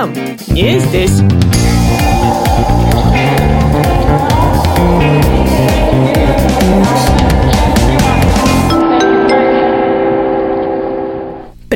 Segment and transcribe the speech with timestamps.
[0.00, 0.14] вам
[0.48, 1.20] не здесь.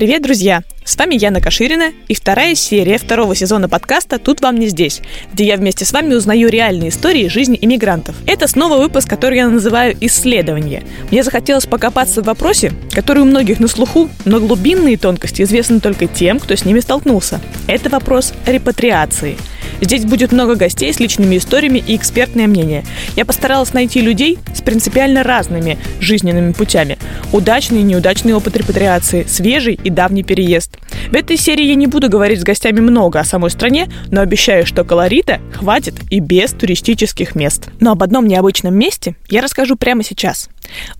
[0.05, 0.63] Привет, друзья!
[0.85, 5.01] С вами Яна Каширина и вторая серия второго сезона подкаста «Тут вам не здесь»,
[5.33, 8.15] где я вместе с вами узнаю реальные истории жизни иммигрантов.
[8.27, 10.83] Это снова выпуск, который я называю «Исследование».
[11.11, 16.07] Мне захотелось покопаться в вопросе, который у многих на слуху, но глубинные тонкости известны только
[16.07, 17.41] тем, кто с ними столкнулся.
[17.67, 19.39] Это вопрос репатриации–
[19.85, 22.87] Здесь будет много гостей с личными историями и экспертное мнение.
[23.17, 26.97] Я постаралась найти людей с принципиально разными жизненными путями.
[27.33, 30.79] Удачный и неудачный опыт репатриации, свежий и давний переезд.
[31.11, 34.65] В этой серии я не буду говорить с гостями много о самой стране, но обещаю,
[34.65, 37.69] что колорита хватит и без туристических мест.
[37.79, 40.49] Но об одном необычном месте я расскажу прямо сейчас.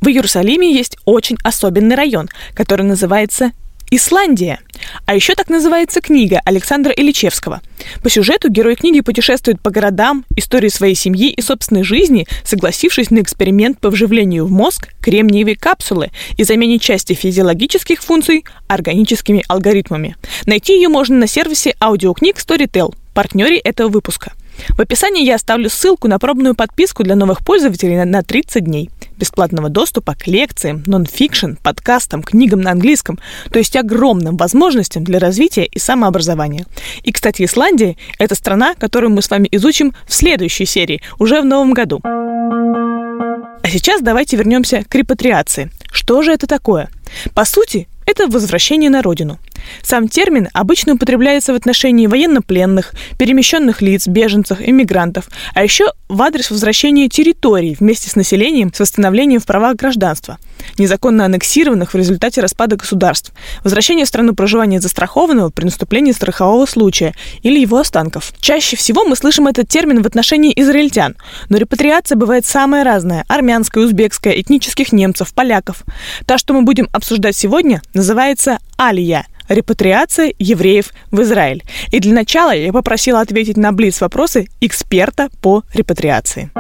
[0.03, 3.53] В Иерусалиме есть очень особенный район, который называется
[3.91, 4.61] Исландия.
[5.07, 7.63] А еще так называется книга Александра Ильичевского.
[8.03, 13.21] По сюжету герой книги путешествует по городам, истории своей семьи и собственной жизни, согласившись на
[13.21, 20.17] эксперимент по вживлению в мозг кремниевой капсулы и замене части физиологических функций органическими алгоритмами.
[20.47, 24.33] Найти ее можно на сервисе аудиокниг Storytel, партнере этого выпуска.
[24.71, 29.69] В описании я оставлю ссылку на пробную подписку для новых пользователей на 30 дней бесплатного
[29.69, 33.19] доступа к лекциям, нон-фикшн, подкастам, книгам на английском,
[33.51, 36.67] то есть огромным возможностям для развития и самообразования.
[37.03, 41.45] И, кстати, Исландия– это страна, которую мы с вами изучим в следующей серии, уже в
[41.45, 42.01] новом году.
[42.03, 45.71] А сейчас давайте вернемся к репатриации.
[45.91, 46.91] Что же это такое?
[47.35, 49.39] По сути, это возвращение на родину.
[49.83, 56.51] Сам термин обычно употребляется в отношении военнопленных, перемещенных лиц, беженцев, иммигрантов, а еще в адрес
[56.51, 60.39] возвращения территорий вместе с населением с восстановлением в правах гражданства,
[60.79, 63.33] незаконно аннексированных в результате распада государств,
[63.63, 68.33] возвращение в страну проживания застрахованного при наступлении страхового случая или его останков.
[68.41, 71.17] Чаще всего мы слышим этот термин в отношении израильтян,
[71.49, 75.83] но репатриация бывает самая разная– армянская, узбекская, этнических немцев, поляков.
[76.27, 81.63] Та, что мы будем обсуждать сегодня, называется «Алия» репатриация евреев в Израиль.
[81.91, 86.51] И для начала я попросила ответить на блиц вопросы эксперта по репатриации.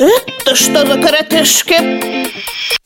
[0.00, 2.22] Это что за коротышки?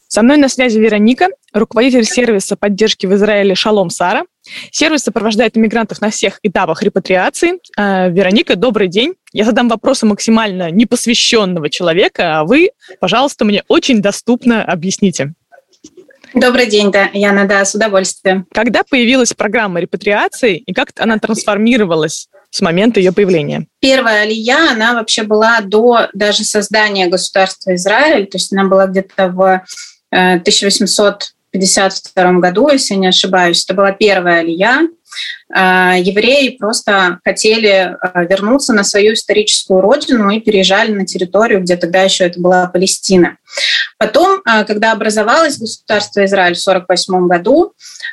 [0.08, 4.24] Со мной на связи Вероника, руководитель сервиса поддержки в Израиле «Шалом Сара».
[4.70, 7.58] Сервис сопровождает иммигрантов на всех этапах репатриации.
[7.76, 9.14] А, Вероника, добрый день.
[9.32, 12.70] Я задам вопросы максимально непосвященного человека, а вы,
[13.00, 15.34] пожалуйста, мне очень доступно объясните.
[16.36, 18.46] Добрый день, да, Яна, да, с удовольствием.
[18.52, 23.66] Когда появилась программа репатриации и как она трансформировалась с момента ее появления?
[23.80, 29.28] Первая алия, она вообще была до даже создания государства Израиль, то есть она была где-то
[29.28, 29.64] в
[30.10, 33.64] 1852 э, году, если я не ошибаюсь.
[33.64, 34.82] Это была первая алия.
[35.54, 41.76] А, евреи просто хотели а, вернуться на свою историческую родину и переезжали на территорию, где
[41.76, 43.38] тогда еще это была Палестина.
[43.98, 47.72] Потом, а, когда образовалось государство Израиль в 1948 году,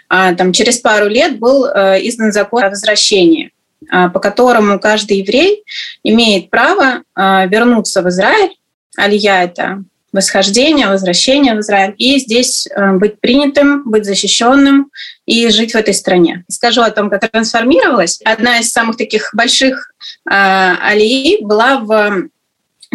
[0.10, 3.52] там, через пару лет был издан закон о возвращении
[3.90, 5.66] по которому каждый еврей
[6.04, 8.56] имеет право вернуться в Израиль.
[8.96, 9.84] Алия– это
[10.14, 14.92] восхождения, возвращения в Израиль, и здесь э, быть принятым, быть защищенным
[15.26, 16.46] и жить в этой стране.
[16.48, 18.22] Скажу о том, как трансформировалась.
[18.24, 19.92] Одна из самых таких больших
[20.30, 22.30] э, алии была в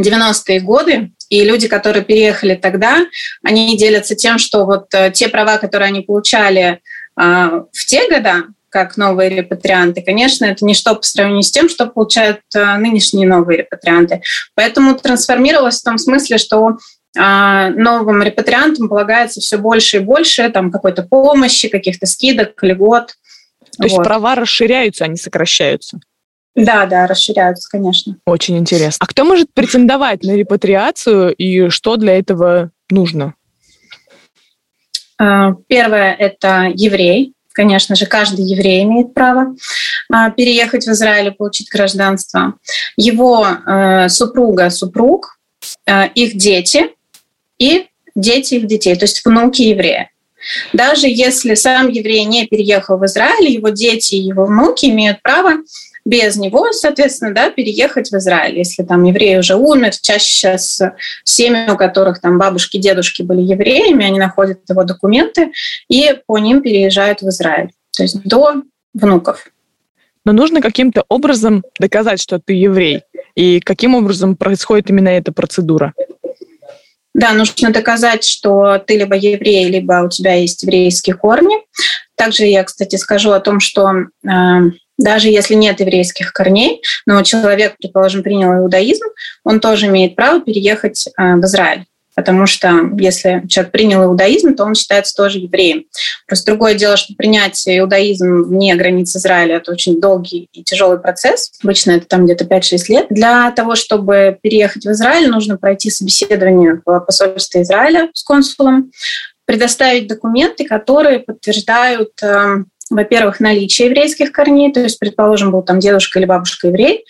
[0.00, 3.06] 90-е годы, и люди, которые переехали тогда,
[3.44, 6.80] они делятся тем, что вот э, те права, которые они получали
[7.16, 12.42] в те годы, как новые репатрианты, конечно, это ничто по сравнению с тем, что получают
[12.54, 14.22] нынешние новые репатрианты.
[14.54, 16.76] Поэтому трансформировалось в том смысле, что
[17.16, 23.08] а, новым репатриантам полагается все больше и больше там какой-то помощи, каких-то скидок, льгот.
[23.08, 23.84] То вот.
[23.84, 25.98] есть права расширяются, а не сокращаются?
[26.54, 28.16] Да, да, расширяются, конечно.
[28.26, 28.98] Очень интересно.
[29.00, 33.34] А кто может претендовать на репатриацию и что для этого нужно?
[35.18, 37.34] А, первое– это еврей.
[37.52, 39.56] Конечно же, каждый еврей имеет право
[40.10, 42.54] а, переехать в Израиль и получить гражданство.
[42.96, 45.38] Его э, супруга, супруг,
[45.86, 46.90] э, их дети
[47.58, 50.10] и дети их детей, то есть внуки еврея.
[50.72, 55.54] Даже если сам еврей не переехал в Израиль, его дети и его внуки имеют право
[56.08, 58.56] без него, соответственно, да, переехать в Израиль.
[58.56, 60.80] Если там еврей уже умер, чаще сейчас
[61.22, 65.52] семьи, у которых там бабушки, дедушки были евреями, они находят его документы
[65.88, 67.72] и по ним переезжают в Израиль.
[67.94, 68.62] То есть до
[68.94, 69.50] внуков.
[70.24, 73.02] Но нужно каким-то образом доказать, что ты еврей.
[73.34, 75.92] И каким образом происходит именно эта процедура?
[77.14, 81.56] Да, нужно доказать, что ты либо еврей, либо у тебя есть еврейские корни.
[82.16, 83.92] Также я, кстати, скажу о том, что
[84.98, 89.06] даже если нет еврейских корней, но человек, предположим, принял иудаизм,
[89.44, 91.86] он тоже имеет право переехать в Израиль
[92.18, 95.84] потому что если человек принял иудаизм, то он считается тоже евреем.
[96.26, 101.52] Просто другое дело, что принять иудаизм вне границ Израиля– это очень долгий и тяжелый процесс.
[101.62, 103.06] Обычно это там где-то 5-6 лет.
[103.08, 108.90] Для того, чтобы переехать в Израиль, нужно пройти собеседование в посольстве Израиля с консулом,
[109.44, 116.18] предоставить документы, которые подтверждают эм, во-первых, наличие еврейских корней, то есть, предположим, был там дедушка
[116.18, 117.04] или бабушка еврей,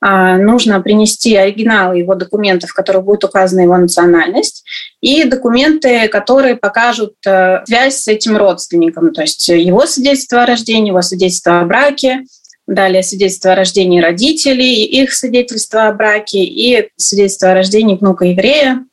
[0.00, 4.64] а, нужно принести оригиналы его документов, в которых будет указана его национальность,
[5.00, 10.88] и документы, которые покажут э, связь с этим родственником, то есть его свидетельство о рождении,
[10.88, 12.24] его свидетельство о браке,
[12.66, 18.84] далее свидетельство о рождении родителей, их свидетельство о браке и свидетельство о рождении внука еврея,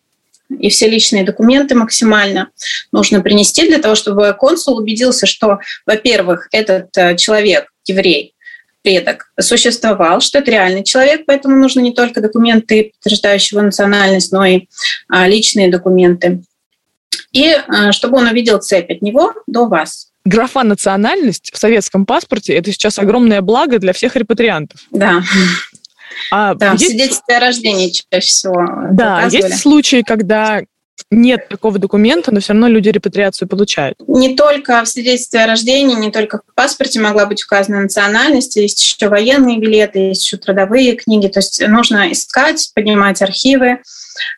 [0.49, 2.49] и все личные документы максимально
[2.91, 8.33] нужно принести для того, чтобы консул убедился, что, во-первых, этот э, человек, еврей,
[8.81, 14.45] предок, существовал, что это реальный человек, поэтому нужны не только документы, подтверждающие его национальность, но
[14.45, 14.67] и
[15.07, 16.41] а, личные документы.
[17.31, 20.11] И а, чтобы он увидел цепь от него до вас.
[20.25, 24.79] Графа «национальность» в советском паспорте– это сейчас огромное благо для всех репатриантов.
[24.91, 25.23] Да.
[26.31, 26.87] А да, есть...
[26.87, 28.65] свидетельстве о рождении чаще всего.
[28.91, 30.61] Да, есть случаи, когда
[31.11, 33.95] нет такого документа, но все равно люди репатриацию получают.
[34.07, 38.83] Не только в свидетельстве о рождении, не только в паспорте могла быть указана национальность, есть
[38.83, 41.27] еще военные билеты, есть еще трудовые книги.
[41.27, 43.79] То есть нужно искать, поднимать архивы,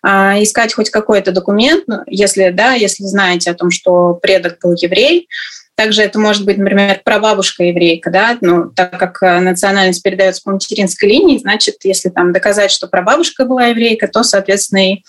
[0.01, 4.73] а, искать хоть какой-то документ, ну, если, да, если знаете о том, что предок был
[4.73, 5.27] еврей,
[5.75, 10.51] также это может быть, например, прабабушка еврейка, да, ну, так как э, национальность передается по
[10.51, 15.03] материнской линии, значит, если там доказать, что прабабушка была еврейка, то, соответственно, и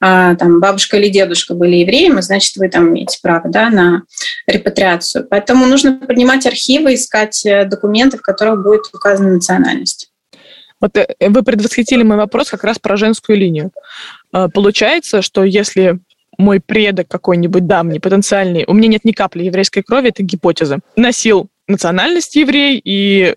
[0.00, 4.02] а, там бабушка или дедушка были евреями, значит, вы там имеете право, да, на
[4.46, 5.26] репатриацию.
[5.28, 10.10] Поэтому нужно поднимать архивы, искать э, документы, в которых будет указана национальность.
[10.80, 13.72] Вот э, вы предвосхитили мой вопрос как раз про женскую линию.
[14.30, 15.98] Получается, что если
[16.38, 21.48] мой предок какой-нибудь давний, потенциальный, у меня нет ни капли еврейской крови, это гипотеза, носил
[21.68, 23.34] национальность еврей и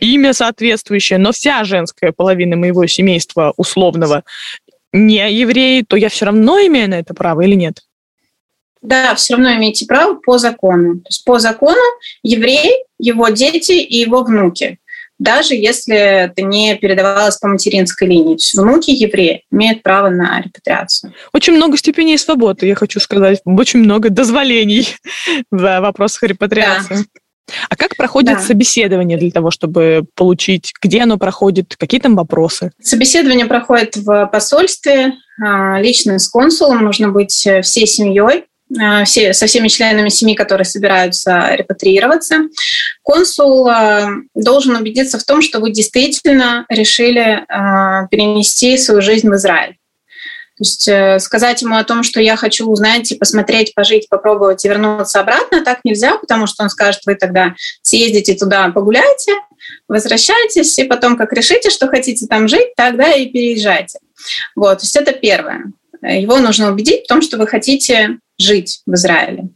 [0.00, 4.24] имя соответствующее, но вся женская половина моего семейства условного
[4.92, 7.82] не евреи, то я все равно имею на это право или нет?
[8.82, 10.96] Да, все равно имеете право по закону.
[10.96, 11.80] То есть по закону
[12.22, 14.79] еврей, его дети и его внуки
[15.20, 18.34] даже если это не передавалось по материнской линии.
[18.34, 21.12] То есть внуки евреи имеют право на репатриацию.
[21.32, 23.40] Очень много степеней свободы, я хочу сказать.
[23.44, 24.88] Очень много дозволений
[25.50, 26.94] в вопросах репатриации.
[26.94, 27.04] Да.
[27.68, 28.40] А как проходит да.
[28.40, 32.70] собеседование для того, чтобы получить, где оно проходит, какие там вопросы?
[32.80, 38.44] Собеседование проходит в посольстве, а, лично с консулом, нужно быть э, всей семьей,
[39.04, 42.48] все, со всеми членами семьи, которые собираются репатриироваться,
[43.02, 49.34] консул э, должен убедиться в том, что вы действительно решили э, перенести свою жизнь в
[49.34, 49.76] Израиль.
[50.56, 54.68] То есть сказать ему о том, что я хочу узнать и посмотреть, пожить, попробовать и
[54.68, 59.32] вернуться обратно, так нельзя, потому что он скажет, вы тогда съездите туда, погуляйте,
[59.88, 63.98] возвращайтесь, и потом, как решите, что хотите там жить, тогда и переезжайте.
[64.54, 65.72] Вот, то есть это первое.
[66.02, 69.48] Его нужно убедить в том, что вы хотите жить в Израиле.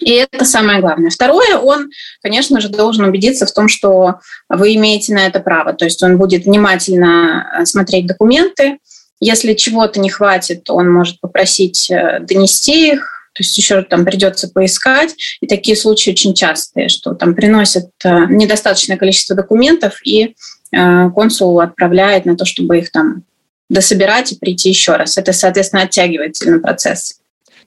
[0.00, 1.10] И это самое главное.
[1.10, 1.90] Второе, он,
[2.20, 4.16] конечно же, должен убедиться в том, что
[4.48, 5.72] вы имеете на это право.
[5.72, 8.78] То есть он будет внимательно э, смотреть документы.
[9.20, 14.48] Если чего-то не хватит, он может попросить э, донести их, то есть еще там придется
[14.48, 15.14] поискать.
[15.40, 20.34] И такие случаи очень частые, что там приносят э, недостаточное количество документов, и
[20.70, 23.22] консул отправляет на то, чтобы их там
[23.70, 25.16] дособирать и прийти еще раз.
[25.16, 27.17] Это, соответственно, оттягивает процесс.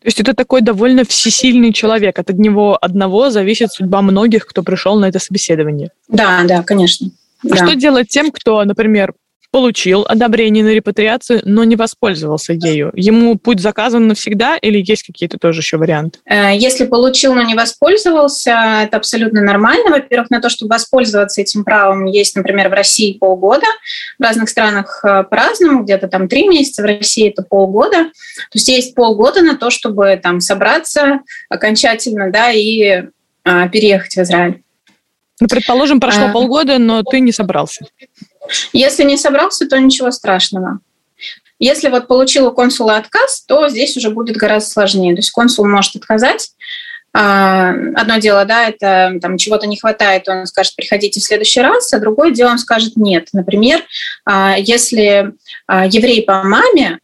[0.01, 2.17] То есть это такой довольно всесильный человек.
[2.17, 5.91] От него одного зависит судьба многих, кто пришел на это собеседование.
[6.07, 7.11] Да, да, конечно.
[7.43, 7.55] А да.
[7.55, 9.13] что делать тем, кто, например,
[9.51, 12.91] получил одобрение на репатриацию, но не воспользовался ею.
[12.95, 16.19] Ему путь заказан навсегда или есть какие-то тоже еще варианты?
[16.25, 19.91] Э, если получил, но не воспользовался, это абсолютно нормально.
[19.91, 23.67] Во-первых, на то, чтобы воспользоваться этим правом, есть, например, в России полгода,
[24.17, 28.05] в разных странах э, по-разному, где-то там три месяца, в России это полгода.
[28.05, 33.03] То есть есть полгода на то, чтобы там собраться окончательно, да, и
[33.43, 34.63] а, переехать в Израиль.
[35.39, 37.85] Ну, предположим, прошло а, полгода, но ты не собрался.
[38.73, 40.79] Если не собрался, то ничего страшного.
[41.59, 45.13] Если вот получил у консула отказ, то здесь уже будет гораздо сложнее.
[45.13, 46.51] То есть консул может отказать.
[47.13, 51.93] А, одно дело, да, это там чего-то не хватает, он скажет, приходите в следующий раз,
[51.93, 53.27] а другое дело, он скажет нет.
[53.33, 53.83] Например,
[54.25, 55.33] а, если
[55.67, 56.99] а, еврей по маме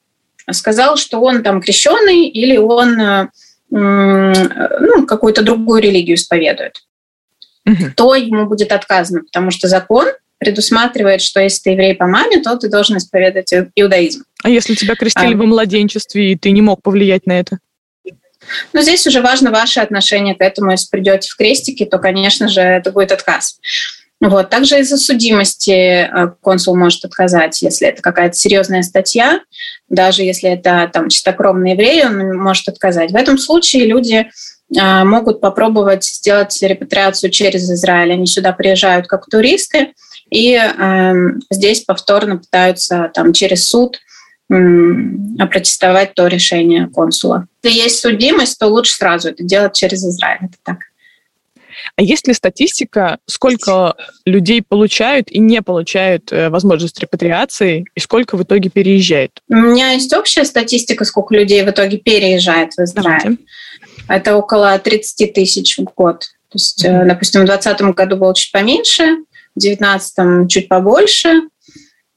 [0.50, 3.30] сказал, что он там крещенный или он
[3.70, 6.86] ну, какую-то другую религию исповедует,
[7.66, 7.92] угу.
[7.98, 10.08] то ему будет отказано, потому что закон
[10.40, 14.24] предусматривает, что если ты еврей по маме, то ты должен исповедовать иудаизм.
[14.44, 17.60] А если тебя крестили а, в младенчестве, и ты не мог повлиять на это?
[18.74, 20.72] Ну, здесь уже важно ваше отношение к этому.
[20.72, 23.60] Если придете в крестики, то, конечно же, это будет отказ.
[24.20, 24.50] Вот.
[24.50, 29.42] Также из-за судимости э, консул может отказать, если это какая-то серьезная статья,
[29.90, 33.12] даже если это там чистокровный еврей, он может отказать.
[33.12, 34.28] В этом случае люди
[34.76, 38.14] э, могут попробовать сделать репатриацию через Израиль.
[38.14, 39.94] Они сюда приезжают как туристы,
[40.30, 41.14] и э,
[41.50, 44.00] здесь повторно пытаются там, через суд
[44.50, 47.48] опротестовать то решение консула.
[47.64, 50.40] Если есть судимость, то лучше сразу это делать через Израиль.
[50.44, 50.78] Это так.
[51.96, 58.38] А есть ли статистика, сколько людей получают и не получают э, возможность репатриации, и сколько
[58.38, 59.32] в итоге переезжает?
[59.50, 63.20] У меня есть общая статистика, сколько людей в итоге переезжает в Израиль.
[63.22, 63.38] Давайте.
[64.08, 66.22] Это около 30 тысяч в год.
[66.50, 67.06] То есть, mm-hmm.
[67.06, 69.18] допустим, в 2020 году было чуть поменьше,
[69.58, 71.42] в 2019 чуть побольше,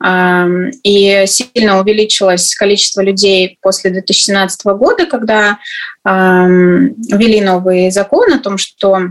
[0.02, 5.58] и сильно увеличилось количество людей после 2017 года, когда
[6.06, 9.10] ввели новый закон о том, что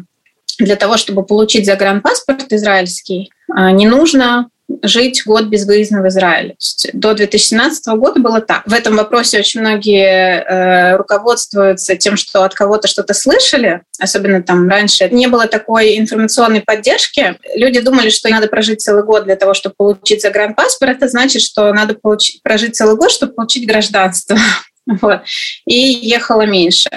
[0.58, 4.50] для того, чтобы получить загранпаспорт израильский, а, не нужно
[4.84, 6.56] жить год без выезда в Израиль.
[6.94, 8.64] До 2017 года было так.
[8.66, 14.70] В этом вопросе очень многие э, руководствуются тем, что от кого-то что-то слышали, особенно там
[14.70, 17.36] раньше не было такой информационной поддержки.
[17.56, 20.98] Люди думали, что надо прожить целый год для того, чтобы получить загранпаспорт.
[20.98, 24.38] Это значит, что надо получить, прожить целый год, чтобы получить гражданство.
[25.02, 25.22] Вот.
[25.66, 26.90] И ехала меньше.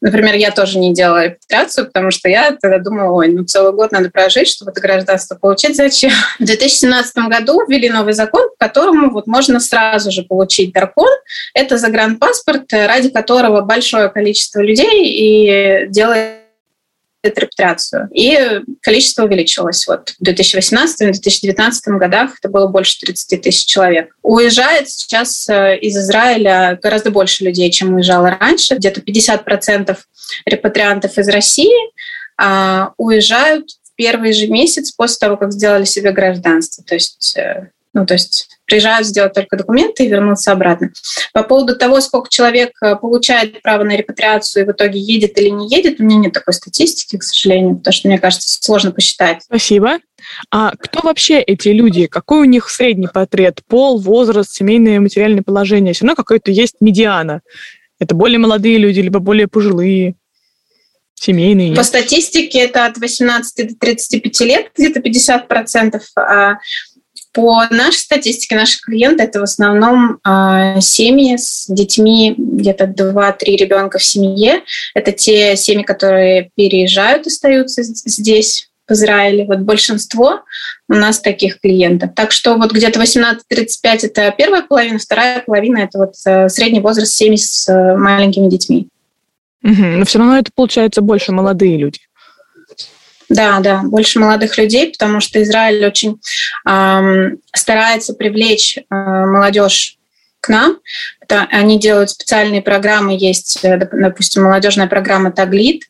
[0.00, 3.90] Например, я тоже не делала репатрацию, потому что я тогда думала, ой, ну целый год
[3.90, 5.76] надо прожить, чтобы это гражданство получить.
[5.76, 6.10] Зачем?
[6.38, 11.08] В 2017 году ввели новый закон, по которому вот можно сразу же получить даркон.
[11.54, 16.47] Это загранпаспорт, ради которого большое количество людей и делает
[17.22, 18.08] репатрацию.
[18.12, 19.86] И количество увеличилось.
[19.86, 24.14] Вот в 2018-2019 годах это было больше 30 тысяч человек.
[24.22, 28.76] Уезжает сейчас э, из Израиля гораздо больше людей, чем уезжало раньше.
[28.76, 29.96] Где-то 50%
[30.46, 31.92] репатриантов из России
[32.36, 36.84] а, уезжают в первый же месяц после того, как сделали себе гражданство.
[36.84, 40.92] То есть э, ну, то есть приезжают сделать только документы и вернуться обратно.
[41.32, 45.48] По поводу того, сколько человек э, получает право на репатриацию и в итоге едет или
[45.48, 49.42] не едет, у меня нет такой статистики, к сожалению, потому что, мне кажется, сложно посчитать.
[49.42, 49.98] Спасибо.
[50.50, 52.06] А кто вообще эти люди?
[52.06, 53.60] Какой у них средний портрет?
[53.66, 55.94] Пол, возраст, семейное материальное положение?
[55.94, 57.40] Все равно какой-то есть медиана.
[57.98, 60.14] Это более молодые люди, либо более пожилые?
[61.20, 61.74] семейные?
[61.74, 66.58] По статистике это от 18 до 35 лет, где-то 50%, а
[67.38, 74.00] по нашей статистике, наши клиенты это в основном э, семьи с детьми, где-то 2-3 ребенка
[74.00, 74.62] в семье.
[74.92, 79.44] Это те семьи, которые переезжают, остаются здесь, в Израиле.
[79.44, 80.40] Вот большинство
[80.88, 82.10] у нас таких клиентов.
[82.16, 83.38] Так что вот где-то 18-35
[83.84, 88.88] это первая половина, вторая половина это вот э, средний возраст семьи с э, маленькими детьми.
[89.62, 89.82] Угу.
[89.82, 92.00] Но все равно это получается больше молодые люди.
[93.28, 96.18] Да, да, больше молодых людей, потому что Израиль очень
[96.66, 99.98] эм, старается привлечь э, молодежь
[100.40, 100.78] к нам.
[101.28, 105.82] Они делают специальные программы, есть, э, допустим, молодежная программа «Таглит»,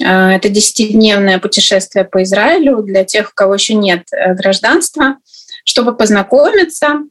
[0.00, 5.18] э, это десятидневное путешествие по Израилю для тех, у кого еще нет э, гражданства,
[5.64, 7.02] чтобы познакомиться,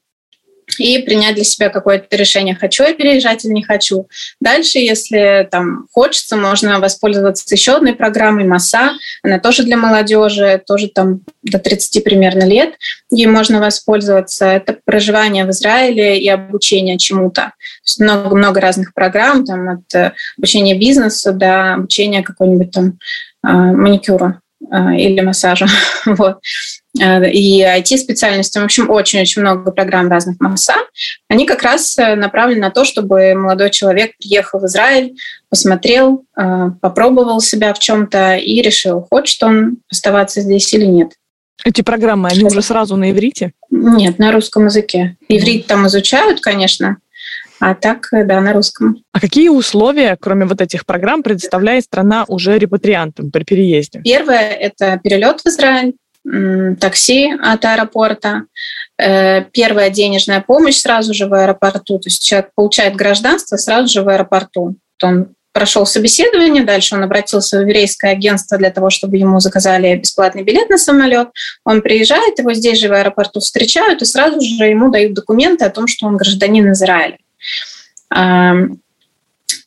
[0.78, 4.08] и принять для себя какое-то решение, хочу я переезжать или не хочу.
[4.40, 8.94] Дальше, если там хочется, можно воспользоваться еще одной программой МАСА.
[9.24, 12.76] Она тоже для молодежи, тоже там до 30 примерно лет.
[13.12, 14.46] Ей можно воспользоваться.
[14.46, 17.54] Это проживание в Израиле и обучение чему-то.
[18.00, 23.00] много-много разных программ, там от э, обучения бизнесу до обучения какой-нибудь там
[23.46, 25.68] э, маникюра э, или массажа.
[26.06, 26.40] вот.
[27.00, 28.60] Э, и IT-специальности.
[28.60, 30.76] В общем, очень-очень много программ разных МАСА.
[31.30, 35.16] Они как раз э, направлены на то, чтобы молодой человек приехал в Израиль,
[35.50, 41.12] посмотрел, э, попробовал себя в чем-то и решил, хочет он оставаться здесь или нет.
[41.64, 43.54] Эти программы, они уже сразу на иврите?
[43.70, 45.16] Нет, на русском языке.
[45.30, 46.98] Иврит там изучают, конечно,
[47.60, 48.98] а так, да, на русском.
[49.14, 54.02] А какие условия, кроме вот этих программ, предоставляет страна уже репатриантам при переезде?
[54.04, 58.44] Первое– это перелет в Израиль такси от аэропорта,
[58.98, 64.04] э, первая денежная помощь сразу же в аэропорту, то есть человек получает гражданство сразу же
[64.04, 64.76] в аэропорту.
[65.02, 70.44] Он прошел собеседование, дальше он обратился в еврейское агентство для того, чтобы ему заказали бесплатный
[70.44, 71.30] билет на самолет.
[71.66, 75.70] Он приезжает, его здесь же в аэропорту встречают, и сразу же ему дают документы о
[75.72, 77.18] том, что он гражданин Израиля.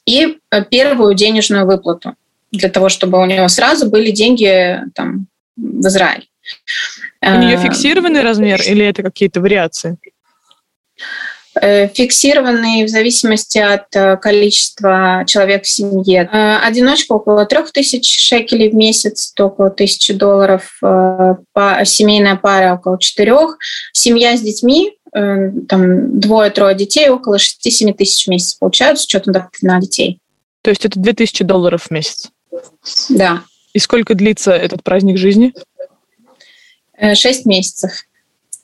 [0.06, 0.38] и
[0.70, 2.14] первую денежную выплату
[2.52, 6.28] для того, чтобы у него сразу были деньги там, в Израиль.
[7.22, 9.98] У нее фиксированный размер или это какие-то вариации?
[11.60, 16.28] Э, фиксированные в зависимости от э, количества человек в семье.
[16.32, 20.80] Э, одиночка около 3000 шекелей в месяц, то около 1000 долларов.
[21.84, 23.34] Семейная пара около 4.
[23.92, 29.80] Семья с детьми, там двое-трое детей, около 6-7 тысяч в месяц получают с учетом на
[29.80, 30.18] детей.
[30.62, 32.30] То есть это 2000 долларов в месяц?
[33.10, 33.42] Да.
[33.74, 35.52] И сколько длится этот праздник жизни?
[37.14, 38.04] Шесть месяцев.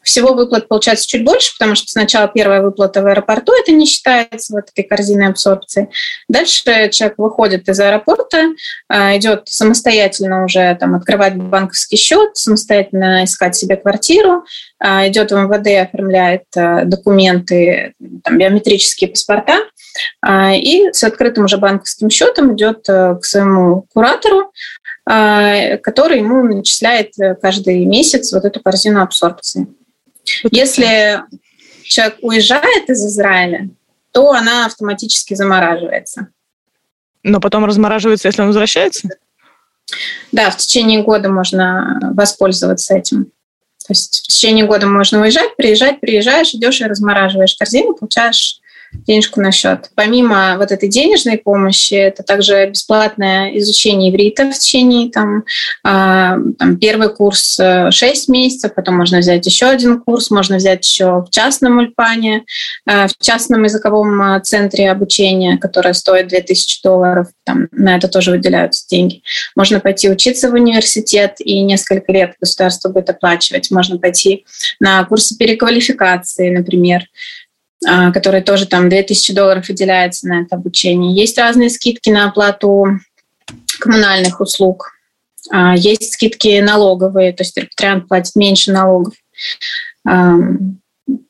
[0.02, 4.54] Всего выплат получается чуть больше, потому что сначала первая выплата в аэропорту, это не считается
[4.54, 5.90] вот этой корзиной абсорбции.
[6.26, 8.46] Дальше человек выходит из аэропорта,
[8.88, 14.44] а, идет самостоятельно уже там, открывать банковский счет, самостоятельно искать себе квартиру,
[14.78, 17.92] а, идет в МВД, оформляет документы,
[18.25, 19.58] там, биометрические паспорта,
[20.26, 24.52] и с открытым уже банковским счетом идет к своему куратору,
[25.04, 29.66] который ему начисляет каждый месяц вот эту корзину абсорбции.
[30.50, 31.21] Если
[31.85, 33.71] человек уезжает из Израиля,
[34.12, 36.28] то она автоматически замораживается.
[37.23, 39.09] Но потом размораживается, если он возвращается?
[40.30, 43.33] Да, в течение года можно воспользоваться этим.
[43.87, 48.60] То есть в течение года можно уезжать, приезжать, приезжаешь, идешь и размораживаешь корзину, получаешь
[48.92, 49.90] денежку на счет.
[49.94, 55.44] Помимо вот этой денежной помощи, это также бесплатное изучение иврита в течение там,
[55.85, 60.87] э, там первый курс 6 э, месяцев, потом можно взять еще один курс, можно взять
[60.87, 62.44] еще в частном ульпане,
[62.87, 68.30] э, в частном языковом э, центре обучения, которое стоит 2000 долларов, там, на это тоже
[68.30, 69.23] выделяются деньги.
[69.56, 73.70] Можно пойти учиться в университет, и несколько лет государство будет оплачивать.
[73.70, 74.44] Можно пойти
[74.78, 77.04] на курсы переквалификации, например.
[77.87, 81.14] А, который тоже там 2000 долларов выделяется на это обучение.
[81.14, 83.00] Есть разные скидки на оплату
[83.78, 84.93] коммунальных услуг.
[85.50, 89.14] А, есть скидки налоговые, то есть репатриант платит меньше налогов.
[90.04, 90.82] Там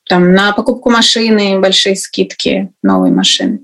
[0.08, 3.60] на покупку машины большие скидки, новые машины.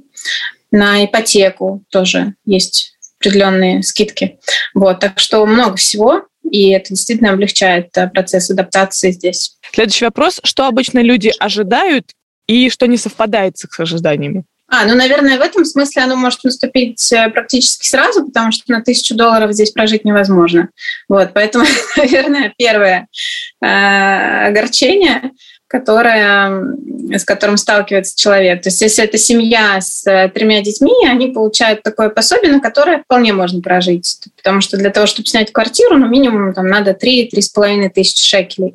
[0.70, 4.38] На ипотеку тоже есть определенные скидки.
[4.74, 9.56] Вот, так что много всего, и это действительно облегчает э, процесс адаптации здесь.
[9.72, 10.40] Следующий вопрос.
[10.44, 12.12] Что обычно люди ожидают
[12.46, 14.44] и что не совпадает с их ожиданиями?
[14.68, 18.82] А, ну, наверное, в этом смысле оно может наступить э, практически сразу, потому что на
[18.82, 20.70] тысячу долларов здесь прожить невозможно.
[21.08, 21.64] Вот, поэтому,
[21.96, 23.06] наверное, первое
[23.62, 23.66] э,
[24.48, 25.30] огорчение,
[25.68, 26.76] которое,
[27.12, 28.62] с которым сталкивается человек.
[28.62, 33.02] То есть, если это семья с э, тремя детьми, они получают такое пособие, на которое
[33.02, 34.18] вполне можно прожить.
[34.36, 38.74] Потому что для того, чтобы снять квартиру, ну, минимум там надо 3-3,5 тысячи шекелей.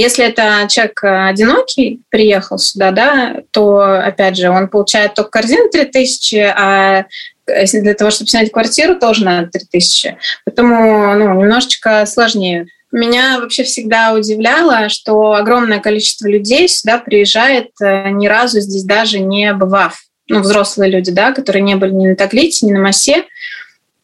[0.00, 5.68] Если это человек э, одинокий, приехал сюда, да, то, опять же, он получает только корзину
[5.70, 7.04] 3000, а
[7.46, 10.16] для того, чтобы снять квартиру, тоже надо 3000.
[10.46, 12.66] Поэтому ну, немножечко сложнее.
[12.90, 19.18] Меня вообще всегда удивляло, что огромное количество людей сюда приезжает, э, ни разу здесь даже
[19.18, 20.00] не бывав.
[20.28, 23.24] Ну, взрослые люди, да, которые не были ни на Таглите, ни на Масе.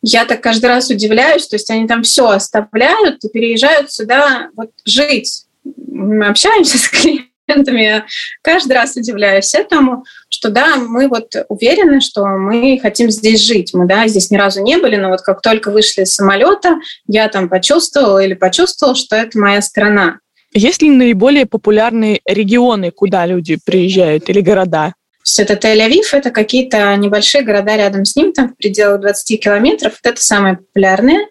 [0.02, 4.72] Я так каждый раз удивляюсь, то есть они там все оставляют и переезжают сюда вот
[4.85, 5.45] жить
[5.87, 8.05] мы общаемся с клиентами,
[8.42, 13.72] каждый раз удивляюсь этому, что да, мы вот уверены, что мы хотим здесь жить.
[13.74, 16.76] Мы да, здесь ни разу не были, но вот как только вышли из самолета,
[17.07, 20.18] я там почувствовала или почувствовал, что это моя страна.
[20.52, 24.94] Есть ли наиболее популярные регионы, куда люди приезжают, или города?
[25.27, 29.99] Есть это Тель-Авив, это какие-то небольшие города рядом с ним, там в пределах 20 километров.
[30.03, 31.29] Вот это самые популярные.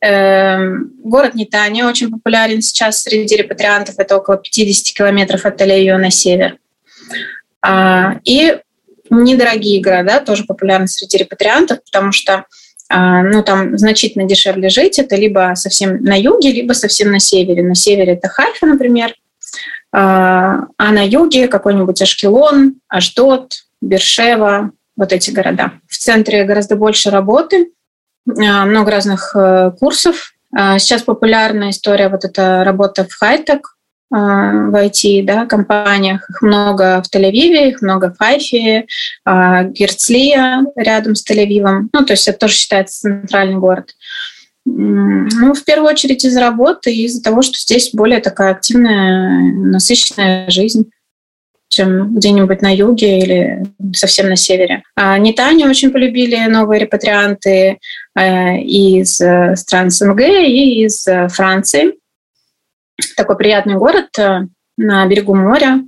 [0.00, 3.96] Эм, город Нетания очень популярен сейчас среди репатриантов.
[3.98, 6.58] Это около 50 километров от Тель-Авива на север.
[7.60, 8.58] А, и
[9.10, 12.46] недорогие города тоже популярны среди репатриантов, потому что
[12.88, 14.98] а, ну, там значительно дешевле жить.
[14.98, 17.62] Это либо совсем на юге, либо совсем на севере.
[17.62, 19.14] На севере это Хайфа, например,
[19.92, 25.72] а, а на юге какой-нибудь Ашкелон, Ашдот, Бершева, вот эти города.
[25.88, 27.70] В центре гораздо больше работы,
[28.26, 30.32] а, много разных э, курсов.
[30.54, 33.76] А, сейчас популярная история вот эта работа в хай-тек,
[34.10, 36.28] в IT, да, компаниях.
[36.28, 38.84] Их много в Тель-Авиве, их много в Хайфе,
[39.24, 41.88] Герцлия рядом с Тель-Авивом.
[41.94, 43.94] Ну, то есть это тоже считается центральный город.
[44.64, 50.48] Ну, в первую очередь из-за работы и из-за того, что здесь более такая активная, насыщенная
[50.50, 50.90] жизнь
[51.72, 53.62] чем где-нибудь на юге или
[53.94, 54.82] совсем на севере.
[54.94, 57.78] А Нитанию очень полюбили новые репатрианты
[58.14, 61.94] э, из э, стран СНГ и из э, Франции.
[63.16, 64.10] Такой приятный город,
[64.82, 65.80] на берегу моря.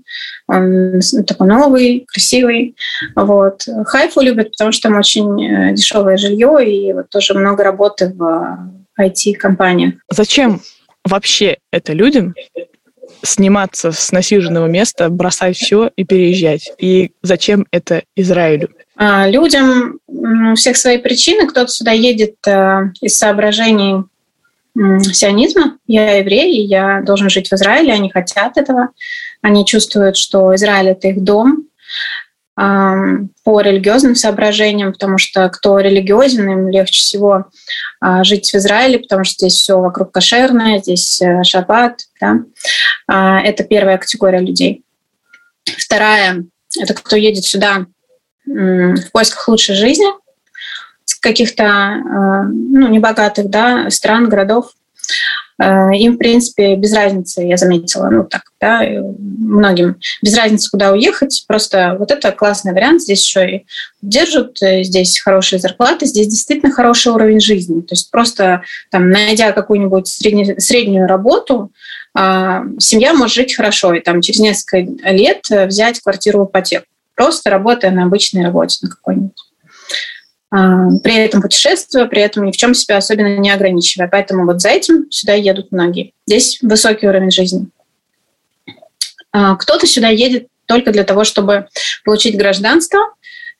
[0.47, 2.77] Он такой новый, красивый.
[3.15, 3.63] Вот.
[3.87, 8.59] Хайфу любят, потому что там очень э, дешевое жилье и вот тоже много работы в
[9.01, 9.95] IT-компаниях.
[10.11, 10.61] Зачем
[11.05, 12.35] вообще это людям
[13.23, 16.71] сниматься с насиженного места, бросать все и переезжать?
[16.79, 18.71] И зачем это Израилю?
[18.97, 21.47] А, людям у всех свои причины.
[21.47, 24.05] Кто-то сюда едет э, из соображений
[24.75, 25.79] сионизма.
[25.87, 27.93] Я еврей, и я должен жить в Израиле.
[27.93, 28.91] Они хотят этого.
[29.43, 31.69] Они чувствуют, что Израиль— это их дом
[32.57, 37.47] по религиозным соображениям, потому что кто религиозен, им легче всего
[38.01, 42.03] а, жить в Израиле, потому что здесь все вокруг кошерное, здесь э, шаббат.
[42.21, 42.43] Да?
[43.09, 44.85] А, это первая категория людей.
[45.65, 46.45] Вторая—
[46.79, 47.87] это кто едет сюда
[48.47, 50.07] в поисках лучшей жизни
[51.05, 54.73] с каких-то а, ну, небогатых да, стран, городов.
[55.63, 58.83] Э, им, в принципе, без разницы, я заметила, ну так, да,
[59.19, 61.45] многим без разницы, куда уехать.
[61.47, 63.03] Просто вот это классный вариант.
[63.03, 63.67] Здесь еще и
[64.03, 67.83] держат, э, здесь хорошие зарплаты, здесь действительно хороший уровень жизни.
[67.83, 71.71] То есть просто там, найдя какую-нибудь средне, среднюю работу,
[72.17, 76.87] семья может жить хорошо, и там через несколько лет взять квартиру в ипотеку,
[77.17, 79.35] просто работая на обычной работе на какой-нибудь.
[80.55, 84.07] А, при этом путешествуя, при этом ни в чем себя особенно не ограничивая.
[84.07, 86.13] Поэтому вот за этим сюда едут многие.
[86.29, 87.67] Здесь высокий уровень жизни.
[89.33, 91.67] А, кто-то сюда едет только для того, чтобы
[92.05, 93.01] получить гражданство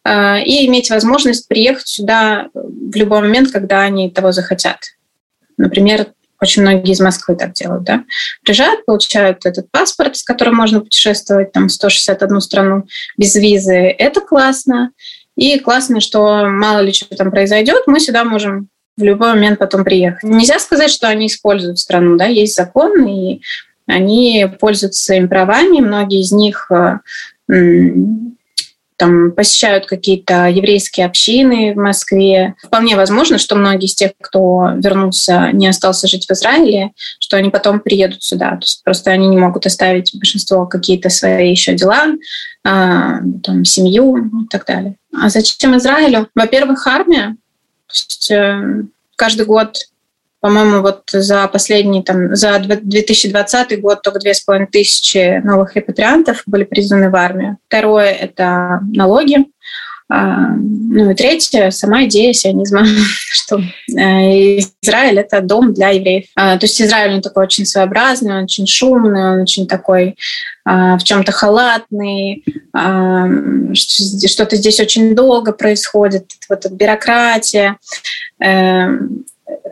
[0.05, 4.79] а, и иметь возможность приехать сюда в любой момент, когда они того захотят.
[5.57, 6.07] Например,
[6.41, 8.05] очень многие из Москвы так делают, да.
[8.45, 13.75] Приезжают, получают этот паспорт, с которым можно путешествовать там 161 страну без визы.
[13.75, 14.91] Это классно.
[15.37, 19.85] И классно, что мало ли что там произойдет, мы сюда можем в любой момент потом
[19.85, 20.23] приехать.
[20.23, 23.41] Нельзя сказать, что они используют страну, да, есть закон, и
[23.87, 26.99] они пользуются своими правами, многие из них э,
[28.97, 32.55] там посещают какие-то еврейские общины в Москве.
[32.63, 37.51] Вполне возможно, что многие из тех, кто вернулся, не остался жить в Израиле, что они
[37.51, 38.51] потом приедут сюда.
[38.53, 42.07] То есть просто они не могут оставить большинство какие-то свои еще дела,
[42.65, 44.97] а, там, семью и так далее.
[45.13, 46.29] А зачем Израилю?
[46.35, 47.37] Во-первых, армия.
[47.87, 48.85] То есть э,
[49.17, 49.77] каждый год
[50.45, 56.43] по-моему, вот за последний, там, за 2020 год только две с половиной тысячи новых репатриантов
[56.45, 57.57] были призваны в армию.
[57.67, 59.47] Второе– это налоги.
[60.11, 62.85] А, ну и третье– сама идея сионизма,
[63.31, 66.27] что э, Израиль– это дом для евреев.
[66.37, 70.15] А, то есть Израиль, он такой очень своеобразный, он очень шумный, он очень такой
[70.67, 72.45] а, в чем-то халатный,
[73.73, 77.79] что-то здесь очень долго происходит, вот эта бюрократия.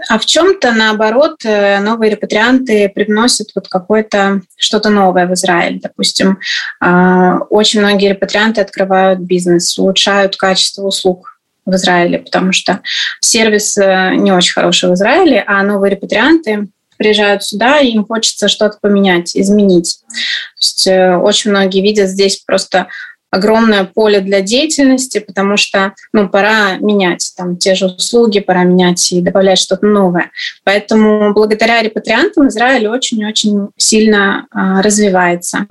[0.09, 5.81] А в чем-то, наоборот, э, новые репатрианты привносят вот какое-то что-то новое в Израиль.
[5.81, 6.39] Допустим,
[6.81, 12.81] а, очень многие репатрианты открывают бизнес, улучшают качество услуг в Израиле, потому что
[13.21, 18.49] сервис э, не очень хороший в Израиле, а новые репатрианты приезжают сюда, и им хочется
[18.49, 20.01] что-то поменять, изменить.
[20.09, 22.89] То есть э, очень многие видят здесь просто
[23.33, 29.11] огромное поле для деятельности, потому что ну, пора менять там те же услуги, пора менять
[29.11, 30.31] и добавлять что-то новое.
[30.65, 35.67] Поэтому благодаря репатриантам Израиль очень-очень сильно а, развивается.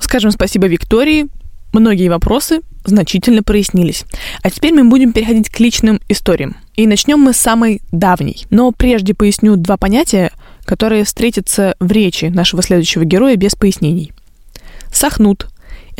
[0.00, 1.28] Скажем спасибо Виктории.
[1.74, 4.04] Многие вопросы значительно прояснились.
[4.42, 6.56] А теперь мы будем переходить к личным историям.
[6.76, 8.46] И начнем мы с самой давней.
[8.48, 10.32] Но прежде поясню два понятия,
[10.64, 14.12] которые встретятся в речи нашего следующего героя без пояснений.
[14.90, 15.49] Сахнут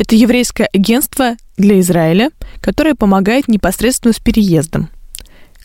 [0.01, 4.89] это еврейское агентство для Израиля, которое помогает непосредственно с переездом.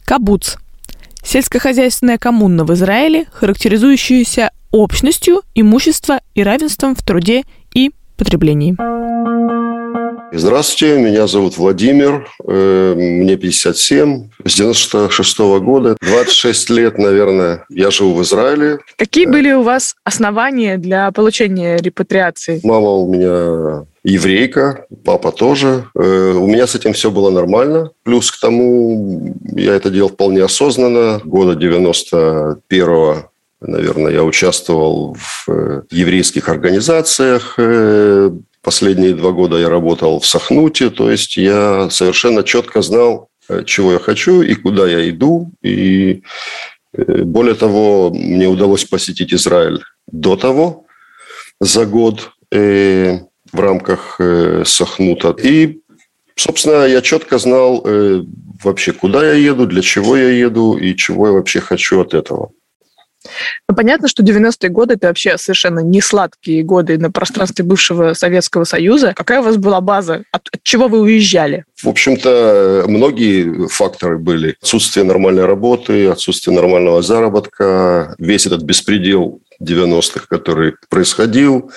[0.04, 0.56] Кабуц–
[1.24, 8.76] сельскохозяйственная коммуна в Израиле, характеризующаяся общностью, имущества и равенством в труде и потреблении.
[10.32, 17.90] Здравствуйте, меня зовут Владимир, э, мне 57, с 96 -го года, 26 лет, наверное, я
[17.90, 18.78] живу в Израиле.
[18.96, 22.60] Какие были у вас основания для получения репатриации?
[22.64, 25.84] Мама у меня еврейка, папа тоже.
[25.94, 27.90] Э, у меня с этим все было нормально.
[28.02, 31.20] Плюс к тому, я это делал вполне осознанно.
[31.24, 37.58] Года 91-го наверное, я участвовал в э, еврейских организациях,
[38.66, 43.92] Последние два года я работал в Сахнуте, то есть я совершенно четко знал, э, чего
[43.92, 45.52] я хочу и куда я иду.
[45.62, 46.24] И
[46.92, 50.84] э, более того, мне удалось посетить Израиль до того,
[51.60, 53.20] за год э,
[53.52, 55.36] в рамках э, Сахнута.
[55.40, 55.78] И,
[56.34, 58.24] собственно, я четко знал э,
[58.64, 62.50] вообще, куда я еду, для чего я еду и чего я вообще хочу от этого.
[63.68, 68.64] Ну, понятно, что 90-е годы– это вообще совершенно не сладкие годы на пространстве бывшего Советского
[68.64, 69.12] Союза.
[69.14, 70.24] Какая у вас была база?
[70.32, 71.64] От, от чего вы уезжали?
[71.82, 74.56] В общем-то, многие факторы были.
[74.60, 81.70] Отсутствие нормальной работы, отсутствие нормального заработка, весь этот беспредел 90-х, который происходил,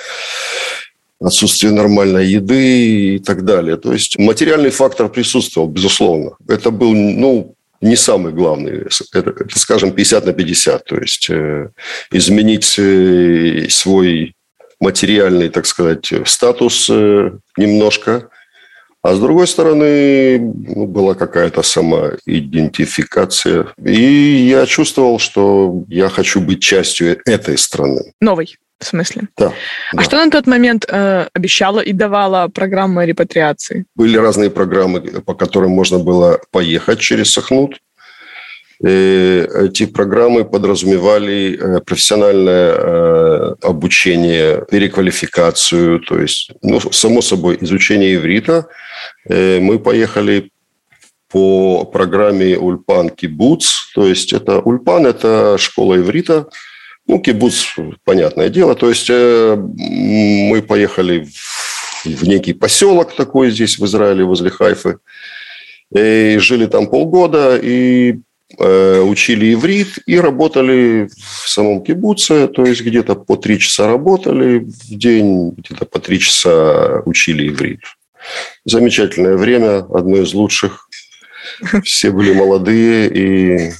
[1.22, 3.78] отсутствие нормальной еды и так далее.
[3.78, 6.32] То есть материальный фактор присутствовал, безусловно.
[6.48, 8.88] Это был, ну, не самый главный.
[9.14, 10.86] Это, это скажем, 50 на 50.
[10.86, 11.70] То есть э,
[12.12, 14.36] изменить э, свой
[14.80, 18.30] материальный, так сказать, статус э, немножко.
[19.02, 23.68] А с другой стороны, ну, была какая-то самоидентификация.
[23.84, 28.12] И я чувствовал, что я хочу быть частью этой страны.
[28.20, 28.58] Новой.
[28.80, 29.28] В смысле?
[29.38, 29.54] Да.
[29.92, 30.04] А да.
[30.04, 33.86] что на тот момент э, обещала и давала программа репатриации?
[33.96, 37.80] Были разные программы, по которым можно было поехать через Сахнут.
[38.82, 48.16] И эти программы подразумевали э, профессиональное э, обучение, переквалификацию, то есть, ну, само собой, изучение
[48.16, 48.68] иврита.
[49.28, 50.52] Э, мы поехали
[51.30, 56.48] по программе Ульпан Кибуц, то есть это Ульпан– это школа иврита,
[57.10, 58.76] ну, кибуц, понятное дело.
[58.76, 65.00] То есть э, мы поехали в, в некий поселок такой здесь, в Израиле, возле Хайфы.
[65.92, 68.20] И жили там полгода, и
[68.60, 72.48] э, учили иврит, и работали в самом кибуце.
[72.48, 77.82] То есть где-то по три часа работали в день, где-то по три часа учили иврит.
[78.66, 80.88] Замечательное время, одно из лучших.
[81.84, 83.72] Все были молодые, и,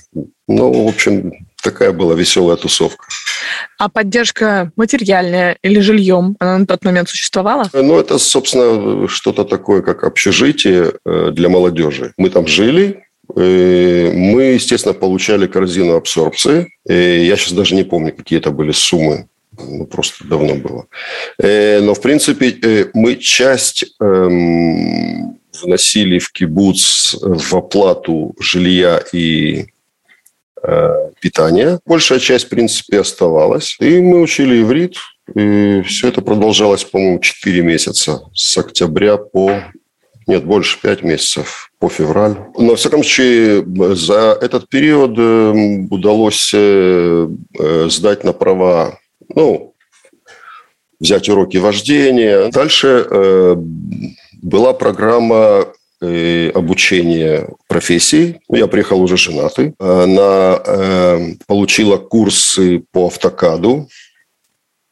[0.48, 3.06] ну, в общем, такая была веселая тусовка.
[3.78, 7.70] А поддержка материальная или жильем, она на тот момент существовала?
[7.74, 12.14] Ну, это, собственно, что-то такое, как общежитие э, для молодежи.
[12.18, 16.70] Мы там жили, э, мы, естественно, получали корзину абсорбции.
[16.86, 19.28] Я сейчас даже не помню, какие это были суммы.
[19.58, 20.88] Ну, просто давно было.
[21.42, 29.68] Э, но, в принципе, мы часть эм, вносили в кибуц в оплату жилья и
[31.22, 31.80] питания.
[31.86, 33.78] Большая часть, в принципе, оставалась.
[33.80, 34.96] И мы учили иврит.
[35.36, 38.22] И все это продолжалось, по-моему, 4 месяца.
[38.34, 39.62] С октября по...
[40.28, 42.36] Нет, больше 5 месяцев по февраль.
[42.58, 45.12] Но, во всяком случае, за этот период
[45.92, 46.50] удалось
[47.92, 49.00] сдать на права,
[49.34, 49.74] ну,
[51.00, 52.50] взять уроки вождения.
[52.52, 53.56] Дальше
[54.42, 55.68] была программа
[56.02, 58.40] обучение профессии.
[58.50, 59.74] Я приехал уже женатый.
[59.80, 63.90] Она э, получила курсы по автокаду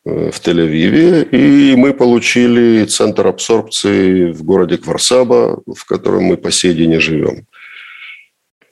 [0.04, 6.74] в Тель-Авиве, и мы получили центр абсорбции в городе Кварсаба, в котором мы по сей
[6.74, 7.46] день и живем.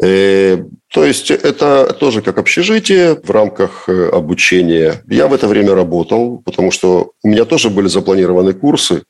[0.01, 0.57] Э,
[0.89, 5.03] то есть это тоже как общежитие в рамках обучения.
[5.07, 9.03] Я в это время работал, потому что у меня тоже были запланированы курсы,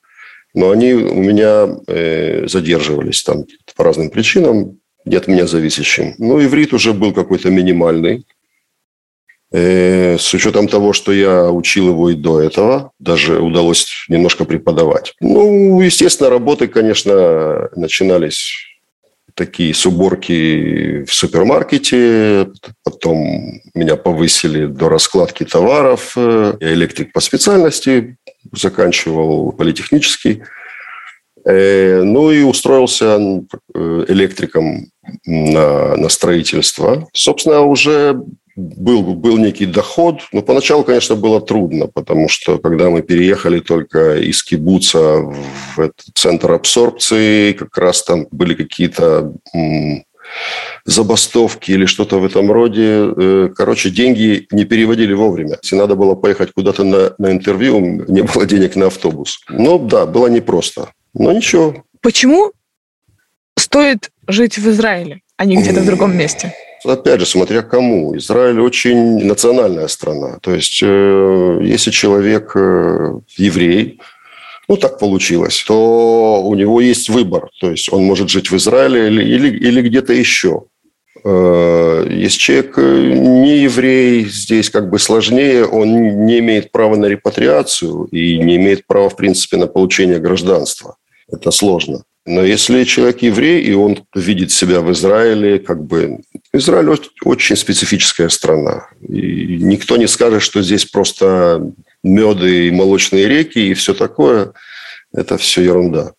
[0.55, 3.43] но они у меня э, задерживались там
[3.75, 6.15] по разным причинам, не от меня зависящим.
[6.17, 8.25] Ну, иврит уже был какой-то минимальный.
[9.51, 15.13] Э, с учетом того, что я учил его и до этого, даже удалось немножко преподавать.
[15.19, 18.53] Ну, естественно, работы, конечно, начинались
[19.35, 22.47] такие с уборки в супермаркете,
[22.83, 28.17] потом меня повысили до раскладки товаров, я электрик по специальности,
[28.57, 30.43] заканчивал политехнический.
[31.45, 34.87] Э, ну и устроился э, электриком
[35.25, 37.07] на, на строительство.
[37.13, 38.19] Собственно, уже
[38.55, 44.17] был, был некий доход, но поначалу, конечно, было трудно, потому что когда мы переехали только
[44.17, 45.19] из кибуца
[45.75, 49.33] в этот центр абсорбции, как раз там были какие-то
[50.85, 53.11] забастовки или что-то в этом роде.
[53.17, 55.57] Э, короче, деньги не переводили вовремя.
[55.61, 59.39] Если надо было поехать куда-то на, на интервью, не было денег на автобус.
[59.49, 60.91] Но да, было непросто.
[61.13, 61.83] Но ничего.
[62.01, 62.51] Почему
[63.57, 66.53] стоит жить в Израиле, а не где-то в другом месте?
[66.83, 68.15] Опять же, смотря кому.
[68.17, 70.37] Израиль очень национальная страна.
[70.41, 73.99] То есть, э, если человек э, еврей,
[74.67, 77.49] ну, так получилось, то у него есть выбор.
[77.59, 80.63] То есть он может жить в Израиле или, или, или где-то еще.
[81.23, 88.05] Э, если человек не еврей, здесь как бы сложнее, он не имеет права на репатриацию
[88.05, 90.97] и не имеет права, в принципе, на получение гражданства.
[91.27, 92.03] Это сложно.
[92.27, 96.21] Но если человек еврей, и он видит себя в Израиле, как бы...
[96.53, 98.87] Израиль очень специфическая страна.
[99.07, 101.71] И никто не скажет, что здесь просто
[102.05, 104.53] меды и молочные реки и все такое.
[105.13, 106.11] Это все ерунда.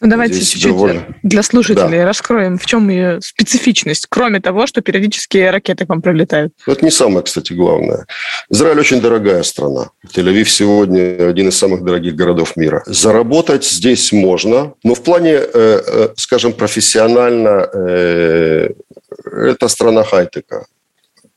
[0.00, 1.06] Ну, давайте Здесь чуть-чуть довольно...
[1.22, 2.04] для слушателей да.
[2.04, 6.52] раскроем, в чем ее специфичность, кроме того, что периодически ракеты к вам прилетают.
[6.66, 8.06] Это не самое, кстати, главное.
[8.50, 9.90] Израиль очень дорогая страна.
[10.14, 12.82] Тель-Авив сегодня один из самых дорогих городов мира.
[12.86, 18.68] Заработать здесь можно, но в плане, э, э, скажем, профессионально, э,
[19.32, 20.66] это страна хай-тека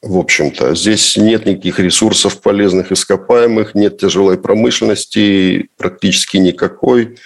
[0.02, 0.76] в общем-то.
[0.76, 7.18] Здесь нет никаких ресурсов полезных ископаемых, нет тяжелой промышленности, практически никакой.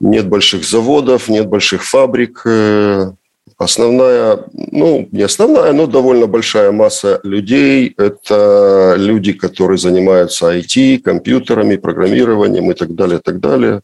[0.00, 2.42] Нет больших заводов, нет больших фабрик.
[2.44, 3.12] Э,
[3.56, 11.76] основная, ну, не основная, но довольно большая масса людей– это люди, которые занимаются IT, компьютерами,
[11.76, 13.82] программированием и так далее, так далее.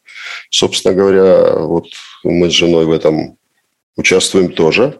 [0.50, 1.86] Собственно говоря, вот
[2.22, 3.36] мы с женой в этом
[3.96, 4.98] участвуем тоже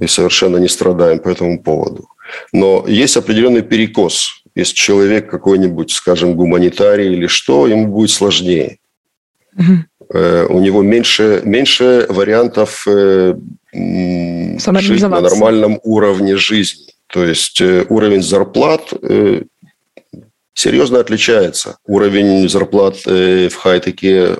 [0.00, 2.08] и совершенно не страдаем по этому поводу.
[2.52, 4.42] Но есть определенный перекос.
[4.54, 8.78] Если человек какой-нибудь, скажем, гуманитарий или что, ему будет сложнее.
[9.56, 10.54] Угу.
[10.54, 13.34] У него меньше, меньше вариантов э,
[13.72, 16.92] жить на нормальном уровне жизни.
[17.06, 18.92] То есть э, уровень зарплат
[20.56, 21.78] серьезно отличается.
[21.86, 24.36] Уровень зарплат в хай-теке,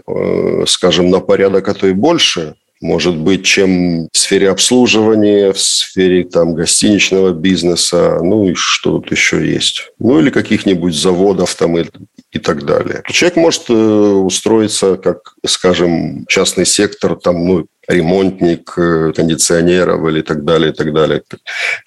[0.66, 6.22] скажем, на порядок, а то и больше– может быть, чем в сфере обслуживания, в сфере
[6.22, 9.90] там, гостиничного бизнеса, ну и что тут еще есть.
[9.98, 11.86] Ну или каких-нибудь заводов там и,
[12.30, 13.02] и так далее.
[13.08, 20.44] Человек может э, устроиться как, скажем, частный сектор, там, ну, ремонтник э, кондиционеров или так
[20.44, 21.22] далее, и так далее.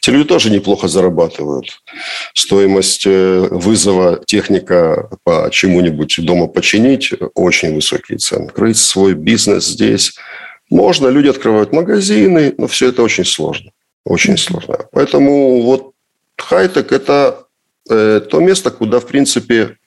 [0.02, 1.80] Те люди тоже неплохо зарабатывают.
[2.34, 8.48] Стоимость э, вызова техника по чему-нибудь дома починить– очень высокие цены.
[8.48, 10.16] Крыть свой бизнес здесь–
[10.70, 13.72] можно, люди открывают магазины, но все это очень сложно.
[14.04, 14.78] Очень сложно.
[14.92, 15.94] Поэтому вот
[16.38, 17.46] хай-тек– это
[17.90, 19.78] э, то место, куда, в принципе,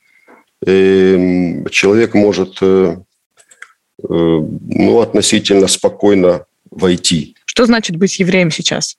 [0.67, 7.35] э, человек может э, э, ну, относительно спокойно войти.
[7.47, 8.97] Что значит быть евреем сейчас?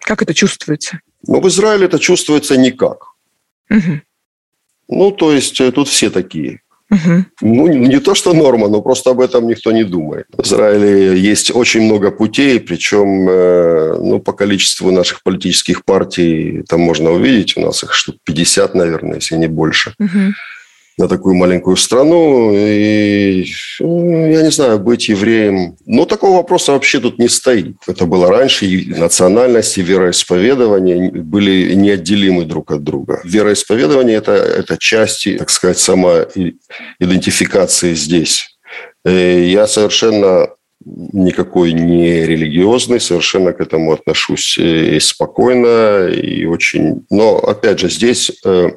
[0.00, 1.00] Как это чувствуется?
[1.26, 3.14] Ну, в Израиле это чувствуется никак.
[3.70, 4.00] Угу.
[4.88, 6.62] Ну, то есть э, тут все такие.
[6.90, 7.24] Угу.
[7.42, 10.26] Ну, не то, что норма, но просто об этом никто не думает.
[10.36, 16.80] В Израиле есть очень много путей, причем э, ну, по количеству наших политических партий там
[16.80, 19.94] можно увидеть, у нас их штук 50, наверное, если не больше.
[19.98, 20.34] Угу
[21.00, 22.52] на такую маленькую страну.
[22.54, 23.46] И,
[23.80, 25.76] ну, я не знаю, быть евреем...
[25.86, 27.76] Ну, такого вопроса вообще тут не стоит.
[27.86, 28.66] Это было раньше.
[28.66, 33.20] И национальность и вероисповедование были неотделимы друг от друга.
[33.24, 38.56] Вероисповедование это,– это части, так сказать, самоидентификации здесь.
[39.06, 40.48] И э, я совершенно
[40.84, 47.06] никакой не религиозный, совершенно к этому отношусь и э, спокойно, и очень...
[47.10, 48.70] Но, опять же, здесь э,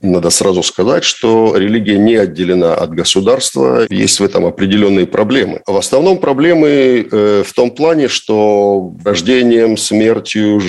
[0.00, 3.86] надо сразу сказать, что религия не отделена от государства.
[3.90, 5.60] Есть в этом определенные проблемы.
[5.66, 10.60] В основном проблемы э, в том плане, что рождением, смертью,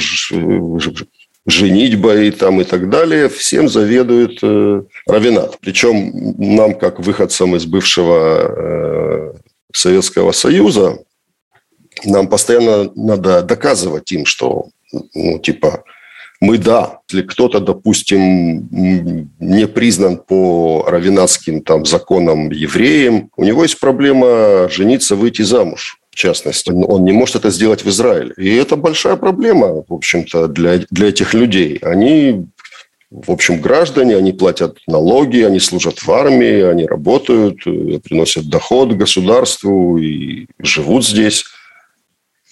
[1.46, 4.84] женитьбой там и так далее, всем заведует э.
[5.62, 9.34] Причем нам, как выходцам из бывшего э,
[9.74, 11.00] Советского Союза,
[12.04, 15.84] нам постоянно надо доказывать им, что, ну, типа,
[16.42, 18.70] мы да, если кто-то, допустим,
[19.40, 26.16] не признан по равинатским там законам евреем, у него есть проблема жениться, выйти замуж в
[26.16, 26.72] частности.
[26.72, 28.34] Он не может это сделать в Израиле.
[28.38, 31.78] И это большая проблема, в общем-то, для, для этих людей.
[31.82, 32.46] Они
[33.12, 38.92] в общем, граждане, они платят налоги, они служат в армии, они работают, э, приносят доход
[38.92, 41.46] государству и живут здесь.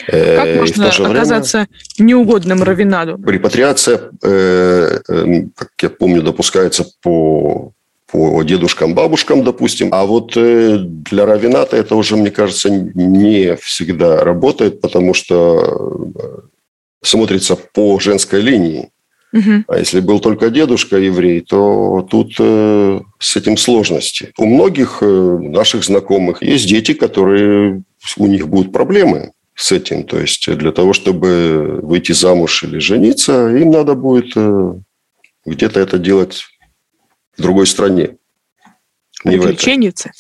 [0.06, 3.20] Как э, можно оказаться время, неугодным Равинаду?
[3.26, 7.72] Репатриация, э, э, как я помню, допускается по
[8.10, 9.90] по дедушкам, бабушкам, допустим.
[9.92, 16.10] А вот для Равината это уже, мне кажется, не всегда работает, потому что
[17.04, 18.92] смотрится по женской линии.
[19.34, 19.66] Угу.
[19.68, 24.32] А если был только дедушка еврей, то тут э, с этим сложности.
[24.38, 27.84] У многих э, наших знакомых есть дети, которые
[28.18, 30.04] у них будут проблемы с этим.
[30.04, 34.74] То есть для того, чтобы выйти замуж или жениться, им надо будет э,
[35.46, 36.46] где-то это делать
[37.36, 38.18] в другой стране.
[39.24, 40.12] Приключенницы?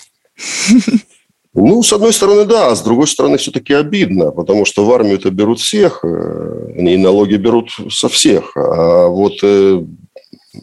[1.54, 5.30] Ну, с одной стороны, да, а с другой стороны, все-таки обидно, потому что в армию-то
[5.30, 8.58] берут всех, э, и налоги берут со всех.
[8.58, 9.84] А вот э,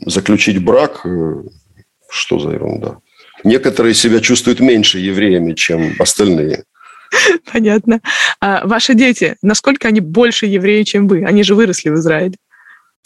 [0.05, 1.07] заключить брак,
[2.09, 2.99] что за ерунда?
[3.45, 6.64] Некоторые себя чувствуют меньше евреями, чем остальные.
[7.52, 8.00] Понятно.
[8.40, 11.24] А ваши дети, насколько они больше евреи, чем вы?
[11.24, 12.34] Они же выросли в Израиле.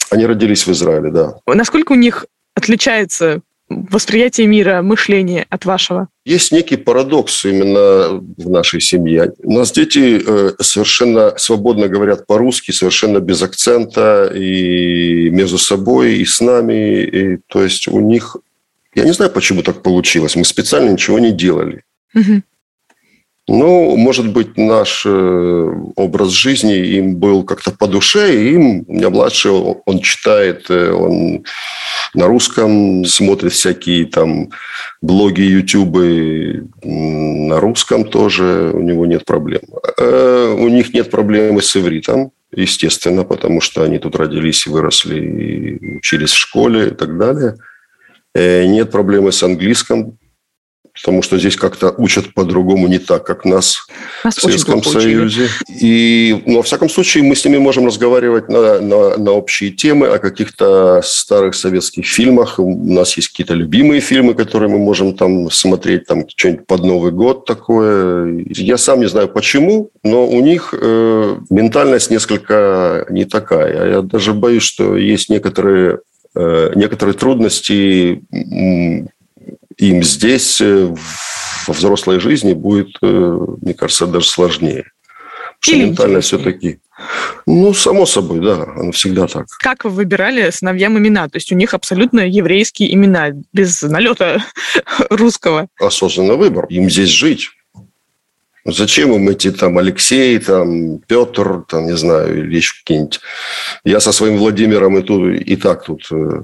[0.09, 1.35] Они родились в Израиле, да.
[1.45, 2.25] Насколько у них
[2.55, 6.07] отличается восприятие мира, мышление от вашего?
[6.25, 9.33] Есть некий парадокс именно в нашей семье.
[9.43, 16.25] У нас дети э, совершенно свободно говорят по-русски, совершенно без акцента и между собой, и
[16.25, 17.03] с нами.
[17.03, 18.37] И, то есть у них...
[18.95, 20.35] Я не знаю, почему так получилось.
[20.35, 21.83] Мы специально ничего не делали.
[22.15, 22.41] Угу.
[23.51, 28.93] Ну, может быть, наш э, образ жизни им был как-то по душе, и им, у
[28.93, 31.43] меня младший, он читает, э, он
[32.13, 34.51] на русском смотрит всякие там
[35.01, 39.61] блоги, ютубы на русском тоже, у него нет проблем.
[39.97, 46.33] Э, у них нет проблемы с ивритом, естественно, потому что они тут родились выросли, учились
[46.33, 47.55] в школе и так далее.
[48.35, 50.19] Нет проблемы с английским,
[51.01, 53.87] потому что здесь как-то учат по-другому не так, как нас,
[54.23, 55.47] нас в Советском Союзе.
[55.67, 60.07] И, ну, во всяком случае, мы с ними можем разговаривать на, на, на общие темы,
[60.07, 62.59] о каких-то старых советских фильмах.
[62.59, 67.11] У нас есть какие-то любимые фильмы, которые мы можем там смотреть, там что-нибудь под Новый
[67.11, 68.43] год такое.
[68.47, 73.91] Я сам не знаю почему, но у них э, ментальность несколько не такая.
[73.91, 75.99] Я даже боюсь, что есть некоторые
[76.35, 78.21] э, некоторые трудности
[79.79, 80.93] им здесь э,
[81.67, 84.91] во взрослой жизни будет, э, мне кажется, даже сложнее.
[85.61, 86.79] Потому что ментально все-таки...
[87.45, 89.47] Ну, само собой, да, оно всегда так.
[89.59, 91.29] Как вы выбирали сыновьям имена?
[91.29, 94.43] То есть у них абсолютно еврейские имена, без налета
[95.09, 95.67] русского.
[95.79, 96.65] Осознанный выбор.
[96.69, 97.49] Им здесь жить.
[98.65, 103.21] Зачем им эти там Алексей, там Петр, там, не знаю, или еще какие-нибудь.
[103.85, 106.43] Я со своим Владимиром и, тут, и так тут э,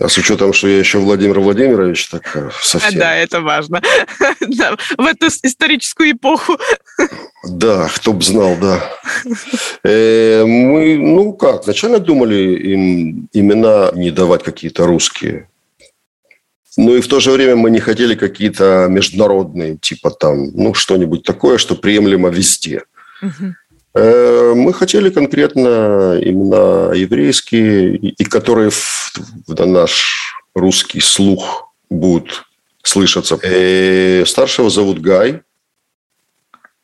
[0.00, 2.98] а с учетом, что я еще Владимир Владимирович, так э, совсем.
[2.98, 3.82] Да, это важно.
[4.40, 6.58] в эту историческую эпоху.
[7.44, 8.80] Да, кто бы знал, да.
[9.84, 15.48] Э, мы, ну как, вначале думали им имена не давать какие-то русские.
[16.76, 21.24] Ну и в то же время мы не хотели какие-то международные, типа там, ну что-нибудь
[21.24, 22.84] такое, что приемлемо везде.
[23.20, 23.54] Угу.
[23.98, 29.12] Э, мы хотели конкретно именно еврейские, и которые в,
[29.46, 32.44] в наш русский слух будут
[32.82, 33.34] слышаться.
[33.42, 35.40] И э, старшего зовут Гай,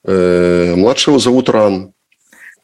[0.05, 1.93] э, младшего зовут Ран.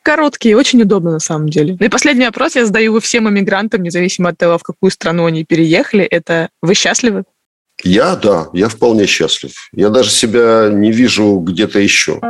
[0.02, 1.76] Короткие, очень удобно на самом деле.
[1.78, 5.44] Ну и последний вопрос я задаю всем иммигрантам, независимо от того, в какую страну они
[5.44, 6.04] переехали.
[6.04, 7.22] Это вы счастливы?
[7.84, 9.52] Я, да, я вполне счастлив.
[9.72, 12.20] Я даже себя не вижу где-то еще.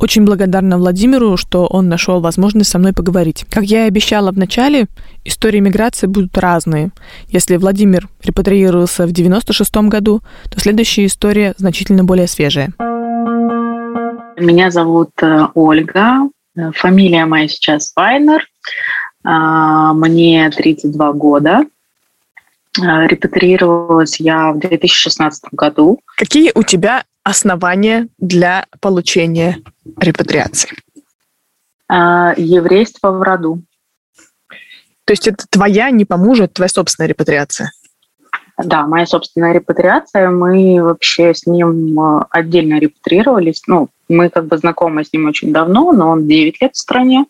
[0.00, 3.44] Очень благодарна Владимиру, что он нашел возможность со мной поговорить.
[3.50, 4.86] Как я и обещала в начале,
[5.24, 6.90] истории миграции будут разные.
[7.28, 12.72] Если Владимир репатриировался в 96 году, то следующая история значительно более свежая.
[14.38, 16.30] Меня зовут э, Ольга.
[16.76, 18.46] Фамилия моя сейчас Вайнер.
[19.22, 21.60] А, мне 32 года.
[22.80, 26.00] А, репатриировалась я в 2016 году.
[26.16, 29.58] Какие у тебя основания для получения
[29.98, 30.70] репатриации?
[31.88, 33.62] А, еврейство в роду.
[35.04, 37.72] То есть это твоя не поможет, твоя собственная репатриация?
[38.62, 40.30] Да, моя собственная репатриация.
[40.30, 43.62] Мы вообще с ним а, отдельно репатрировались.
[43.66, 47.24] Ну, мы как бы знакомы с ним очень давно, но он 9 лет в стране,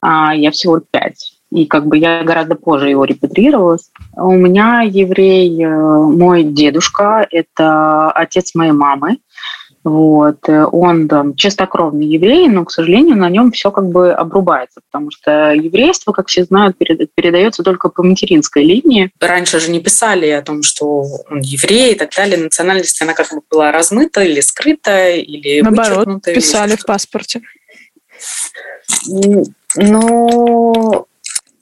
[0.00, 3.90] а я всего 5 и как бы я гораздо позже его репатрировалась.
[4.14, 9.18] У меня еврей, э, мой дедушка, это отец моей мамы.
[9.82, 10.40] Вот.
[10.48, 15.52] Он там, чистокровный еврей, но, к сожалению, на нем все как бы обрубается, потому что
[15.52, 19.10] еврейство, как все знают, передается только по материнской линии.
[19.20, 22.36] Раньше же не писали о том, что он еврей и так далее.
[22.36, 27.40] Национальность, она как бы была размыта или скрыта, или Наоборот, писали в паспорте.
[29.76, 31.06] Ну,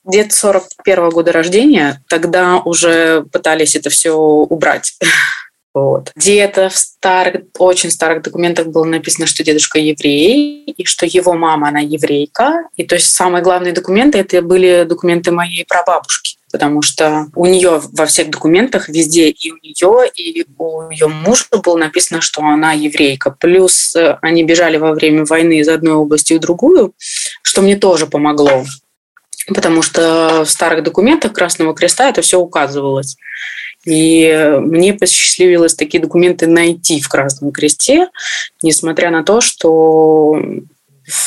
[0.05, 4.95] дед 41 года рождения, тогда уже пытались это все убрать.
[5.77, 6.13] Вот.
[6.15, 11.67] Где-то в старых, очень старых документах было написано, что дедушка еврей, и что его мама,
[11.67, 12.69] она еврейка.
[12.77, 17.81] И то есть самые главные документы, это были документы моей прабабушки потому что у нее
[17.93, 22.73] во всех документах везде и у нее, и у ее мужа было написано, что она
[22.73, 23.33] еврейка.
[23.33, 26.95] Плюс э, они бежали во время войны из одной области в другую,
[27.43, 28.65] что мне тоже помогло
[29.49, 33.17] потому что в старых документах Красного Креста это все указывалось.
[33.85, 38.09] И мне посчастливилось такие документы найти в Красном Кресте,
[38.63, 40.41] несмотря на то, что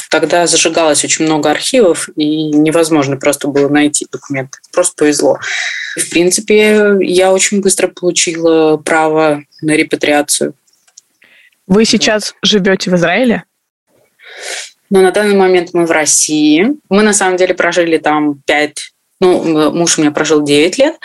[0.10, 4.58] тогда зажигалось очень много архивов, и невозможно просто было найти документы.
[4.74, 5.38] Просто повезло.
[5.96, 10.56] В принципе, я очень быстро получила право на репатриацию.
[11.68, 13.44] Вы сейчас живете в Израиле?
[14.90, 16.76] Но на данный момент мы в России.
[16.90, 20.96] Мы на самом деле прожили там пять Ну, муж у меня прожил 9 лет,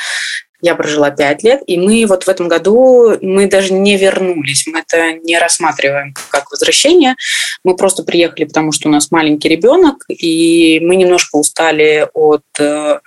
[0.63, 4.81] я прожила 5 лет, и мы вот в этом году, мы даже не вернулись, мы
[4.81, 7.17] это не рассматриваем как возвращение.
[7.65, 13.01] Мы просто приехали, потому что у нас маленький ребенок, и мы немножко устали от э,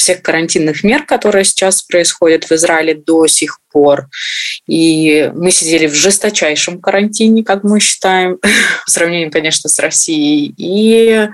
[0.00, 4.08] всех карантинных мер, которые сейчас происходят в Израиле до сих пор.
[4.66, 8.38] И мы сидели в жесточайшем карантине, как мы считаем,
[8.86, 10.54] в сравнении, конечно, с Россией.
[10.56, 11.28] И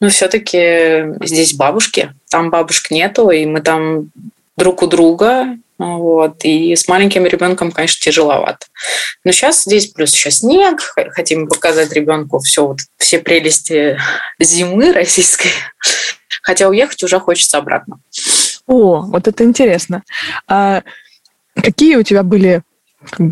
[0.00, 4.10] но все-таки здесь бабушки, там бабушек нету, и мы там
[4.56, 8.66] друг у друга, вот, и с маленьким ребенком, конечно, тяжеловато.
[9.24, 13.98] Но сейчас здесь плюс еще снег, хотим показать ребенку все, вот, все прелести
[14.38, 15.50] зимы российской,
[16.48, 18.00] хотя уехать уже хочется обратно.
[18.66, 20.02] О, вот это интересно.
[20.46, 20.82] А
[21.54, 22.62] какие у тебя были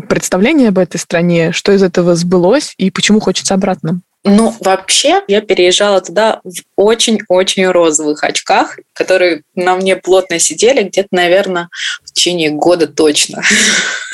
[0.07, 1.51] представления об этой стране?
[1.51, 4.01] Что из этого сбылось и почему хочется обратно?
[4.23, 11.09] Ну, вообще, я переезжала туда в очень-очень розовых очках, которые на мне плотно сидели где-то,
[11.09, 11.69] наверное,
[12.17, 13.43] течение года точно.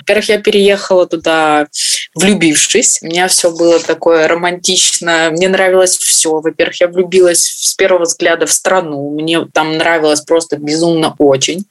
[0.00, 1.66] Во-первых, я переехала туда
[2.14, 3.00] влюбившись.
[3.02, 5.30] У меня все было такое романтично.
[5.32, 6.40] Мне нравилось все.
[6.40, 9.10] Во-первых, я влюбилась с первого взгляда в страну.
[9.10, 11.64] Мне там нравилось просто безумно очень.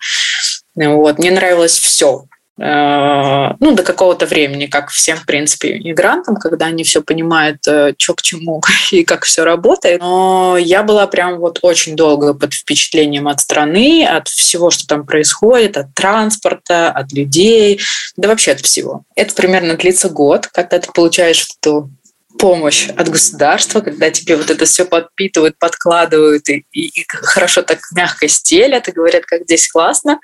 [0.76, 1.18] Вот.
[1.18, 2.26] Мне нравилось все.
[2.60, 7.94] Э, ну, до какого-то времени, как всем, в принципе, иммигрантам, когда они все понимают, э,
[7.98, 10.00] что к чему и как все работает.
[10.00, 15.06] Но я была прям вот очень долго под впечатлением от страны, от всего, что там
[15.06, 17.80] происходит, от транспорта, от людей,
[18.18, 19.04] да вообще от всего.
[19.16, 21.90] Это примерно длится год, когда ты получаешь эту
[22.38, 27.80] помощь от государства, когда тебе вот это все подпитывают, подкладывают и, и, и хорошо так
[27.96, 30.20] мягко стелят и говорят, как здесь классно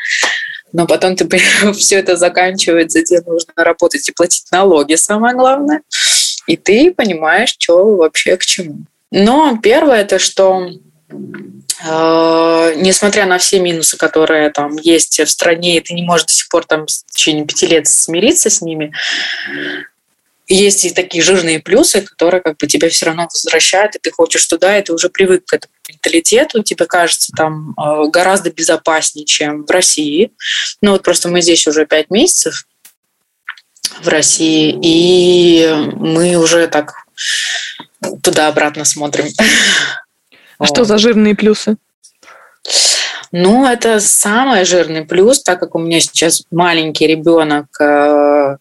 [0.74, 1.28] но потом ты
[1.74, 5.82] все это заканчивается, тебе нужно работать и платить налоги, самое главное,
[6.48, 8.80] и ты понимаешь, что вообще к чему.
[9.12, 15.82] Но первое это что э, несмотря на все минусы, которые там есть в стране, и
[15.82, 18.94] ты не можешь до сих пор там в течение пяти лет смириться с ними,
[20.50, 24.46] есть и такие жирные плюсы, которые как бы тебя все равно возвращают, и ты хочешь
[24.46, 29.66] туда, и ты уже привык к этому менталитету, тебе кажется там э, гораздо безопаснее, чем
[29.66, 30.32] в России.
[30.82, 32.66] Ну вот просто мы здесь уже пять месяцев
[34.02, 36.94] в России, и мы уже так
[38.24, 39.26] туда-обратно смотрим.
[40.58, 41.78] А что за жирные плюсы?
[43.32, 48.58] Ну, это самый жирный плюс, так как у меня сейчас маленький ребенок, э,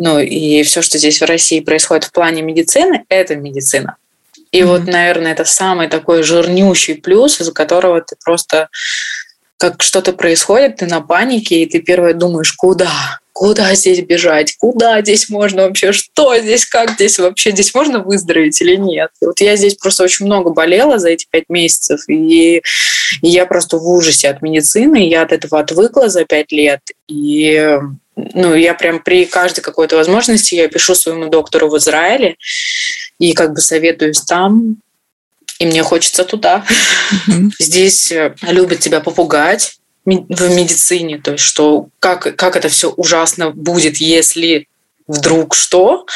[0.00, 3.96] ну и все, что здесь в России происходит в плане медицины, это медицина.
[4.52, 4.66] И mm-hmm.
[4.66, 8.68] вот, наверное, это самый такой жирнющий плюс, из-за которого ты просто
[9.58, 13.18] как что-то происходит, ты на панике, и ты первое думаешь, куда?
[13.32, 14.56] Куда здесь бежать?
[14.58, 15.92] Куда здесь можно вообще?
[15.92, 16.64] Что здесь?
[16.64, 17.50] Как здесь вообще?
[17.50, 19.10] Здесь можно выздороветь или нет?
[19.20, 22.62] И вот я здесь просто очень много болела за эти пять месяцев, и, и
[23.28, 27.78] я просто в ужасе от медицины, я от этого отвыкла за пять лет, и
[28.16, 32.36] ну, я прям при каждой какой-то возможности я пишу своему доктору в Израиле
[33.18, 34.78] и как бы советуюсь там,
[35.58, 36.64] и мне хочется туда.
[37.28, 37.50] Mm-hmm.
[37.58, 43.50] Здесь э, любят тебя попугать в медицине, то есть что как, как это все ужасно
[43.50, 44.66] будет, если
[45.06, 46.06] вдруг что,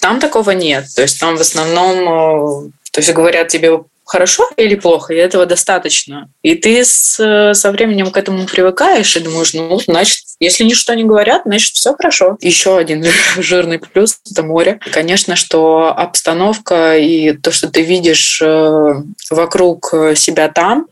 [0.00, 0.86] там такого нет.
[0.94, 5.46] То есть там в основном, э, то есть говорят тебе хорошо или плохо, и этого
[5.46, 6.30] достаточно.
[6.42, 11.04] И ты с, со временем к этому привыкаешь и думаешь, ну, значит, если ничто не
[11.04, 12.36] говорят, значит, все хорошо.
[12.40, 13.04] Еще один
[13.38, 14.78] жирный плюс– это море.
[14.92, 18.94] Конечно, что обстановка и то, что ты видишь э,
[19.30, 20.86] вокруг себя там,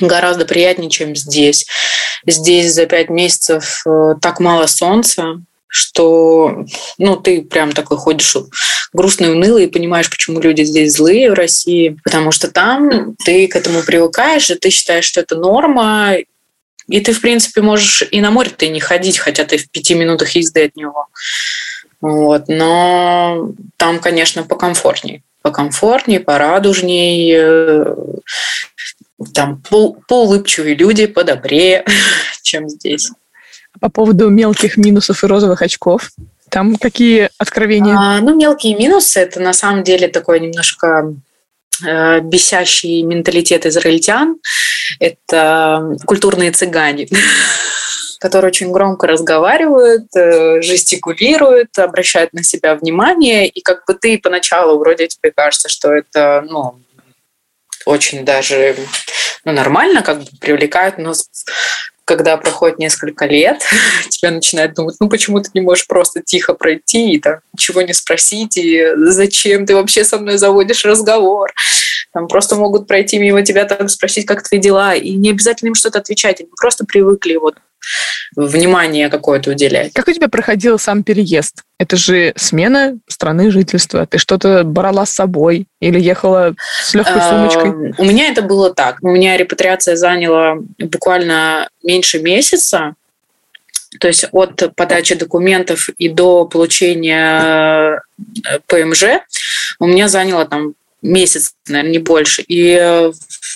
[0.00, 1.66] гораздо приятнее, чем здесь.
[2.26, 6.64] Здесь за пять месяцев э, так мало солнца, что
[6.98, 8.36] ну, ты прям такой ходишь
[8.92, 13.56] грустный, унылый и понимаешь, почему люди здесь злые в России, потому что там ты к
[13.56, 16.16] этому привыкаешь, и ты считаешь, что это норма,
[16.88, 19.94] и ты, в принципе, можешь и на море ты не ходить, хотя ты в пяти
[19.94, 21.08] минутах езды от него.
[22.00, 22.44] Вот.
[22.48, 25.22] Но там, конечно, покомфортней.
[25.42, 27.32] Покомфортней, порадужней.
[27.34, 27.96] Э,
[29.34, 31.84] там по, поулыбчивые люди, подобрее,
[32.42, 33.10] чем здесь.
[33.80, 36.10] По поводу мелких минусов и розовых очков,
[36.50, 37.96] там какие откровения?
[37.96, 41.14] А, ну, мелкие минусы– это на самом деле такой немножко
[41.84, 44.36] э, бесящий менталитет израильтян.
[45.00, 47.08] Это культурные цыгане
[48.20, 54.78] которые очень громко разговаривают, э, жестикулируют, обращают на себя внимание, и как бы ты поначалу
[54.78, 56.80] вроде тебе кажется, что это, ну,
[57.84, 58.76] очень даже
[59.44, 61.12] ну, нормально, как бы привлекают, но
[62.06, 63.60] когда проходит несколько лет,
[64.08, 67.92] тебя начинают думать, ну почему ты не можешь просто тихо пройти и там ничего не
[67.92, 71.52] спросить, и зачем ты вообще со мной заводишь разговор?
[72.12, 75.74] Там просто могут пройти мимо тебя, там спросить, как твои дела, и не обязательно им
[75.74, 77.56] что-то отвечать, они просто привыкли вот
[78.34, 79.92] внимание какое-то уделять.
[79.92, 81.62] Как у тебя проходил сам переезд?
[81.78, 84.06] Это же смена страны жительства.
[84.06, 87.94] Ты что-то брала с собой или ехала с легкой сумочкой?
[87.98, 88.98] У меня это было так.
[89.02, 92.94] У меня репатриация заняла буквально меньше месяца.
[94.00, 98.02] То есть от подачи документов и до получения
[98.44, 99.04] э, ПМЖ
[99.78, 102.42] у меня заняло там месяц, наверное, не больше.
[102.46, 102.76] И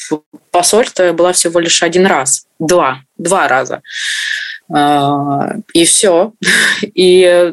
[0.09, 2.47] в посольстве я была всего лишь один раз.
[2.61, 3.01] Два.
[3.19, 3.83] Два раза.
[4.73, 6.33] А, и все.
[6.95, 7.53] И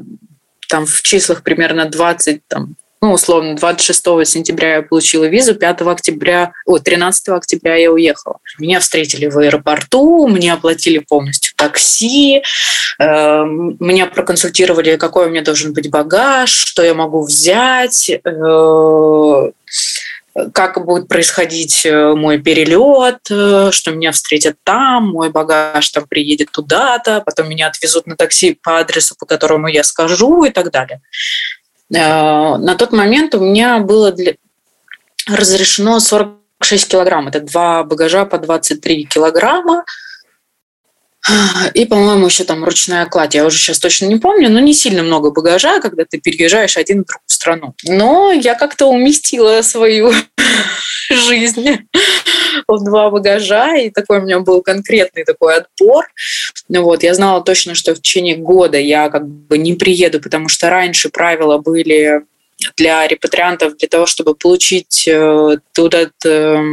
[0.70, 6.52] там в числах примерно 20, там, ну, условно, 26 сентября я получила визу, 5 октября,
[6.66, 8.38] о, 13 октября я уехала.
[8.60, 12.42] Меня встретили в аэропорту, мне оплатили полностью такси,
[13.00, 13.44] э,
[13.80, 19.52] меня проконсультировали, какой у меня должен быть багаж, что я могу взять, э,
[20.54, 26.52] как будет происходить э, мой перелет, э, что меня встретят там, мой багаж там приедет
[26.52, 31.02] туда-то, потом меня отвезут на такси по адресу, по которому я скажу и так далее.
[31.94, 34.36] Э, на тот момент у меня было для...
[35.28, 37.28] разрешено 46 килограмм.
[37.28, 39.86] Это два багажа по 23 килограмма.
[41.74, 43.36] И, по-моему, еще там ручная кладь.
[43.36, 47.04] Я уже сейчас точно не помню, но не сильно много багажа, когда ты переезжаешь один
[47.04, 47.74] в другую страну.
[47.84, 50.12] Но я как-то уместила свою
[51.10, 51.88] жизнь
[52.68, 56.06] в два багажа, и такой у меня был конкретный такой отбор.
[56.70, 60.50] Ну вот, я знала точно, что в течение года я как бы не приеду, потому
[60.50, 62.22] что раньше правила были
[62.76, 66.64] для репатриантов для того, чтобы получить э, туда э,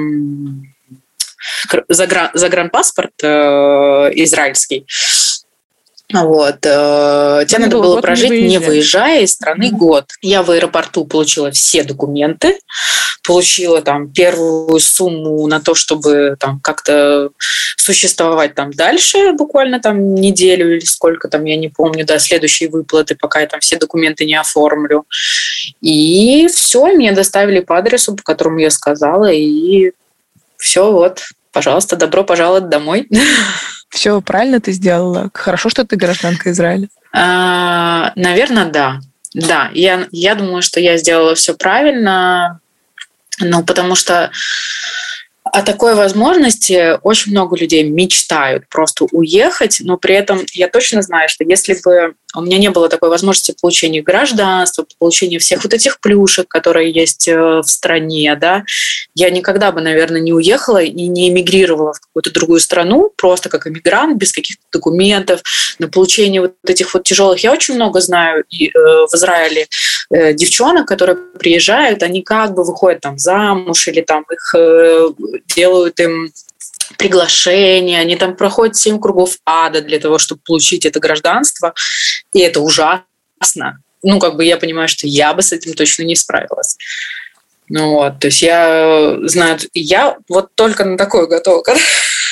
[1.88, 3.26] загран, загранпаспорт э,
[4.14, 4.86] израильский.
[6.12, 6.58] Вот.
[6.64, 9.76] Э, тебе надо было прожить, не, не выезжая из страны mm-hmm.
[9.76, 10.04] год.
[10.20, 12.58] Я в аэропорту получила все документы,
[13.26, 17.30] получила там первую сумму на то, чтобы там как-то
[17.76, 23.16] существовать там дальше, буквально там неделю или сколько там, я не помню, до следующей выплаты,
[23.16, 25.04] пока я там все документы не оформлю.
[25.80, 29.92] И все, мне доставили по адресу, по которому я сказала, и
[30.64, 33.06] все, вот, пожалуйста, добро пожаловать домой.
[33.90, 35.28] Все правильно ты сделала?
[35.34, 36.88] Хорошо, что ты гражданка Израиля?
[37.12, 38.98] А, наверное, да.
[39.34, 42.60] Да, я, я думаю, что я сделала все правильно,
[43.40, 44.32] ну, потому что
[45.54, 51.28] о такой возможности очень много людей мечтают просто уехать, но при этом я точно знаю,
[51.28, 56.00] что если бы у меня не было такой возможности получения гражданства, получения всех вот этих
[56.00, 58.64] плюшек, которые есть э, в стране, да,
[59.14, 63.68] я никогда бы, наверное, не уехала и не эмигрировала в какую-то другую страну, просто как
[63.68, 65.40] эмигрант, без каких-то документов,
[65.78, 67.44] на получение вот этих вот тяжелых.
[67.44, 69.68] Я очень много знаю и, э, в Израиле
[70.10, 74.54] э, девчонок, которые приезжают, они как бы выходят там замуж или там их
[75.46, 76.32] делают им
[76.98, 81.74] приглашения, они там проходят семь кругов ада для того, чтобы получить это гражданство,
[82.32, 83.78] и это ужасно.
[84.02, 86.76] Ну, как бы я понимаю, что я бы с этим точно не справилась.
[87.68, 91.80] Ну вот, то есть я знаю, я вот только на такое готова, когда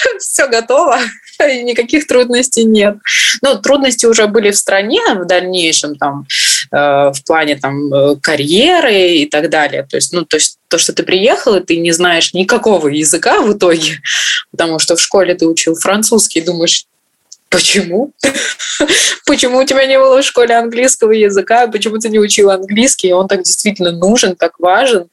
[0.19, 0.99] все готово,
[1.51, 2.97] и никаких трудностей нет.
[3.43, 6.27] Ну, трудности уже были в стране в дальнейшем, там,
[6.71, 9.87] э, в плане там э, карьеры и так далее.
[9.89, 13.41] То есть, ну, то есть то, что ты приехал, и ты не знаешь никакого языка
[13.41, 14.01] в итоге,
[14.51, 16.87] потому что в школе ты учил французский, думаешь,
[17.53, 18.13] Почему?
[19.27, 21.67] Почему у тебя не было в школе английского языка?
[21.67, 23.09] Почему ты не учил английский?
[23.09, 25.09] И он так действительно нужен, так важен.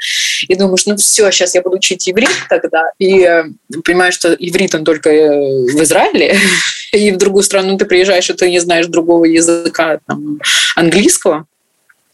[0.48, 2.92] И думаешь, ну все, сейчас я буду учить иврит тогда.
[2.98, 3.44] И э,
[3.84, 6.38] понимаешь, что иврит он только э, в Израиле,
[6.94, 10.40] и в другую страну ты приезжаешь, и ты не знаешь другого языка там,
[10.76, 11.46] английского.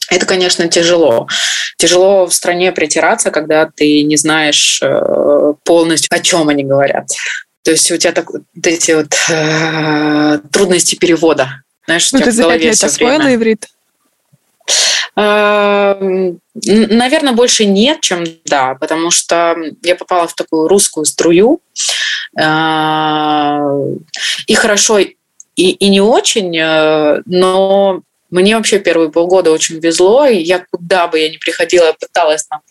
[0.10, 1.28] Это, конечно, тяжело.
[1.78, 7.08] Тяжело в стране притираться, когда ты не знаешь э, полностью, о чем они говорят.
[7.66, 11.64] То есть у тебя так, вот эти вот э, трудности перевода.
[11.88, 13.68] Знаешь, ну, ты за пять лет освоила иврит?
[15.16, 15.96] Э,
[16.54, 21.60] наверное, больше нет, чем да, потому что я попала в такую русскую струю.
[22.40, 23.58] Э,
[24.46, 25.16] и хорошо, и,
[25.56, 28.02] и не очень, э, но
[28.36, 32.44] мне вообще первые полгода очень везло, и я куда бы я ни приходила, я пыталась
[32.46, 32.62] там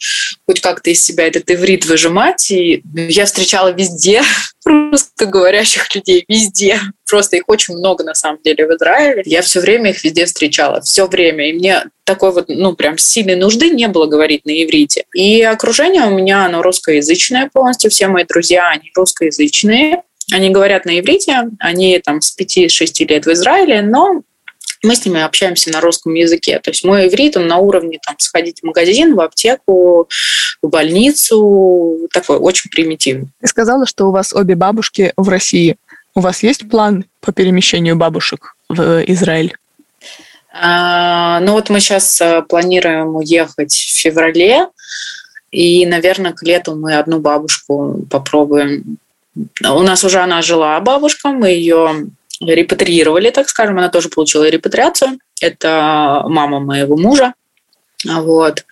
[0.46, 4.22] хоть как-то из себя этот иврит выжимать, и я встречала везде
[4.66, 6.78] русскоговорящих людей, везде.
[7.08, 9.22] Просто их очень много на самом деле в Израиле.
[9.24, 11.48] Я все время их везде встречала, все время.
[11.48, 15.04] И мне такой вот, ну, прям сильной нужды не было говорить на иврите.
[15.14, 20.02] И окружение у меня, оно русскоязычное полностью, все мои друзья, они русскоязычные.
[20.32, 24.22] Они говорят на иврите, они там с 5-6 лет в Израиле, но
[24.84, 26.60] мы с ними общаемся на русском языке.
[26.60, 30.08] То есть мой иврит, он на уровне там, сходить в магазин, в аптеку,
[30.62, 33.28] в больницу, такой очень примитивный.
[33.40, 35.76] Ты сказала, что у вас обе бабушки в России.
[36.14, 39.56] У вас есть план по перемещению бабушек в Израиль?
[40.52, 44.68] А, ну вот мы сейчас э, планируем уехать в феврале,
[45.50, 48.98] и, наверное, к лету мы одну бабушку попробуем.
[49.36, 52.06] У нас уже она жила, бабушка, мы ее
[52.40, 55.18] репатриировали, так скажем, она тоже получила репатриацию.
[55.40, 57.34] Это мама моего мужа.
[58.04, 58.64] Вот.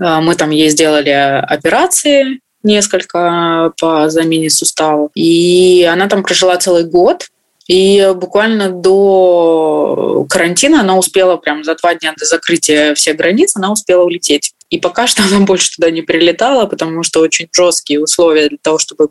[0.00, 5.10] Э, мы там ей сделали операции несколько по замене суставов.
[5.14, 7.28] И она там прожила целый год.
[7.66, 13.70] И буквально до карантина она успела, прям за два дня до закрытия всех границ, она
[13.70, 14.54] успела улететь.
[14.70, 18.78] И пока что она больше туда не прилетала, потому что очень жесткие условия для того,
[18.78, 19.10] чтобы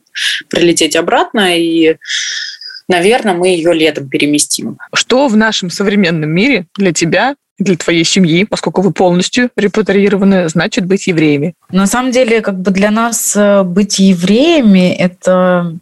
[0.50, 1.56] прилететь обратно.
[1.56, 1.98] И
[2.88, 4.78] наверное, мы ее летом переместим.
[4.94, 10.86] Что в нашем современном мире для тебя для твоей семьи, поскольку вы полностью репатриированы, значит
[10.86, 11.56] быть евреями?
[11.72, 15.74] На самом деле, как бы для нас э, быть евреями– это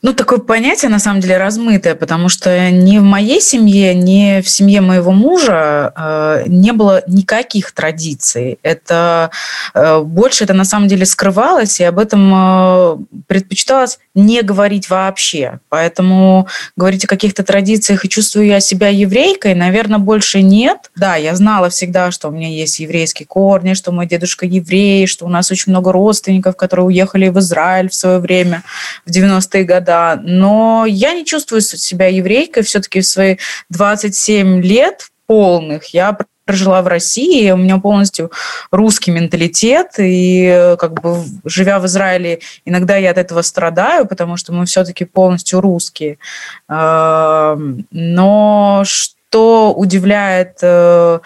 [0.00, 4.48] ну, такое понятие, на самом деле, размытое, потому что ни в моей семье, ни в
[4.48, 8.60] семье моего мужа э, не было никаких традиций.
[8.62, 9.30] Это
[9.74, 12.96] э, больше это на самом деле скрывалось, и об этом э,
[13.26, 15.60] предпочиталось не говорить вообще.
[15.68, 16.46] Поэтому
[16.76, 20.90] говорить о каких-то традициях и чувствую я себя еврейкой, наверное, больше нет.
[20.94, 25.24] Да, я знала всегда, что у меня есть еврейские корни, что мой дедушка еврей, что
[25.24, 28.62] у нас очень много родственников, которые уехали в Израиль в свое время,
[29.06, 29.88] в 90-е годы
[30.22, 32.62] но я не чувствую себя еврейкой.
[32.62, 33.36] Все-таки в свои
[33.70, 36.16] 27 лет полных я
[36.48, 38.32] прожила в России, у меня полностью
[38.70, 44.54] русский менталитет, и как бы живя в Израиле, иногда я от этого страдаю, потому что
[44.54, 46.16] мы все-таки полностью русские.
[46.70, 51.18] Эм, но что удивляет э,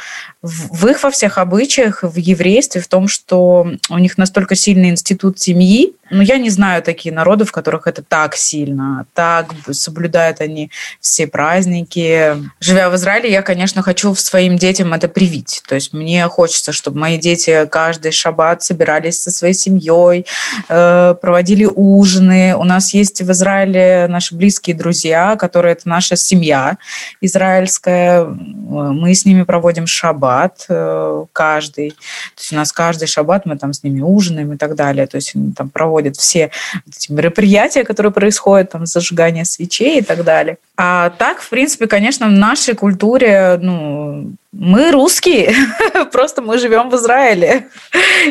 [0.43, 5.39] в их во всех обычаях, в еврействе, в том, что у них настолько сильный институт
[5.39, 10.43] семьи, но ну, я не знаю такие народы, в которых это так сильно, так соблюдают
[10.43, 12.37] они все праздники.
[12.61, 15.63] Живя в Израиле, я, конечно, хочу своим детям это привить.
[15.67, 20.27] То есть мне хочется, чтобы мои дети каждый шаббат собирались со своей семьей,
[20.69, 22.55] э, проводили ужины.
[22.57, 26.77] У нас есть в Израиле наши близкие друзья, которые это наша семья
[27.23, 27.92] израильская.
[28.19, 31.91] Мы с ними проводим шаббат э, каждый.
[31.91, 35.07] То есть у нас каждый шаббат мы там с ними ужинаем и так далее.
[35.07, 36.51] То есть они там проводят все
[36.89, 40.57] эти мероприятия, которые происходят, там, зажигание свечей и так далее.
[40.85, 45.55] А так, в принципе, конечно, в нашей культуре, ну, мы русские,
[46.13, 47.69] просто мы живем в Израиле.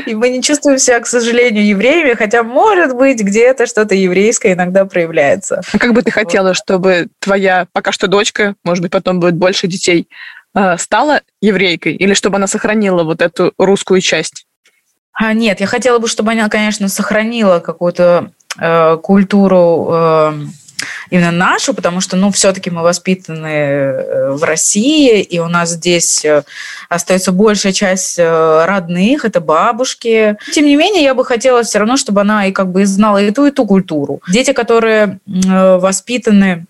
[0.06, 4.84] И мы не чувствуем себя, к сожалению, евреями, хотя, может быть, где-то что-то еврейское иногда
[4.84, 5.62] проявляется.
[5.72, 9.68] А как бы ты хотела, чтобы твоя пока что дочка, может быть, потом будет больше
[9.68, 10.10] детей,
[10.54, 11.96] э, стала еврейкой?
[11.96, 14.46] Или чтобы она сохранила вот эту русскую часть?
[15.14, 20.34] А, нет, я хотела бы, чтобы она, конечно, сохранила какую-то э, культуру э,
[21.12, 26.26] именно нашу, потому что, ну, все-таки мы воспитаны э, в России, и у нас здесь
[26.26, 26.44] э,
[26.90, 30.38] остается большая часть э, родных, это бабушки.
[30.54, 33.30] Тем не менее, я бы хотела все равно, чтобы она и как бы знала и
[33.32, 34.22] ту, и ту культуру.
[34.28, 36.66] Дети, которые воспитаны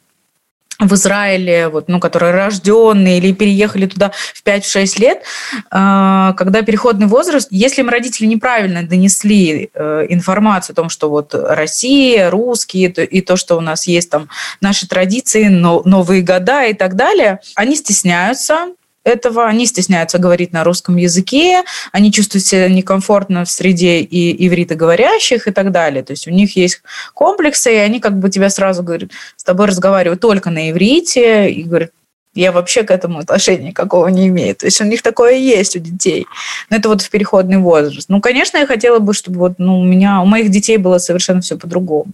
[0.79, 5.21] в Израиле, вот, ну, которые рожденные или переехали туда в 5-6 лет,
[5.69, 11.35] а, когда переходный возраст, если им родители неправильно донесли э, информацию о том, что вот
[11.35, 16.95] Россия, русские, и то, что у нас есть там наши традиции, новые года и так
[16.95, 18.67] далее, они стесняются,
[19.03, 25.47] этого, они стесняются говорить на русском языке, они чувствуют себя некомфортно в среде и ивритоговорящих
[25.47, 26.03] и так далее.
[26.03, 26.81] То есть у них есть
[27.13, 31.63] комплексы, и они как бы тебя сразу говорят, с тобой разговаривают только на иврите, и
[31.63, 31.91] говорят,
[32.33, 34.55] я вообще к этому отношения никакого не имею.
[34.55, 36.25] То есть у них такое есть у детей.
[36.69, 38.07] Но это вот в переходный возраст.
[38.07, 41.41] Ну, конечно, я хотела бы, чтобы вот, ну, у меня, у моих детей было совершенно
[41.41, 42.11] все по-другому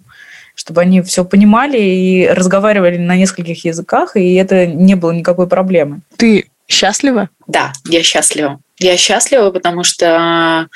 [0.60, 6.00] чтобы они все понимали и разговаривали на нескольких языках, и это не было никакой проблемы.
[6.18, 7.30] Ты Счастлива?
[7.48, 8.60] Да, я счастлива.
[8.80, 10.68] Я счастлива, потому что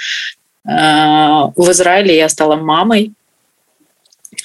[0.65, 3.13] э, в Израиле я стала мамой.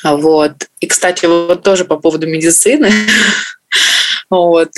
[0.02, 0.68] Вот.
[0.80, 2.90] И, кстати, вот тоже по поводу медицины.
[4.30, 4.72] вот.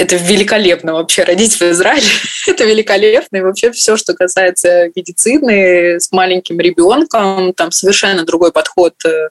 [0.00, 2.06] Это великолепно вообще родить в Израиле.
[2.48, 3.36] это великолепно.
[3.36, 9.28] И вообще все, что касается медицины с маленьким ребенком, там совершенно другой подход э,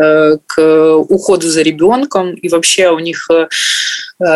[0.00, 2.32] э к уходу за ребенком.
[2.32, 3.46] И вообще у них э,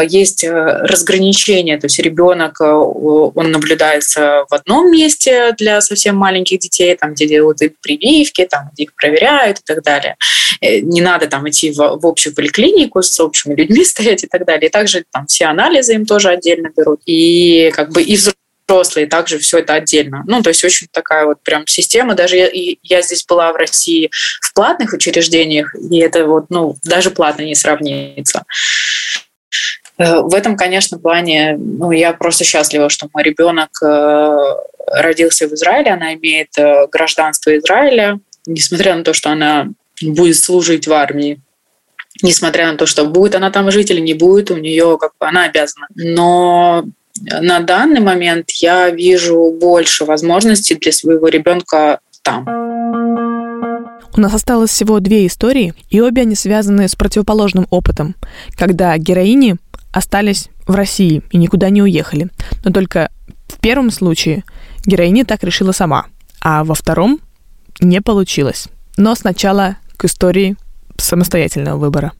[0.06, 1.78] есть разграничение.
[1.78, 7.62] То есть ребенок, он наблюдается в одном месте для совсем маленьких детей, там, где делают
[7.62, 10.16] и прививки, там, где их проверяют и так далее.
[10.60, 14.68] Не надо там идти в, в общую поликлинику с общими людьми стоять и так далее.
[14.68, 17.00] И также там все анализы анализы им тоже отдельно берут.
[17.06, 18.18] И как бы и
[18.68, 20.22] взрослые также все это отдельно.
[20.26, 22.14] Ну, то есть очень такая вот прям система.
[22.14, 22.48] Даже я,
[22.82, 24.10] я здесь была в России
[24.42, 28.44] в платных учреждениях, и это вот, ну, даже платно не сравнится.
[29.98, 34.36] Э, в этом, конечно, плане, ну, я просто счастлива, что мой ребенок э,
[34.86, 39.68] родился в Израиле, она имеет э, гражданство Израиля, несмотря на то, что она
[40.00, 41.40] будет служить в армии
[42.22, 45.26] несмотря на то, что будет она там жить или не будет, у нее как бы
[45.26, 45.86] она обязана.
[45.94, 46.84] Но
[47.40, 52.46] на данный момент я вижу больше возможностей для своего ребенка там.
[54.12, 58.16] У нас осталось всего две истории, и обе они связаны с противоположным опытом,
[58.56, 59.56] когда героини
[59.92, 62.28] остались в России и никуда не уехали.
[62.64, 63.10] Но только
[63.48, 64.44] в первом случае
[64.84, 66.06] героиня так решила сама,
[66.40, 67.20] а во втором
[67.80, 68.68] не получилось.
[68.96, 70.56] Но сначала к истории
[71.05, 72.12] самостоятельного выбора?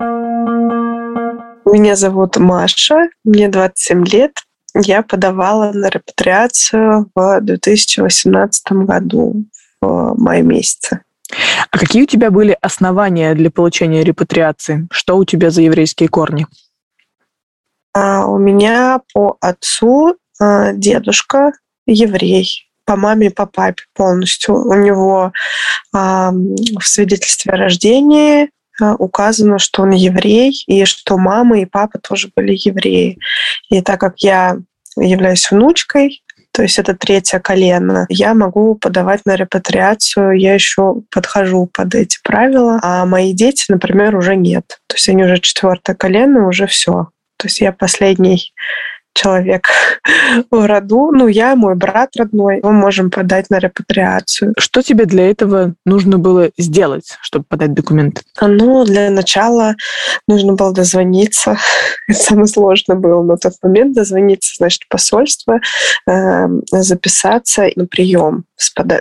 [1.64, 4.33] Меня зовут Маша, мне 27 лет.
[4.74, 9.45] Я подавала на репатриацию в 2018 году,
[9.81, 11.03] в мае месяце.
[11.70, 14.89] А какие у тебя были основания для получения репатриации?
[14.91, 16.47] Что у тебя за еврейские корни?
[17.93, 21.53] А у меня по отцу а, дедушка
[21.87, 24.57] еврей, по маме и по папе полностью.
[24.57, 25.33] У него
[25.93, 28.51] а, в свидетельстве о рождении
[28.99, 33.18] указано, что он еврей, и что мама и папа тоже были евреи.
[33.70, 34.57] И так как я
[34.97, 36.22] являюсь внучкой,
[36.53, 42.18] то есть это третье колено, я могу подавать на репатриацию, я еще подхожу под эти
[42.24, 44.81] правила, а мои дети, например, уже нет.
[44.89, 47.09] То есть они уже четвертое колено, уже все.
[47.37, 48.53] То есть я последний
[49.14, 49.68] человек
[50.50, 51.11] в роду.
[51.12, 54.54] Ну, я, мой брат родной, мы можем подать на репатриацию.
[54.58, 58.22] Что тебе для этого нужно было сделать, чтобы подать документы?
[58.40, 59.74] Ну, для начала
[60.26, 61.58] нужно было дозвониться.
[62.08, 63.94] Это самое сложное было на тот момент.
[63.94, 65.61] Дозвониться, значит, посольство,
[66.08, 68.44] э, записаться на прием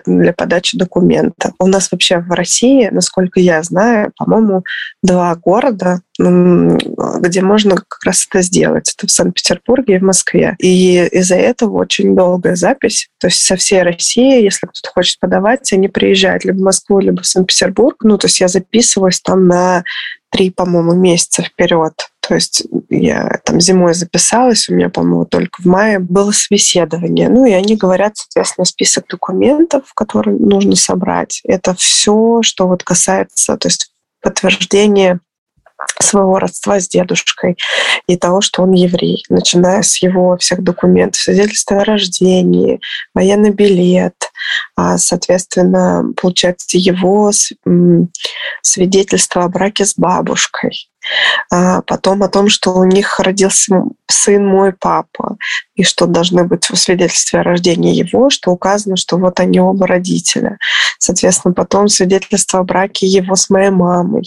[0.05, 1.53] для подачи документов.
[1.59, 4.63] У нас вообще в России, насколько я знаю, по-моему,
[5.03, 8.93] два города, где можно как раз это сделать.
[8.97, 10.55] Это в Санкт-Петербурге и в Москве.
[10.59, 13.07] И из-за этого очень долгая запись.
[13.19, 17.21] То есть со всей России, если кто-то хочет подавать, они приезжают либо в Москву, либо
[17.21, 17.97] в Санкт-Петербург.
[18.03, 19.83] Ну, то есть я записываюсь там на
[20.29, 21.93] три, по-моему, месяца вперед.
[22.29, 22.61] То есть
[22.91, 27.27] я там зимой записалась, у меня, по-моему, только в мае было собеседование.
[27.27, 31.41] Ну, и они говорят, соответственно, список документов, которые нужно собрать.
[31.43, 35.21] Это все, что вот касается, то есть подтверждение
[35.99, 37.57] своего родства с дедушкой
[38.05, 42.79] и того, что он еврей, начиная с его всех документов, свидетельства о рождении,
[43.15, 44.13] военный билет,
[44.75, 47.31] а, соответственно, получается его
[48.61, 50.89] свидетельство о браке с бабушкой,
[51.49, 55.37] потом о том, что у них родился сын мой папа,
[55.75, 59.87] и что должны быть в свидетельстве о рождении его, что указано, что вот они оба
[59.87, 60.57] родителя.
[60.97, 64.23] Соответственно, потом свидетельство о браке его с моей мамой.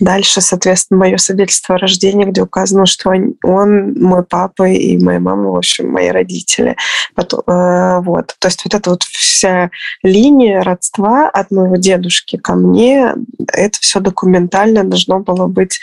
[0.00, 5.20] Дальше, соответственно, мое свидетельство о рождении, где указано, что он, он мой папа и моя
[5.20, 6.76] мама, в общем, мои родители.
[7.14, 8.34] Потом, э, вот.
[8.38, 9.70] То есть вот эта вот вся
[10.02, 13.14] линия родства от моего дедушки ко мне,
[13.52, 15.78] это все документально должно было быть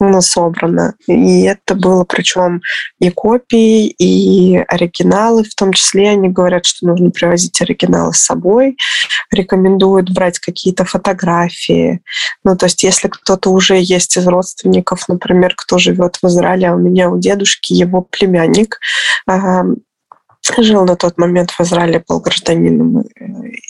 [0.00, 0.94] ну, собрано.
[1.06, 2.62] И это было причем
[2.98, 8.76] и копии, и оригиналы, в том числе они говорят, что нужно привозить оригиналы с собой,
[9.30, 12.00] рекомендуют брать какие-то фотографии.
[12.44, 16.74] Ну, то есть если кто-то уже есть из родственников, например, кто живет в Израиле, а
[16.74, 18.80] у меня у дедушки его племянник,
[20.58, 23.04] жил на тот момент в Израиле, был гражданином э,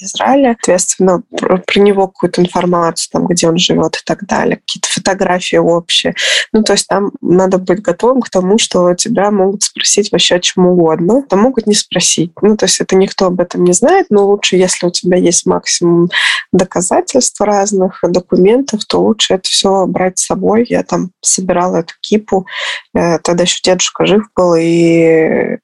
[0.02, 0.56] Израиля.
[0.60, 5.56] Соответственно, про, про него какую-то информацию, там, где он живет и так далее, какие-то фотографии
[5.56, 6.14] общие.
[6.52, 10.40] Ну, то есть там надо быть готовым к тому, что тебя могут спросить вообще о
[10.40, 12.32] чем угодно, то могут не спросить.
[12.42, 15.46] Ну, то есть это никто об этом не знает, но лучше, если у тебя есть
[15.46, 16.10] максимум
[16.52, 20.66] доказательств разных, документов, то лучше это все брать с собой.
[20.68, 22.46] Я там собирала эту кипу,
[22.94, 25.58] э, тогда еще дедушка жив был, и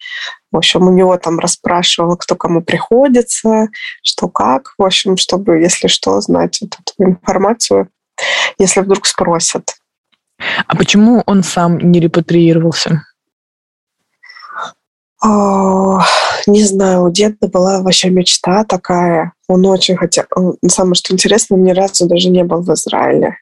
[0.53, 3.69] в общем, у него там расспрашивала, кто кому приходится,
[4.03, 4.75] что как.
[4.79, 7.89] В общем, чтобы, если что, знать эту информацию,
[8.59, 9.77] если вдруг спросят.
[10.67, 13.03] А почему он сам не репатриировался?
[15.23, 16.01] О,
[16.47, 19.33] не знаю, у деда была вообще мечта такая.
[19.49, 20.25] Он очень хотел...
[20.69, 23.39] Самое что интересно, он ни разу даже не был в Израиле.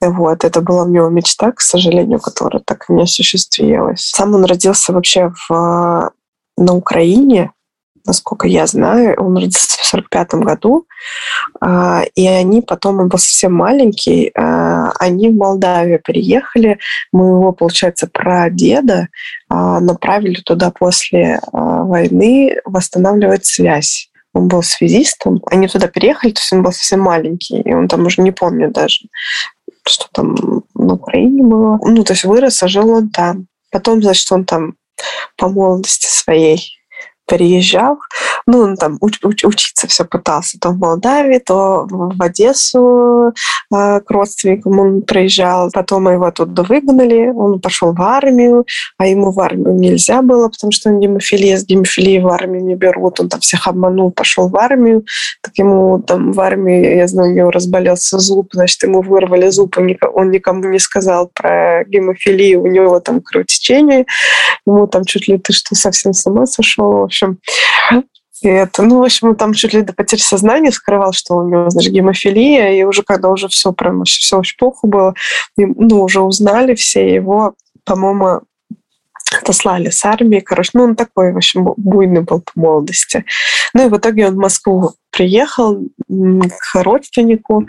[0.00, 4.02] Вот, это была у него мечта, к сожалению, которая так и не осуществилась.
[4.14, 6.12] Сам он родился вообще в,
[6.58, 7.52] на Украине,
[8.04, 9.14] насколько я знаю.
[9.18, 10.86] Он родился в 45 году,
[11.60, 16.78] а, и они потом, он был совсем маленький, а, они в Молдавию переехали.
[17.12, 19.08] Мы его, получается, прадеда
[19.48, 25.42] а, направили туда после войны восстанавливать связь он был связистом.
[25.50, 28.72] Они туда переехали, то есть он был совсем маленький, и он там уже не помнит
[28.72, 29.00] даже
[29.88, 31.78] что там на Украине было.
[31.82, 33.46] Ну, то есть вырос, а жил он там.
[33.70, 34.74] Потом, значит, он там
[35.36, 36.77] по молодости своей
[37.28, 37.98] переезжал.
[38.46, 40.58] Ну, он там уч- уч- учиться все пытался.
[40.58, 43.32] То в Молдавии, то в Одессу
[43.72, 45.70] э, к родственникам он приезжал.
[45.72, 47.28] Потом его оттуда выгнали.
[47.28, 48.64] Он пошел в армию,
[48.96, 51.58] а ему в армию нельзя было, потому что он гемофилия.
[51.58, 53.20] С гемофилией в армию не берут.
[53.20, 55.04] Он там всех обманул, пошел в армию.
[55.42, 59.76] Так ему там в армии, я знаю, у него разболелся зуб, значит, ему вырвали зуб,
[59.78, 64.06] он никому не сказал про гемофилию, у него там кровотечение.
[64.66, 67.08] Ему там чуть ли ты что, совсем с ума сошел.
[67.22, 67.38] Общем,
[68.42, 71.48] и это, ну, в общем, он там чуть ли до потери сознания скрывал, что у
[71.48, 75.14] него, значит, гемофилия, и уже когда уже все прям, все очень плохо было,
[75.56, 77.54] и, ну, уже узнали все его,
[77.84, 78.42] по-моему,
[79.42, 83.24] отослали с армии, короче, ну, он такой, в общем, буйный был по молодости.
[83.74, 87.66] Ну, и в итоге он в Москву приехал к родственнику,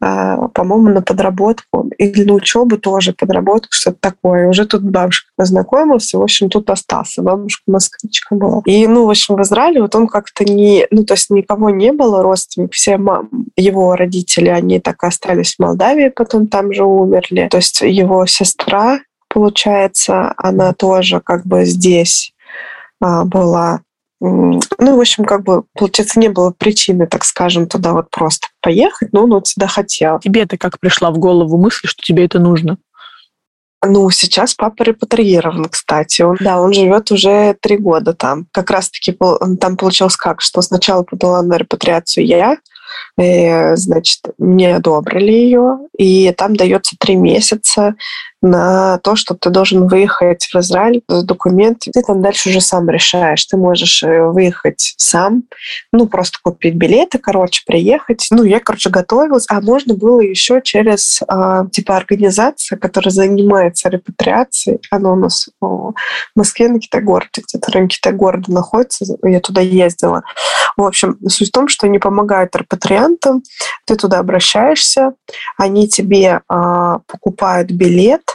[0.00, 4.48] а, по-моему, на подработку или на учебу тоже, подработку, что-то такое.
[4.48, 7.22] Уже тут бабушка познакомился, в общем, тут остался.
[7.22, 8.62] Бабушка москвичка была.
[8.64, 10.86] И, ну, в общем, в Израиле вот он как-то не...
[10.92, 12.76] Ну, то есть никого не было родственников.
[12.76, 17.48] Все мам, его родители, они так и остались в Молдавии, потом там же умерли.
[17.50, 22.32] То есть его сестра получается, она тоже как бы здесь
[23.00, 23.80] а, была.
[24.26, 29.12] Ну, в общем, как бы, получается, не было причины, так скажем, туда вот просто поехать,
[29.12, 30.18] но он вот сюда хотел.
[30.18, 32.78] Тебе-то как пришла в голову мысль, что тебе это нужно?
[33.86, 36.22] Ну, сейчас папа репатриирован, кстати.
[36.22, 38.46] Он, да, он живет уже три года там.
[38.50, 39.12] Как раз-таки
[39.60, 42.56] там получилось как, что сначала подала на репатриацию я,
[43.20, 47.94] и, значит, мне одобрили ее, и там дается три месяца
[48.44, 51.92] на то, что ты должен выехать в Израиль с документами.
[51.92, 53.44] Ты там дальше уже сам решаешь.
[53.46, 55.44] Ты можешь э, выехать сам,
[55.92, 58.26] ну, просто купить билеты, короче, приехать.
[58.30, 59.46] Ну, я, короче, готовилась.
[59.48, 64.80] А можно было еще через, э, типа, организация, которая занимается репатриацией.
[64.90, 65.94] Она у нас в
[66.36, 69.06] Москве на Китай-городе, где-то район Китай-города находится.
[69.22, 70.22] Я туда ездила.
[70.76, 73.42] В общем, суть в том, что они помогают репатриантам.
[73.86, 75.14] Ты туда обращаешься,
[75.56, 78.33] они тебе э, покупают билет,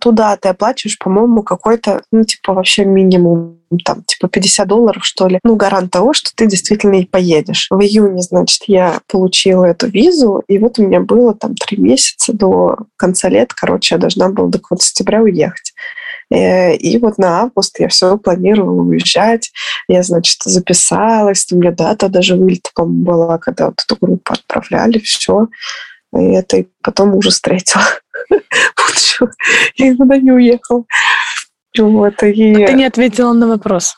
[0.00, 5.38] туда ты оплачиваешь, по-моему, какой-то, ну, типа, вообще минимум, там, типа 50 долларов, что ли.
[5.42, 7.68] Ну, гарант того, что ты действительно и поедешь.
[7.70, 12.32] В июне, значит, я получила эту визу, и вот у меня было там три месяца
[12.32, 15.72] до конца лет, короче, я должна была до конца сентября уехать.
[16.30, 19.52] Э, и вот на август я все планировала уезжать.
[19.88, 21.46] Я, значит, записалась.
[21.52, 25.48] У меня дата даже вылета, по-моему, была, когда вот эту группу отправляли, все.
[26.16, 27.84] И это и потом уже встретила.
[29.76, 30.84] Я никуда не уехала.
[31.78, 32.54] Вот, и...
[32.54, 33.96] Ты не ответила на вопрос.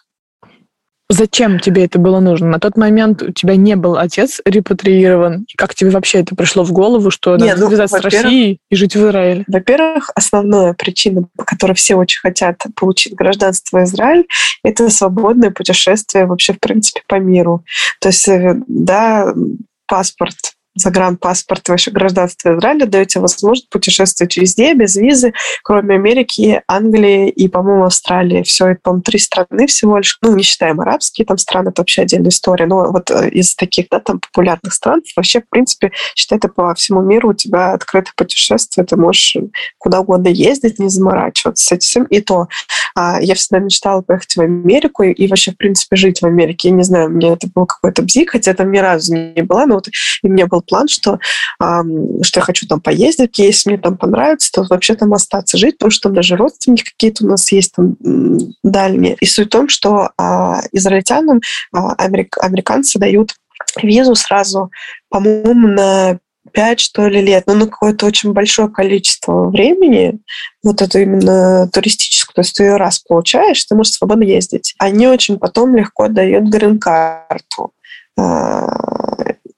[1.08, 2.48] Зачем тебе это было нужно?
[2.48, 5.46] На тот момент у тебя не был отец репатриирован.
[5.56, 8.74] Как тебе вообще это пришло в голову, что Нет, надо ну, связаться с Россией и
[8.74, 9.44] жить в Израиле?
[9.46, 14.26] Во-первых, основная причина, по которой все очень хотят получить гражданство Израиль,
[14.64, 17.62] это свободное путешествие вообще, в принципе, по миру.
[18.00, 19.32] То есть, э, да,
[19.86, 27.48] паспорт загранпаспорт, вообще гражданство Израиля, даете возможность путешествовать везде без визы, кроме Америки, Англии и,
[27.48, 28.42] по-моему, Австралии.
[28.42, 30.18] Все, это, по-моему, три страны всего лишь.
[30.22, 32.66] Ну, не считаем арабские там страны, это вообще отдельная история.
[32.66, 36.74] Но вот э, из таких, да, там популярных стран вообще, в принципе, считай, это по
[36.74, 39.36] всему миру у тебя открытое путешествие, ты можешь
[39.78, 42.04] куда угодно ездить, не заморачиваться с этим.
[42.04, 42.48] И то
[42.94, 46.68] а, я всегда мечтала поехать в Америку и, и вообще, в принципе, жить в Америке.
[46.68, 49.74] Я не знаю, мне это был какой-то бзик, хотя там ни разу не была, но
[49.76, 49.88] вот
[50.22, 51.18] и мне был план, что,
[51.58, 55.90] что я хочу там поездить, если мне там понравится, то вообще там остаться жить, потому
[55.90, 57.96] что там даже родственники какие-то у нас есть там
[58.62, 59.16] дальние.
[59.20, 61.40] И суть в том, что а, израильтянам
[61.72, 63.34] а, америк, американцы дают
[63.82, 64.70] визу сразу,
[65.08, 66.18] по-моему, на
[66.52, 70.20] пять, что ли, лет, но ну, на какое-то очень большое количество времени,
[70.62, 74.74] вот это именно туристическую, то есть ты ее раз получаешь, ты можешь свободно ездить.
[74.78, 77.72] Они очень потом легко дают грин-карту.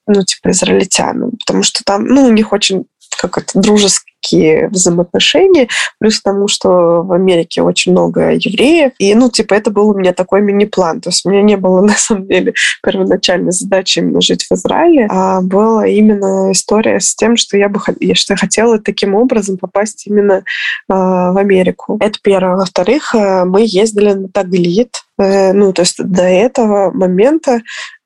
[0.09, 2.87] Ну, типа, израильтянам, потому что там, ну, у них очень
[3.19, 9.14] как это, дружеский такие взаимоотношения, плюс к тому, что в Америке очень много евреев, и,
[9.14, 11.95] ну, типа, это был у меня такой мини-план, то есть у меня не было, на
[11.95, 17.57] самом деле, первоначальной задачи именно жить в Израиле, а была именно история с тем, что
[17.57, 17.81] я бы
[18.14, 20.43] что я хотела таким образом попасть именно э,
[20.89, 21.99] в Америку.
[22.01, 22.57] Это первое.
[22.57, 27.61] Во-вторых, э, мы ездили на Таглит, Э, ну, то есть до этого момента,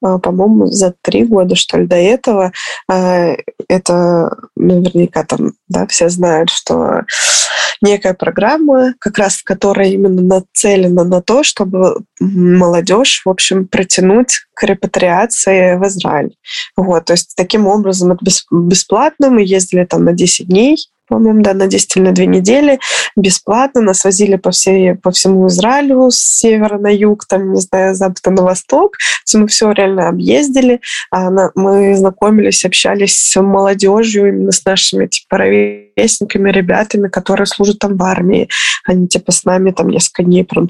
[0.04, 2.52] э, по-моему, за три года, что ли, до этого,
[2.88, 7.02] это наверняка там, да, все знают, что
[7.80, 14.62] некая программа, как раз которая именно нацелена на то, чтобы молодежь, в общем, протянуть к
[14.62, 16.36] репатриации в Израиль.
[16.76, 19.30] Вот, то есть таким образом это бесплатно.
[19.30, 20.76] Мы ездили там на 10 дней,
[21.12, 22.80] по-моему, да, на 10 или на 2 недели
[23.16, 23.82] бесплатно.
[23.82, 27.98] Нас возили по, всей, по всему Израилю с севера на юг, там, не знаю, с
[27.98, 28.96] запада на восток.
[29.30, 30.80] То мы все реально объездили.
[31.10, 37.98] А мы знакомились, общались с молодежью, именно с нашими типа, ровесниками, ребятами, которые служат там
[37.98, 38.48] в армии.
[38.86, 40.66] Они типа с нами там несколько дней прям.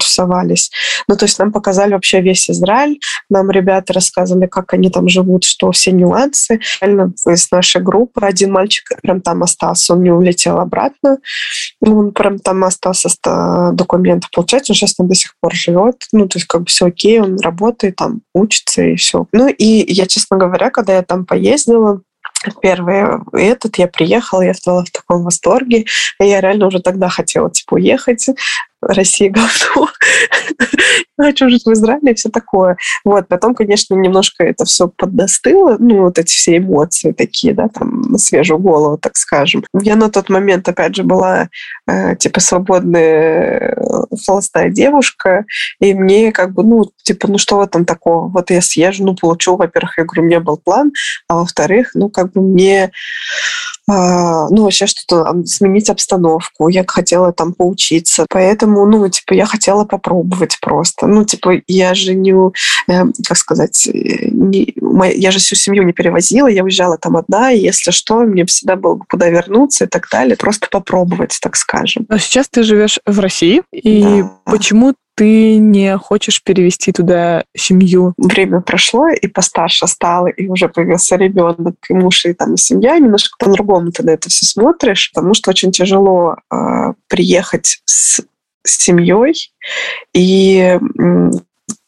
[1.07, 2.99] Ну, то есть нам показали вообще весь Израиль.
[3.29, 6.59] Нам ребята рассказывали, как они там живут, что все нюансы.
[6.81, 11.19] Реально из нашей группы один мальчик прям там остался, он не улетел улетел обратно.
[11.81, 14.29] Он прям там остался с документов.
[14.31, 16.07] Получается, он сейчас там до сих пор живет.
[16.11, 19.27] Ну, то есть как бы все окей, он работает, там учится и все.
[19.31, 22.01] Ну и я, честно говоря, когда я там поездила,
[22.61, 25.85] первый этот, я приехала, я стала в таком восторге.
[26.19, 28.27] Я реально уже тогда хотела, типа, уехать.
[28.87, 29.89] Россия говно.
[31.17, 32.77] Хочу жить в Израиле все такое.
[33.05, 38.01] Вот, потом, конечно, немножко это все подостыло, ну, вот эти все эмоции такие, да, там,
[38.01, 39.63] на свежую голову, так скажем.
[39.79, 41.49] Я на тот момент, опять же, была,
[41.87, 45.45] э, типа, свободная э, холостая девушка,
[45.79, 48.27] и мне как бы, ну, типа, ну, что в этом такого?
[48.27, 50.91] Вот я съезжу, ну, получу, во-первых, я говорю, у меня был план,
[51.27, 52.91] а во-вторых, ну, как бы мне а,
[53.87, 56.69] ну, вообще что-то сменить обстановку.
[56.69, 58.25] Я хотела там поучиться.
[58.29, 61.07] Поэтому, ну, типа, я хотела попробовать просто.
[61.07, 64.73] Ну, типа, я же не, э, как сказать, э, не,
[65.15, 68.75] я же всю семью не перевозила, я уезжала там одна, и если что, мне всегда
[68.75, 70.37] было куда вернуться и так далее.
[70.37, 72.05] Просто попробовать, так скажем.
[72.07, 74.31] Но сейчас ты живешь в России, и да.
[74.45, 78.13] почему ты не хочешь перевести туда семью?
[78.17, 82.97] Время прошло, и постарше стало, и уже появился ребенок, и муж, и там и семья.
[82.97, 88.21] Немножко по-другому ты на это все смотришь, потому что очень тяжело э, приехать с,
[88.63, 89.51] с семьей
[90.13, 90.79] и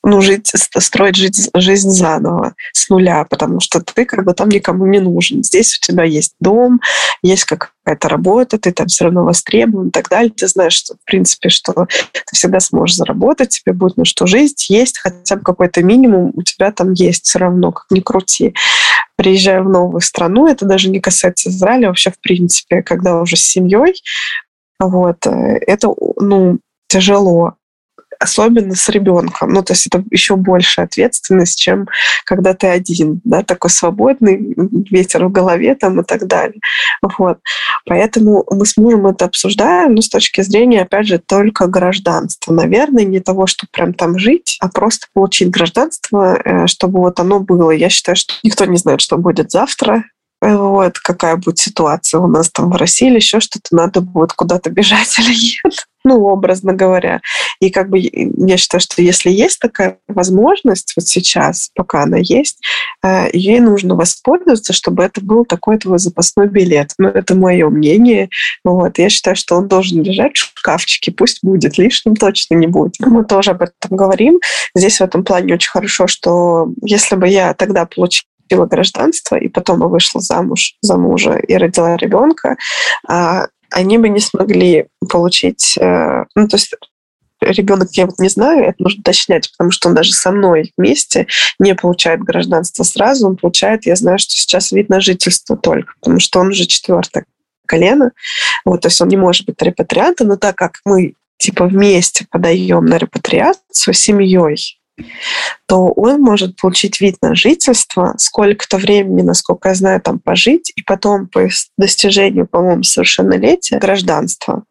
[0.05, 4.86] ну, жить, строить жизнь, жизнь заново, с нуля, потому что ты как бы там никому
[4.86, 5.43] не нужен.
[5.43, 6.80] Здесь у тебя есть дом,
[7.23, 10.32] есть какая-то работа, ты там все равно востребован и так далее.
[10.32, 14.69] Ты знаешь, что, в принципе, что ты всегда сможешь заработать, тебе будет на что жить,
[14.69, 18.53] есть хотя бы какой-то минимум у тебя там есть все равно, как ни крути.
[19.15, 23.41] Приезжая в новую страну, это даже не касается Израиля, вообще в принципе, когда уже с
[23.41, 23.95] семьей,
[24.80, 27.55] вот, э, это, ну, тяжело
[28.26, 29.53] особенно с ребенком.
[29.53, 31.88] Ну, то есть это еще больше ответственность, чем
[32.26, 34.55] когда ты один, да, такой свободный,
[34.89, 36.59] ветер в голове там и так далее.
[37.17, 37.39] Вот.
[37.86, 42.53] Поэтому мы с мужем это обсуждаем, но с точки зрения, опять же, только гражданства.
[42.53, 47.39] Наверное, не того, чтобы прям там жить, а просто получить гражданство, э, чтобы вот оно
[47.39, 47.71] было.
[47.71, 50.05] Я считаю, что никто не знает, что будет завтра,
[50.54, 54.70] вот, какая будет ситуация у нас там в России или еще что-то, надо будет куда-то
[54.70, 57.20] бежать или нет ну, образно говоря.
[57.60, 62.62] И как бы я считаю, что если есть такая возможность вот сейчас, пока она есть,
[63.04, 66.91] э, ей нужно воспользоваться, чтобы это был такой твой запасной билет.
[67.00, 68.30] Ну, это мое мнение.
[68.64, 69.00] Вот.
[69.00, 73.00] Я считаю, что он должен лежать в шкафчике, пусть будет, лишним точно не будет.
[73.00, 74.39] Мы тоже об этом говорим.
[74.76, 79.48] Здесь в этом плане очень хорошо, что если бы я тогда получила получила гражданство, и
[79.48, 82.58] потом я вышла замуж за мужа и родила ребенка,
[83.08, 86.76] а, они бы не смогли получить, э, ну, то есть
[87.41, 91.28] ребенок, я вот не знаю, это нужно уточнять, потому что он даже со мной вместе
[91.60, 96.20] не получает гражданство сразу, он получает, я знаю, что сейчас вид на жительство только, потому
[96.20, 97.26] что он уже четвертое
[97.68, 98.12] колено,
[98.64, 102.86] вот, то есть он не может быть репатриантом, но так как мы типа вместе подаем
[102.86, 104.80] на репатриацию семьей,
[105.67, 110.84] то он может получить вид на жительство, сколько-то времени, насколько я знаю, там пожить, и
[110.84, 111.47] потом по
[111.77, 114.63] достижению, по-моему, совершеннолетия гражданство.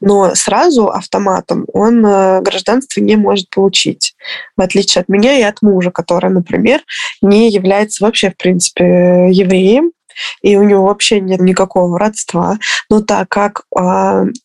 [0.00, 4.14] Но сразу автоматом он э, гражданство не может получить,
[4.56, 6.82] в отличие от меня и от мужа, который, например,
[7.22, 9.92] не является вообще, в принципе, евреем,
[10.42, 12.58] и у него вообще нет никакого родства.
[12.90, 13.80] Но так как э,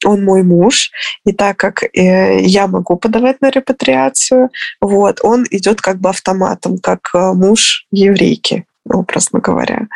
[0.05, 0.91] он мой муж,
[1.25, 4.49] и так как э, я могу подавать на репатриацию,
[4.81, 9.87] вот, он идет как бы автоматом, как э, муж еврейки образно говоря.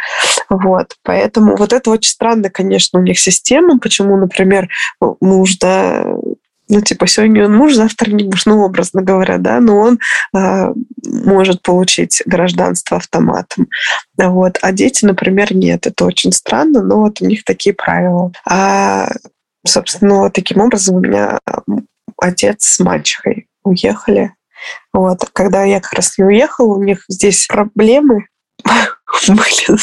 [0.50, 4.68] Вот, поэтому вот это очень странно, конечно, у них система, почему, например,
[5.22, 6.18] нужно
[6.72, 10.00] ну, типа, сегодня он муж, завтра не муж, ну, образно говоря, да, но он
[10.34, 10.74] э,
[11.06, 13.68] может получить гражданство автоматом.
[14.18, 14.58] Вот.
[14.62, 15.86] А дети, например, нет.
[15.86, 18.32] Это очень странно, но вот у них такие правила.
[18.48, 19.10] А,
[19.68, 21.40] собственно, вот таким образом у меня
[22.18, 24.34] отец с мачехой уехали.
[24.94, 25.30] Вот.
[25.34, 28.28] Когда я как раз не уехала, у них здесь проблемы
[29.28, 29.80] были.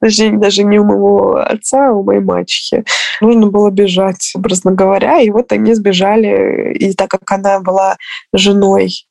[0.00, 2.84] Точнее, даже не у моего отца, а у моей мачехи.
[3.20, 5.20] Нужно было бежать, образно говоря.
[5.20, 6.74] И вот они сбежали.
[6.74, 7.96] И так как она была
[8.32, 9.06] женой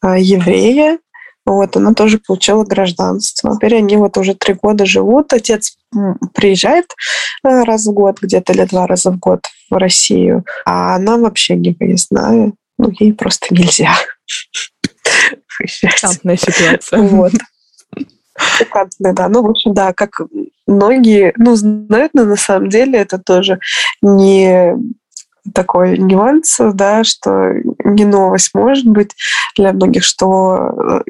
[0.00, 0.98] а, еврея,
[1.46, 3.56] вот, она тоже получила гражданство.
[3.56, 5.32] Теперь они вот уже три года живут.
[5.32, 5.76] Отец
[6.34, 6.86] приезжает
[7.42, 9.40] а, раз в год, где-то или два раза в год
[9.70, 12.52] в Россию, а она вообще не выездная.
[12.78, 13.94] Ну, ей просто нельзя.
[15.80, 17.00] Пикантная ситуация.
[17.00, 17.32] Вот.
[18.58, 19.28] Пикантная, да.
[19.28, 20.20] Ну, в общем, да, как
[20.66, 23.58] многие, ну, знают, но на самом деле это тоже
[24.02, 24.76] не
[25.54, 27.52] такой нюанс, да, что
[27.84, 29.16] не новость может быть
[29.56, 31.02] для многих, что,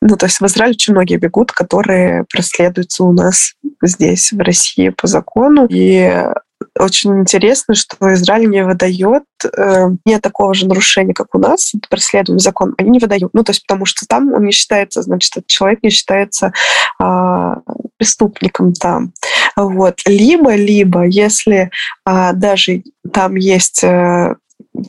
[0.00, 4.88] ну, то есть в Израиле очень многие бегут, которые преследуются у нас здесь, в России,
[4.88, 5.66] по закону.
[5.70, 6.12] И
[6.78, 12.38] очень интересно, что Израиль не выдает э, не такого же нарушения, как у нас, преследуем
[12.38, 13.32] закон, они не выдают.
[13.34, 16.52] Ну, то есть потому что там он не считается, значит, этот человек не считается
[17.00, 17.54] э,
[17.98, 19.12] преступником там.
[19.56, 20.00] Вот.
[20.06, 21.70] Либо, либо, если
[22.06, 24.34] э, даже там есть э,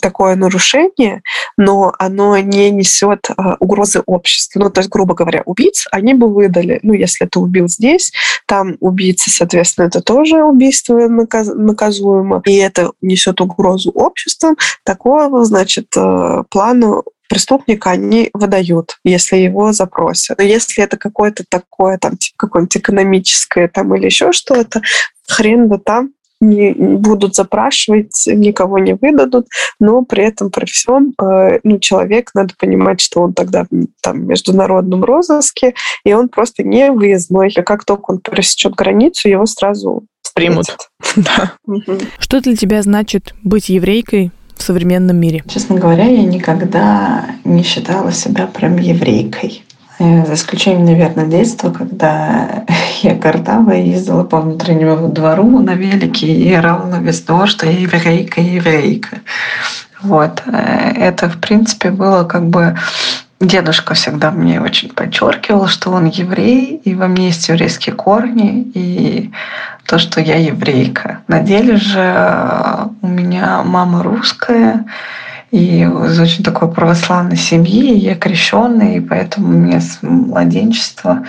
[0.02, 1.22] такое нарушение,
[1.58, 4.62] но оно не несет а, угрозы обществу.
[4.62, 6.80] Ну, то есть, грубо говоря, убийц они бы выдали.
[6.84, 8.12] Ну, если ты убил здесь,
[8.46, 15.88] там убийца, соответственно, это тоже убийство наказ наказуемо, и это несет угрозу обществу, такого, значит,
[15.96, 20.38] э, плану преступника они выдают, если его запросят.
[20.38, 24.82] Но если это какое-то такое, там, типа, какое-нибудь экономическое там или еще что-то,
[25.28, 29.48] хрен бы там, не будут запрашивать, никого не выдадут,
[29.80, 33.66] но при этом при всем э, ну, человек, надо понимать, что он тогда
[34.02, 35.74] там, в международном розыске,
[36.04, 37.50] и он просто не выездной.
[37.50, 40.66] И как только он пересечет границу, его сразу примут.
[41.16, 41.54] Да.
[42.20, 45.44] Что для тебя значит быть еврейкой в современном мире?
[45.48, 49.64] Честно говоря, я никогда не считала себя прям еврейкой.
[50.00, 52.64] Э, за исключением, наверное, детства, когда
[53.02, 57.66] я картава и ездила по внутреннему двору на велике и орала на весь двор, что
[57.66, 59.22] я еврейка, еврейка.
[60.02, 60.44] Вот.
[60.46, 62.78] Э, это, в принципе, было как бы
[63.40, 69.32] Дедушка всегда мне очень подчеркивал, что он еврей, и во мне есть еврейские корни, и
[69.86, 71.20] то, что я еврейка.
[71.28, 74.86] На деле же э, у меня мама русская,
[75.52, 81.24] и из очень такой православной семьи, я крещенный, и поэтому мне с младенчества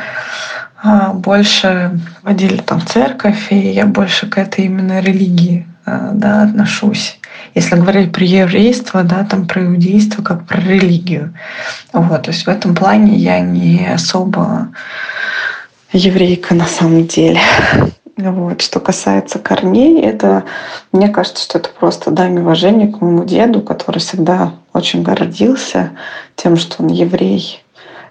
[0.82, 6.43] а, больше водили там в церковь, и я больше к этой именно религии а, да,
[6.43, 7.19] отношусь.
[7.55, 11.35] Если говорить про еврейство, да, там про иудейство, как про религию.
[11.93, 14.69] Вот, то есть в этом плане я не особо
[15.93, 17.40] еврейка на самом деле.
[18.19, 18.62] Вот.
[18.62, 20.43] Что касается корней, это,
[20.90, 25.93] мне кажется, что это просто дань уважения к моему деду, который всегда очень гордился
[26.35, 27.62] тем, что он еврей.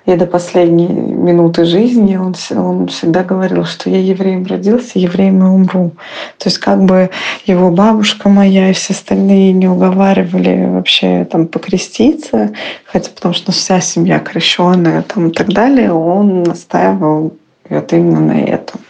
[0.06, 5.50] И до последней минуты жизни он, он всегда говорил, что я евреем родился, евреем и
[5.50, 5.92] умру.
[6.38, 7.10] То есть как бы
[7.46, 12.54] его бабушка моя и все остальные не уговаривали вообще там покреститься,
[12.86, 17.34] хотя потому что вся семья крещенная там и так далее, он настаивал
[17.70, 18.82] вот именно на этом.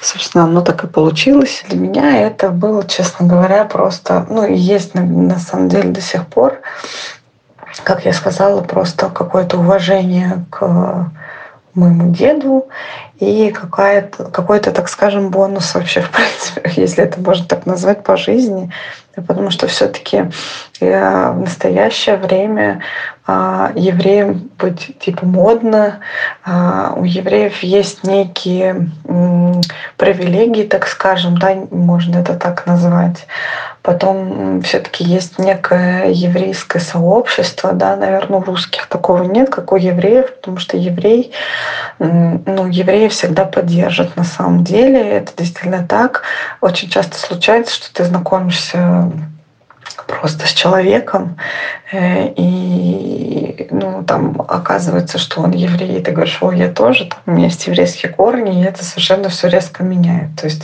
[0.00, 1.64] Собственно, оно так и получилось.
[1.68, 6.00] Для меня это было, честно говоря, просто, ну и есть на, на самом деле до
[6.00, 6.60] сих пор,
[7.84, 11.10] как я сказала, просто какое-то уважение к
[11.74, 12.68] моему деду
[13.18, 18.16] и какая-то, какой-то, так скажем, бонус вообще, в принципе, если это можно так назвать, по
[18.16, 18.70] жизни.
[19.14, 20.30] Потому что все-таки
[20.80, 22.82] э, в настоящее время
[23.28, 26.00] евреям быть типа модно,
[26.44, 28.90] а, у евреев есть некие
[29.96, 33.26] привилегии, так скажем, да, можно это так назвать.
[33.82, 40.36] Потом все-таки есть некое еврейское сообщество, да, наверное, у русских такого нет, как у евреев,
[40.36, 41.32] потому что еврей,
[41.98, 46.22] ну, евреи всегда поддержат на самом деле, это действительно так.
[46.60, 49.10] Очень часто случается, что ты знакомишься
[50.06, 51.38] просто с человеком,
[51.92, 57.18] э, и ну, там оказывается, что он еврей, и ты говоришь, о, я тоже, там,
[57.26, 60.36] у меня есть еврейские корни, и это совершенно все резко меняет.
[60.40, 60.62] То есть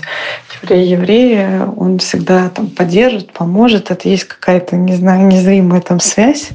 [0.63, 6.51] еврей еврея, он всегда там поддержит, поможет, это есть какая-то, не знаю, незримая там связь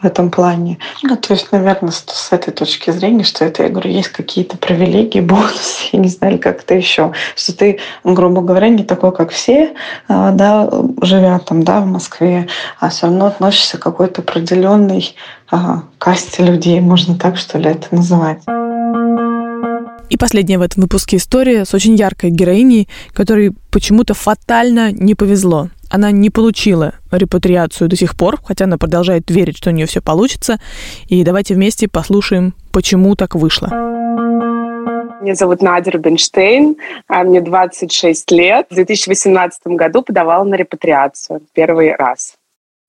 [0.00, 0.78] в этом плане.
[1.02, 4.56] Ну, то есть, наверное, с, с этой точки зрения, что это, я говорю, есть какие-то
[4.58, 9.30] привилегии, бонусы, я не знаю, как это еще, что ты, грубо говоря, не такой, как
[9.30, 9.74] все,
[10.08, 10.68] а, да,
[11.02, 12.23] живя там, да, в Москве,
[12.80, 15.14] а все равно относишься к какой-то определенной
[15.48, 18.42] ага, касте людей, можно так, что ли, это называть.
[20.10, 25.70] И последняя в этом выпуске история с очень яркой героиней, которой почему-то фатально не повезло.
[25.90, 30.00] Она не получила репатриацию до сих пор, хотя она продолжает верить, что у нее все
[30.00, 30.58] получится.
[31.08, 33.70] И давайте вместе послушаем, почему так вышло.
[35.20, 36.76] Меня зовут Надя Рубинштейн,
[37.08, 38.66] а мне 26 лет.
[38.70, 42.34] В 2018 году подавала на репатриацию первый раз.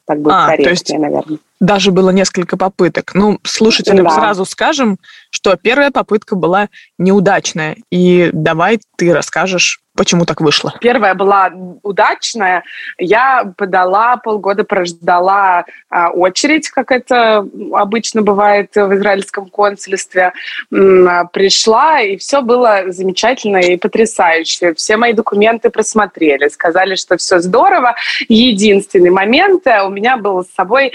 [0.06, 1.40] Так будет а, корректнее, то есть наверное.
[1.60, 3.16] Даже было несколько попыток.
[3.16, 4.12] Ну, слушателям да.
[4.12, 5.00] сразу скажем,
[5.32, 6.70] что первая попытка была
[7.00, 7.78] неудачная.
[7.92, 10.74] И давай ты расскажешь, почему так вышло.
[10.82, 11.52] Первая была
[11.84, 12.64] удачная.
[12.98, 20.34] Я подала, полгода прождала а, очередь, как это обычно бывает в израильском консульстве.
[20.72, 24.74] А, пришла, и все было замечательно и потрясающе.
[24.74, 27.96] Все мои документы просмотрели, сказали, что все здорово.
[28.28, 30.94] Единственный момент, э, у меня было с собой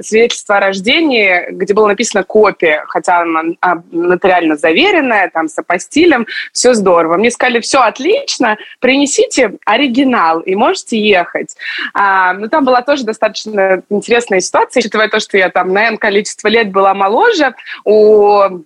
[0.00, 6.26] свидетельство о рождении, где было написано копия, хотя она а, нотариально заверенная, там с апостилем,
[6.52, 7.16] все здорово.
[7.18, 11.56] Мне сказали, все отлично, принесите оригинал и можете ехать.
[11.94, 15.88] А, но ну, там была тоже достаточно интересная ситуация, учитывая то, что я там на
[15.88, 17.54] N количество лет была моложе,
[17.84, 18.60] у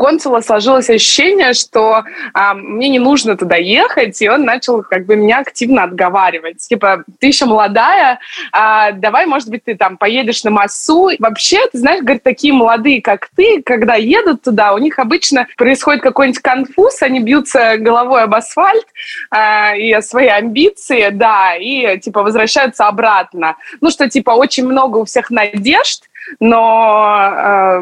[0.00, 5.14] консула сложилось ощущение, что а, мне не нужно туда ехать, и он начал как бы
[5.14, 6.56] меня активно отговаривать.
[6.56, 8.18] Типа, ты еще молодая,
[8.50, 11.10] а, давай, может быть, ты там поедешь на массу.
[11.18, 16.02] Вообще, ты знаешь, говорит, такие молодые, как ты, когда едут туда, у них обычно происходит
[16.02, 18.86] какой-нибудь конфуз, они бьются головой об асфальт
[19.30, 23.56] а, и о свои амбиции, да, и типа возвращаются обратно.
[23.82, 26.04] Ну, что типа очень много у всех надежд,
[26.38, 27.80] но э,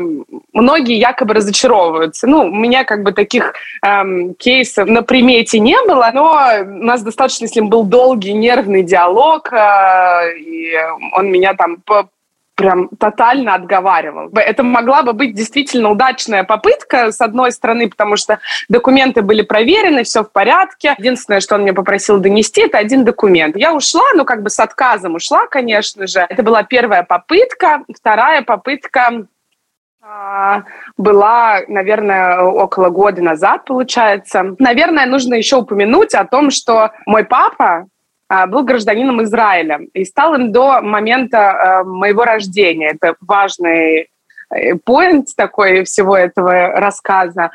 [0.52, 2.26] многие якобы разочаровываются.
[2.26, 3.52] Ну, у меня как бы таких
[3.84, 8.82] э, кейсов на примете не было, но у нас достаточно с ним был долгий нервный
[8.82, 10.74] диалог, э, и
[11.12, 11.78] он меня там
[12.58, 14.30] прям тотально отговаривал.
[14.34, 20.02] Это могла бы быть действительно удачная попытка, с одной стороны, потому что документы были проверены,
[20.02, 20.96] все в порядке.
[20.98, 23.56] Единственное, что он мне попросил донести, это один документ.
[23.56, 26.26] Я ушла, ну как бы с отказом ушла, конечно же.
[26.28, 27.84] Это была первая попытка.
[27.96, 29.28] Вторая попытка
[30.02, 30.64] а,
[30.96, 34.56] была, наверное, около года назад, получается.
[34.58, 37.86] Наверное, нужно еще упомянуть о том, что мой папа,
[38.28, 42.90] был гражданином Израиля и стал им до момента э, моего рождения.
[42.90, 44.08] Это важный
[44.50, 47.50] э, поинт такой всего этого рассказа.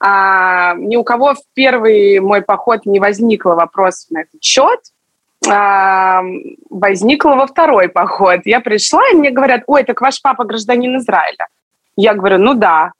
[0.00, 4.80] А, ни у кого в первый мой поход не возникло вопросов на этот счет.
[5.48, 6.22] А,
[6.70, 8.40] возникло во второй поход.
[8.44, 11.46] Я пришла, и мне говорят, ой, так ваш папа гражданин Израиля.
[11.96, 12.92] Я говорю, ну да.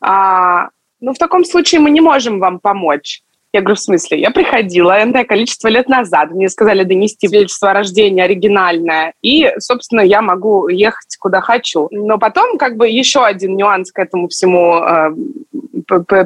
[0.00, 0.68] А,
[1.00, 3.22] ну, в таком случае мы не можем вам помочь.
[3.52, 4.20] Я говорю, в смысле?
[4.20, 6.30] Я приходила энное количество лет назад.
[6.30, 9.14] Мне сказали донести свидетельство о рождении оригинальное.
[9.22, 11.88] И, собственно, я могу ехать куда хочу.
[11.90, 15.10] Но потом как бы еще один нюанс к этому всему э,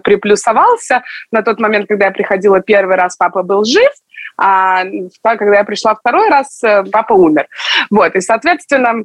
[0.03, 1.03] приплюсовался.
[1.31, 3.91] На тот момент, когда я приходила первый раз, папа был жив,
[4.37, 4.85] а
[5.23, 7.47] когда я пришла второй раз, э, папа умер.
[7.91, 9.05] Вот, и, соответственно,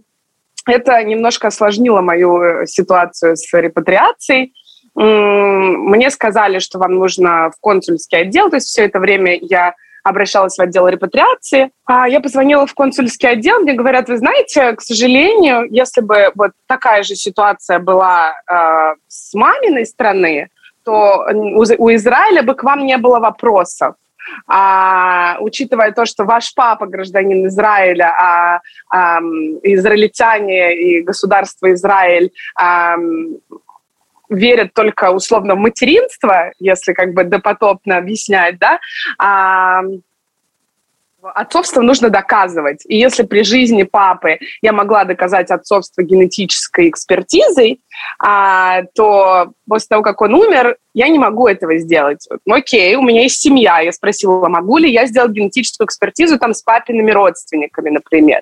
[0.68, 4.54] это немножко осложнило мою э, ситуацию с репатриацией
[5.02, 9.74] мне сказали, что вам нужно в консульский отдел, то есть все это время я
[10.04, 11.72] обращалась в отдел репатриации.
[11.86, 16.52] А я позвонила в консульский отдел, мне говорят, вы знаете, к сожалению, если бы вот
[16.68, 20.50] такая же ситуация была э, с маминой страны,
[20.84, 23.96] то у, у Израиля бы к вам не было вопросов.
[24.48, 28.62] А, учитывая то, что ваш папа гражданин Израиля, а,
[28.92, 29.20] а
[29.64, 32.96] израильтяне и государство Израиль а,
[34.30, 38.80] верят только условно в материнство, если как бы допотопно объяснять, да,
[39.18, 39.82] а,
[41.22, 42.84] Отцовство нужно доказывать.
[42.86, 47.82] И если при жизни папы я могла доказать отцовство генетической экспертизой,
[48.24, 52.28] а, то после того, как он умер, я не могу этого сделать.
[52.46, 53.80] Ну, окей, у меня есть семья.
[53.80, 58.42] Я спросила, могу ли я сделать генетическую экспертизу там с папиными родственниками, например.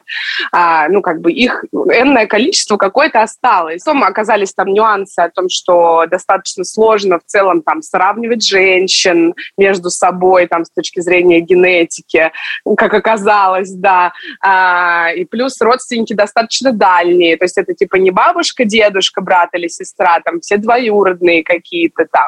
[0.52, 3.84] А, ну, как бы их энное количество какое-то осталось.
[3.84, 9.90] Потом оказались там нюансы о том, что достаточно сложно в целом там сравнивать женщин между
[9.90, 12.32] собой там с точки зрения генетики,
[12.78, 14.14] как оказалось, да.
[14.42, 17.38] А, и плюс родственники достаточно дальние.
[17.38, 22.28] То есть это типа не бабушка, дедушка, брат или сестра, там все двоюродные какие-то там.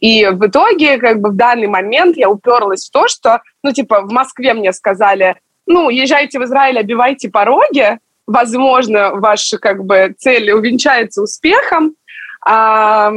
[0.00, 4.02] И в итоге, как бы в данный момент я уперлась в то, что, ну, типа,
[4.02, 5.36] в Москве мне сказали,
[5.66, 11.94] ну, езжайте в Израиль, обивайте пороги, возможно, ваша как бы цель увенчается успехом.
[12.44, 13.12] А,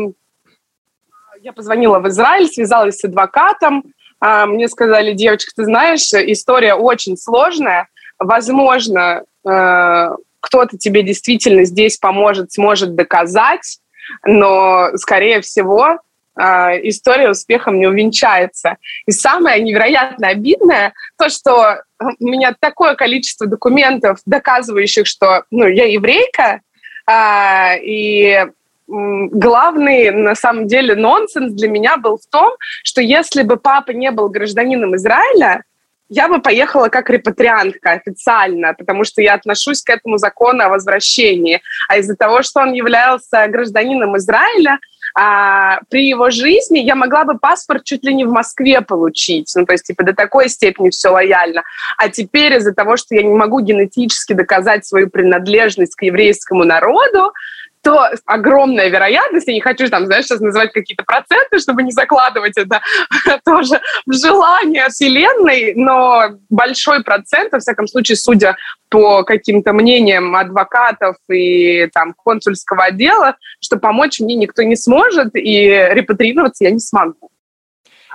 [1.41, 3.83] я позвонила в Израиль, связалась с адвокатом.
[4.19, 7.87] А, мне сказали, девочка, ты знаешь, история очень сложная.
[8.19, 10.09] Возможно, э,
[10.41, 13.79] кто-то тебе действительно здесь поможет, сможет доказать,
[14.23, 15.97] но, скорее всего,
[16.37, 18.77] история успехом не увенчается.
[19.05, 25.85] И самое невероятно обидное то, что у меня такое количество документов, доказывающих, что ну, я
[25.85, 26.61] еврейка,
[27.05, 28.45] а, и
[28.87, 32.53] главный, на самом деле, нонсенс для меня был в том,
[32.83, 35.63] что если бы папа не был гражданином Израиля,
[36.09, 41.61] я бы поехала как репатриантка официально, потому что я отношусь к этому закону о возвращении.
[41.87, 44.77] А из-за того, что он являлся гражданином Израиля,
[45.15, 49.51] а, при его жизни я могла бы паспорт чуть ли не в Москве получить.
[49.55, 51.63] Ну, то есть, типа, до такой степени все лояльно.
[51.97, 57.33] А теперь из-за того, что я не могу генетически доказать свою принадлежность к еврейскому народу,
[57.81, 62.57] то огромная вероятность, я не хочу там, знаешь, сейчас называть какие-то проценты, чтобы не закладывать
[62.57, 62.81] это
[63.45, 68.55] тоже в желание Вселенной, но большой процент, во всяком случае, судя
[68.89, 75.67] по каким-то мнениям адвокатов и там консульского отдела, что помочь мне никто не сможет, и
[75.91, 77.31] репатрироваться я не смогу.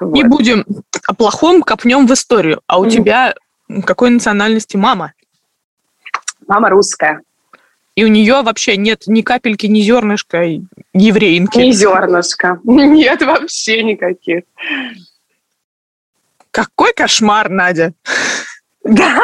[0.00, 0.30] Не вот.
[0.30, 0.64] будем
[1.08, 2.60] о плохом копнем в историю.
[2.66, 2.90] А у mm.
[2.90, 3.34] тебя
[3.84, 5.14] какой национальности мама?
[6.46, 7.20] Мама русская.
[7.96, 10.44] И у нее вообще нет ни капельки, ни зернышка
[10.92, 11.58] евреинки.
[11.58, 12.60] Ни зернышка.
[12.64, 14.42] Нет вообще никаких.
[16.50, 17.94] Какой кошмар, Надя.
[18.84, 19.20] Да,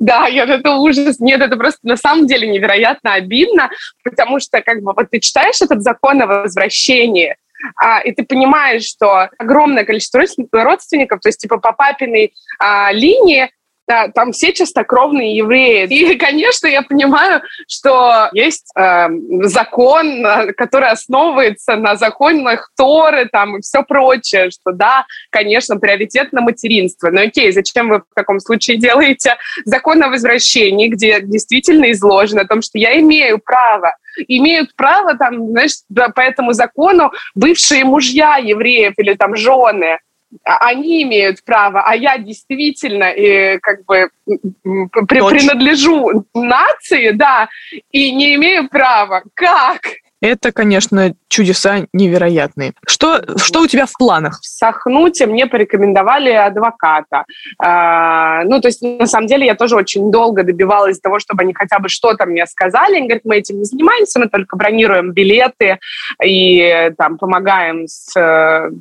[0.00, 1.20] да, я, это ужас.
[1.20, 3.70] Нет, это просто на самом деле невероятно обидно,
[4.02, 7.36] потому что как бы вот ты читаешь этот закон о возвращении,
[7.76, 13.50] а, и ты понимаешь, что огромное количество родственников, то есть типа по папиной а, линии,
[13.86, 15.86] да, там все чистокровные евреи.
[15.86, 19.08] И, конечно, я понимаю, что есть э,
[19.42, 20.24] закон,
[20.56, 27.10] который основывается на законах Торы там, и все прочее, что да, конечно, приоритет на материнство.
[27.10, 32.46] Но окей, зачем вы в таком случае делаете закон о возвращении, где действительно изложено о
[32.46, 33.94] том, что я имею право
[34.28, 35.72] имеют право, там, знаешь,
[36.14, 39.98] по этому закону бывшие мужья евреев или там жены
[40.44, 47.48] они имеют право, а я действительно и как бы при, принадлежу нации, да,
[47.90, 49.22] и не имею права.
[49.34, 49.82] Как?
[50.22, 52.72] Это, конечно, чудеса невероятные.
[52.86, 54.40] Что, что у тебя в планах?
[54.40, 57.24] В Сахнуте мне порекомендовали адвоката.
[57.58, 61.52] А, ну, то есть, на самом деле, я тоже очень долго добивалась того, чтобы они
[61.52, 62.96] хотя бы что-то мне сказали.
[62.96, 65.78] Они говорят, мы этим не занимаемся, мы только бронируем билеты
[66.24, 68.12] и там помогаем с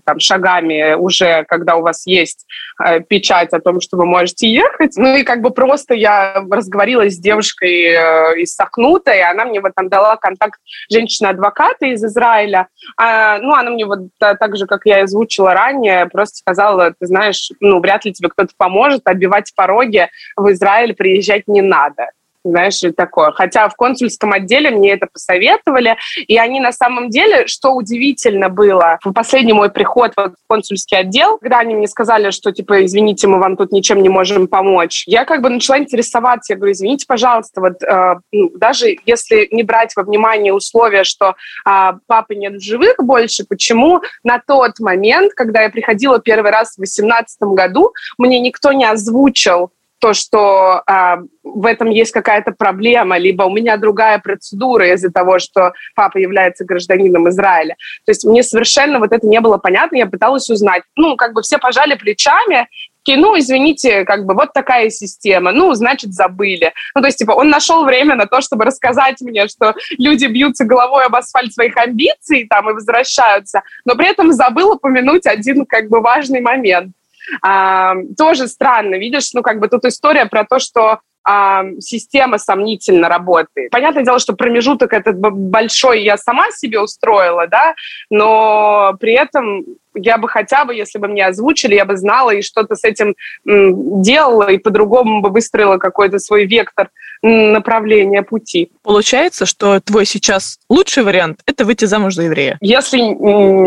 [0.05, 2.45] там, шагами уже, когда у вас есть
[2.83, 4.93] э, печать о том, что вы можете ехать.
[4.95, 9.59] Ну, и как бы просто я разговорилась с девушкой э, из Сахнута, и она мне
[9.59, 10.59] вот там дала контакт
[10.89, 12.67] женщины женщина-адвоката из Израиля.
[12.97, 17.51] А, ну, она мне вот так же, как я озвучила ранее, просто сказала, ты знаешь,
[17.59, 22.09] ну, вряд ли тебе кто-то поможет, оббивать пороги в Израиль приезжать не надо
[22.49, 23.31] знаешь, такое.
[23.31, 25.97] Хотя в консульском отделе мне это посоветовали,
[26.27, 31.37] и они на самом деле, что удивительно было, в последний мой приход в консульский отдел,
[31.37, 35.25] когда они мне сказали, что, типа, извините, мы вам тут ничем не можем помочь, я
[35.25, 39.95] как бы начала интересоваться, я говорю, извините, пожалуйста, вот э, ну, даже если не брать
[39.95, 41.35] во внимание условия, что
[41.67, 46.73] э, папы нет в живых больше, почему на тот момент, когда я приходила первый раз
[46.73, 53.17] в 2018 году, мне никто не озвучил то, что а, в этом есть какая-то проблема,
[53.17, 57.75] либо у меня другая процедура из-за того, что папа является гражданином Израиля.
[58.05, 60.83] То есть мне совершенно вот это не было понятно, я пыталась узнать.
[60.95, 62.67] Ну, как бы все пожали плечами,
[63.05, 66.73] такие, ну, извините, как бы вот такая система, ну, значит, забыли.
[66.95, 70.65] Ну, то есть, типа, он нашел время на то, чтобы рассказать мне, что люди бьются
[70.65, 75.87] головой об асфальт своих амбиций там и возвращаются, но при этом забыл упомянуть один, как
[75.89, 76.93] бы, важный момент–
[77.41, 83.09] а, тоже странно, видишь, ну, как бы тут история про то, что а, система сомнительно
[83.09, 83.71] работает.
[83.71, 87.73] Понятное дело, что промежуток этот большой я сама себе устроила, да,
[88.11, 89.65] но при этом
[89.95, 93.15] я бы хотя бы, если бы мне озвучили, я бы знала и что-то с этим
[93.43, 96.89] делала, и по-другому бы выстроила какой-то свой вектор
[97.23, 98.71] направления пути.
[98.83, 102.57] Получается, что твой сейчас лучший вариант– это выйти замуж за еврея?
[102.61, 102.99] Если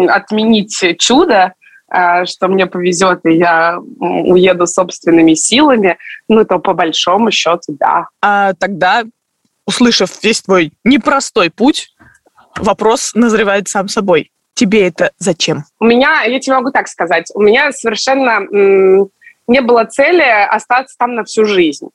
[0.09, 1.55] отменить чудо,
[1.91, 5.97] что мне повезет, и я уеду собственными силами,
[6.29, 8.09] ну, то по большому счету, да.
[8.21, 9.05] А тогда,
[9.67, 11.95] услышав весь твой непростой путь,
[12.57, 14.31] вопрос назревает сам собой.
[14.55, 15.65] Тебе это зачем?
[15.79, 19.09] У меня, я тебе могу так сказать, у меня совершенно м-
[19.47, 21.89] не было цели остаться там на всю жизнь.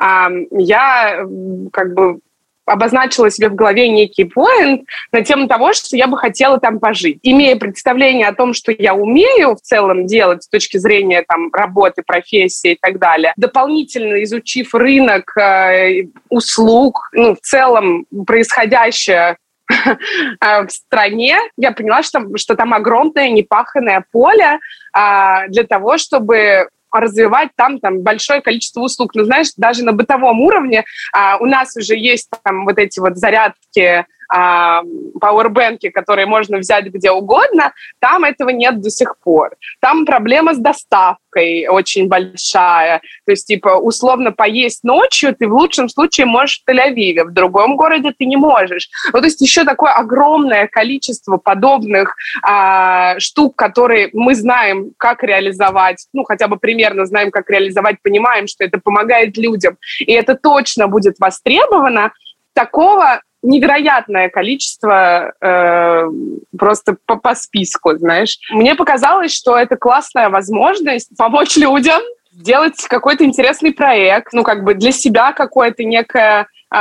[0.00, 1.26] я
[1.72, 2.20] как бы
[2.66, 4.82] обозначила себе в голове некий поинт
[5.12, 7.18] на тему того, что я бы хотела там пожить.
[7.22, 12.02] Имея представление о том, что я умею в целом делать с точки зрения там, работы,
[12.06, 19.36] профессии и так далее, дополнительно изучив рынок э, услуг, ну, в целом происходящее
[19.68, 24.58] э, в стране, я поняла, что, что там огромное непаханное поле
[24.92, 26.68] а, для того, чтобы
[27.00, 29.14] развивать там, там большое количество услуг.
[29.14, 33.16] Но знаешь, даже на бытовом уровне а, у нас уже есть там вот эти вот
[33.16, 39.56] зарядки пауэрбэнки, которые можно взять где угодно, там этого нет до сих пор.
[39.80, 43.00] Там проблема с доставкой очень большая.
[43.26, 47.76] То есть, типа, условно поесть ночью ты в лучшем случае можешь в Тель-Авиве, в другом
[47.76, 48.88] городе ты не можешь.
[49.12, 56.06] Ну, то есть еще такое огромное количество подобных а, штук, которые мы знаем, как реализовать,
[56.12, 60.88] ну, хотя бы примерно знаем, как реализовать, понимаем, что это помогает людям, и это точно
[60.88, 62.12] будет востребовано,
[62.54, 66.10] такого невероятное количество э,
[66.58, 68.38] просто по, по списку, знаешь.
[68.50, 72.00] Мне показалось, что это классная возможность помочь людям
[72.32, 76.76] сделать какой-то интересный проект, ну, как бы для себя какое-то некое э,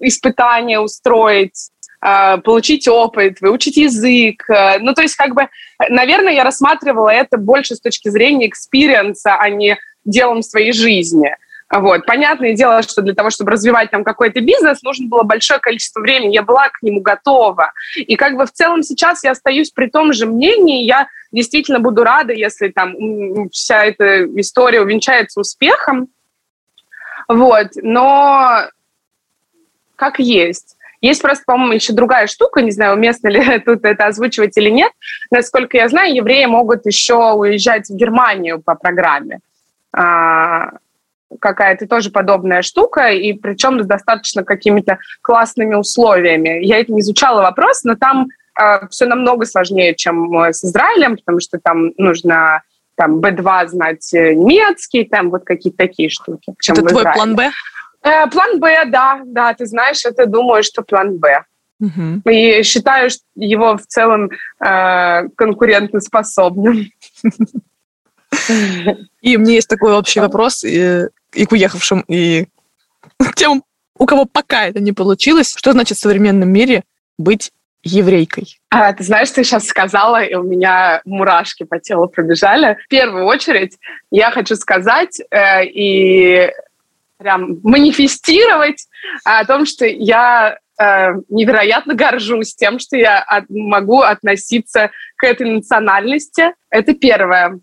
[0.00, 1.70] испытание устроить,
[2.04, 4.48] э, получить опыт, выучить язык.
[4.48, 5.48] Э, ну, то есть, как бы,
[5.88, 11.36] наверное, я рассматривала это больше с точки зрения experience а, а не делом своей жизни.
[11.70, 12.04] Вот.
[12.04, 16.34] Понятное дело, что для того, чтобы развивать там какой-то бизнес, нужно было большое количество времени.
[16.34, 17.72] Я была к нему готова.
[17.96, 20.84] И как бы в целом сейчас я остаюсь при том же мнении.
[20.84, 26.08] Я действительно буду рада, если там вся эта история увенчается успехом.
[27.28, 27.68] Вот.
[27.76, 28.64] Но
[29.94, 30.76] как есть.
[31.00, 34.90] Есть просто, по-моему, еще другая штука, не знаю, уместно ли тут это озвучивать или нет.
[35.30, 39.38] Насколько я знаю, евреи могут еще уезжать в Германию по программе.
[41.38, 46.64] Какая-то тоже подобная штука, и причем с достаточно какими-то классными условиями.
[46.64, 48.28] Я это не изучала вопрос, но там
[48.60, 52.62] э, все намного сложнее, чем э, с Израилем, потому что там нужно
[52.96, 56.54] там B2 знать э, немецкий, там вот какие-то такие штуки.
[56.60, 57.50] Чем это твой план Б?
[58.02, 61.44] Э, план Б, да, да, ты знаешь, это думаю, что план Б.
[61.80, 62.30] Угу.
[62.30, 64.30] И считаю его в целом
[64.62, 66.90] э, конкурентоспособным.
[69.22, 70.62] И мне есть такой общий вопрос
[71.32, 72.46] и к уехавшим, и
[73.36, 73.62] тем,
[73.98, 75.54] у кого пока это не получилось.
[75.56, 76.84] Что значит в современном мире
[77.18, 77.52] быть
[77.82, 78.58] еврейкой?
[78.70, 82.76] А, ты знаешь, ты сейчас сказала, и у меня мурашки по телу пробежали.
[82.84, 83.78] В первую очередь
[84.10, 86.50] я хочу сказать э, и
[87.18, 88.86] прям манифестировать
[89.24, 95.50] о том, что я э, невероятно горжусь тем, что я от, могу относиться к этой
[95.50, 96.54] национальности.
[96.70, 97.60] Это первое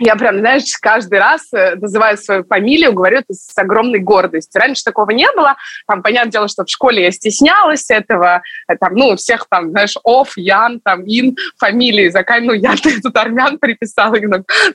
[0.00, 4.60] я прям, знаешь, каждый раз э, называю свою фамилию, говорю это с огромной гордостью.
[4.60, 5.56] Раньше такого не было.
[5.86, 8.42] Там, понятное дело, что в школе я стеснялась этого.
[8.66, 12.08] Э, там, ну, всех там, знаешь, Оф, Ян, там, Ин, фамилии.
[12.08, 14.16] Закай, ну, я тут армян приписала,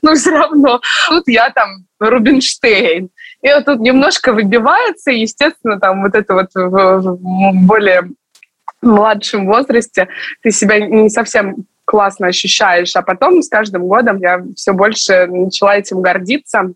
[0.02, 0.80] но все равно.
[1.08, 3.10] Тут я там Рубинштейн.
[3.42, 7.18] И вот тут немножко выбивается, и, естественно, там вот это вот в
[7.66, 8.10] более
[8.80, 10.08] младшем возрасте
[10.42, 12.94] ты себя не совсем классно ощущаешь.
[12.96, 16.72] А потом с каждым годом я все больше начала этим гордиться.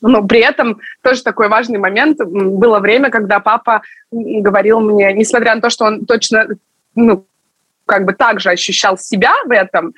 [0.00, 2.18] Но при этом тоже такой важный момент.
[2.18, 6.48] Было время, когда папа говорил мне, несмотря на то, что он точно
[6.96, 7.24] ну,
[7.86, 9.94] как бы также ощущал себя в этом,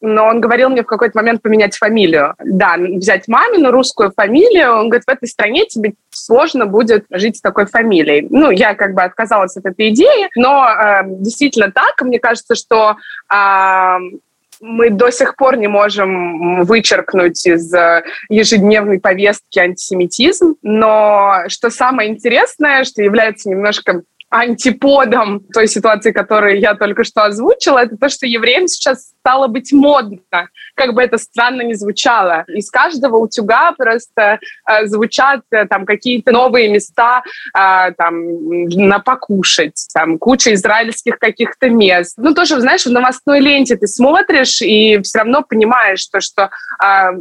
[0.00, 2.34] но он говорил мне в какой-то момент поменять фамилию.
[2.44, 4.72] Да, взять мамину русскую фамилию.
[4.72, 8.26] Он говорит, в этой стране тебе сложно будет жить с такой фамилией.
[8.30, 12.00] Ну, я как бы отказалась от этой идеи, но э, действительно так.
[12.02, 12.96] Мне кажется, что
[13.32, 13.96] э,
[14.60, 20.56] мы до сих пор не можем вычеркнуть из э, ежедневной повестки антисемитизм.
[20.62, 27.78] Но что самое интересное, что является немножко антиподом той ситуации, которую я только что озвучила,
[27.78, 32.44] это то, что евреям сейчас стало быть модно, как бы это странно ни звучало.
[32.48, 34.38] Из каждого утюга просто
[34.68, 37.22] э, звучат э, там какие-то новые места
[37.54, 42.14] э, там на покушать, там куча израильских каких-то мест.
[42.18, 46.50] Ну тоже, знаешь, в новостной ленте ты смотришь и все равно понимаешь то, что
[46.82, 47.18] э,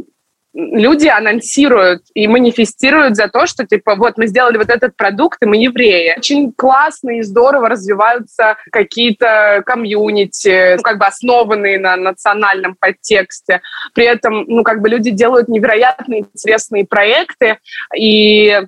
[0.57, 5.45] люди анонсируют и манифестируют за то, что, типа, вот мы сделали вот этот продукт, и
[5.45, 6.15] мы евреи.
[6.17, 13.61] Очень классно и здорово развиваются какие-то комьюнити, ну, как бы основанные на национальном подтексте.
[13.93, 17.59] При этом, ну, как бы люди делают невероятно интересные проекты,
[17.95, 18.61] и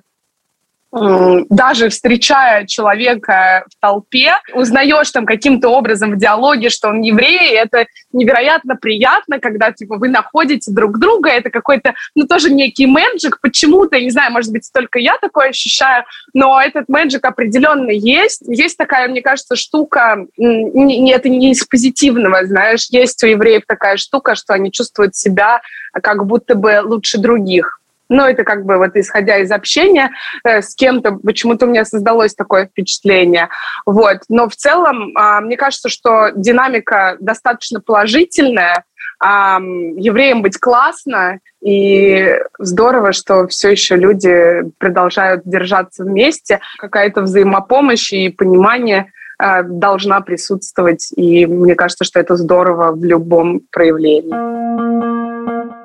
[0.92, 7.86] даже встречая человека в толпе, узнаешь там каким-то образом в диалоге, что он еврей, это
[8.12, 14.00] невероятно приятно, когда типа вы находите друг друга, это какой-то, ну, тоже некий мэджик, почему-то,
[14.00, 16.04] не знаю, может быть, только я такое ощущаю,
[16.34, 18.42] но этот мэджик определенно есть.
[18.48, 23.96] Есть такая, мне кажется, штука, не, это не из позитивного, знаешь, есть у евреев такая
[23.96, 25.60] штука, что они чувствуют себя
[25.92, 27.79] как будто бы лучше других.
[28.10, 30.10] Но это как бы вот исходя из общения
[30.44, 33.48] э, с кем-то, почему-то у меня создалось такое впечатление.
[33.86, 34.18] Вот.
[34.28, 38.84] Но в целом, э, мне кажется, что динамика достаточно положительная.
[39.24, 39.58] Э,
[39.96, 46.60] евреям быть классно, и здорово, что все еще люди продолжают держаться вместе.
[46.78, 51.12] Какая-то взаимопомощь и понимание э, должна присутствовать.
[51.16, 55.09] И мне кажется, что это здорово в любом проявлении.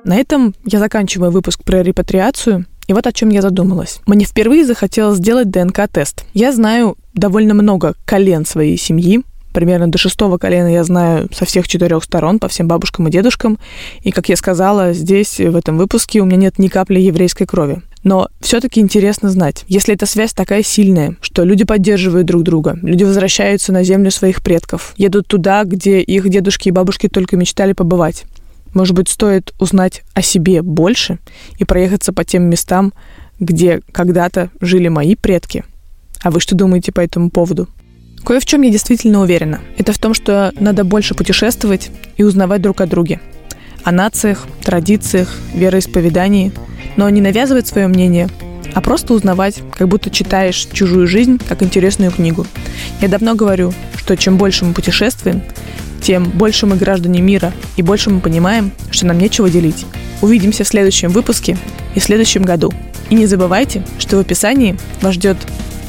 [0.06, 2.66] На этом я заканчиваю выпуск про репатриацию.
[2.86, 4.02] И вот о чем я задумалась.
[4.06, 6.26] Мне впервые захотелось сделать ДНК-тест.
[6.36, 11.68] Я знаю довольно много колен своей семьи, примерно до шестого колена я знаю со всех
[11.68, 13.58] четырех сторон, по всем бабушкам и дедушкам.
[14.04, 17.82] И, как я сказала, здесь, в этом выпуске, у меня нет ни капли еврейской крови.
[18.04, 23.04] Но все-таки интересно знать, если эта связь такая сильная, что люди поддерживают друг друга, люди
[23.04, 28.26] возвращаются на землю своих предков, едут туда, где их дедушки и бабушки только мечтали побывать.
[28.76, 31.18] Может быть, стоит узнать о себе больше
[31.58, 32.94] и проехаться по тем местам,
[33.40, 35.64] где когда-то жили мои предки.
[36.22, 37.70] А вы что думаете по этому поводу?
[38.26, 39.62] Кое в чем я действительно уверена.
[39.78, 43.22] Это в том, что надо больше путешествовать и узнавать друг о друге.
[43.86, 46.52] О нациях, традициях, вероисповедании.
[46.98, 48.28] Но не навязывать свое мнение,
[48.74, 52.46] а просто узнавать, как будто читаешь чужую жизнь, как интересную книгу.
[53.00, 55.44] Я давно говорю, что чем больше мы путешествуем,
[56.06, 59.88] тем больше мы граждане мира и больше мы понимаем, что нам нечего делить.
[60.22, 61.58] Увидимся в следующем выпуске
[61.96, 62.72] и в следующем году.
[63.10, 65.38] И не забывайте, что в описании вас ждет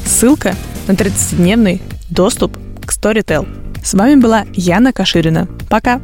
[0.07, 0.55] ссылка
[0.87, 3.47] на 30-дневный доступ к Storytel.
[3.83, 5.47] С вами была Яна Каширина.
[5.69, 6.01] Пока!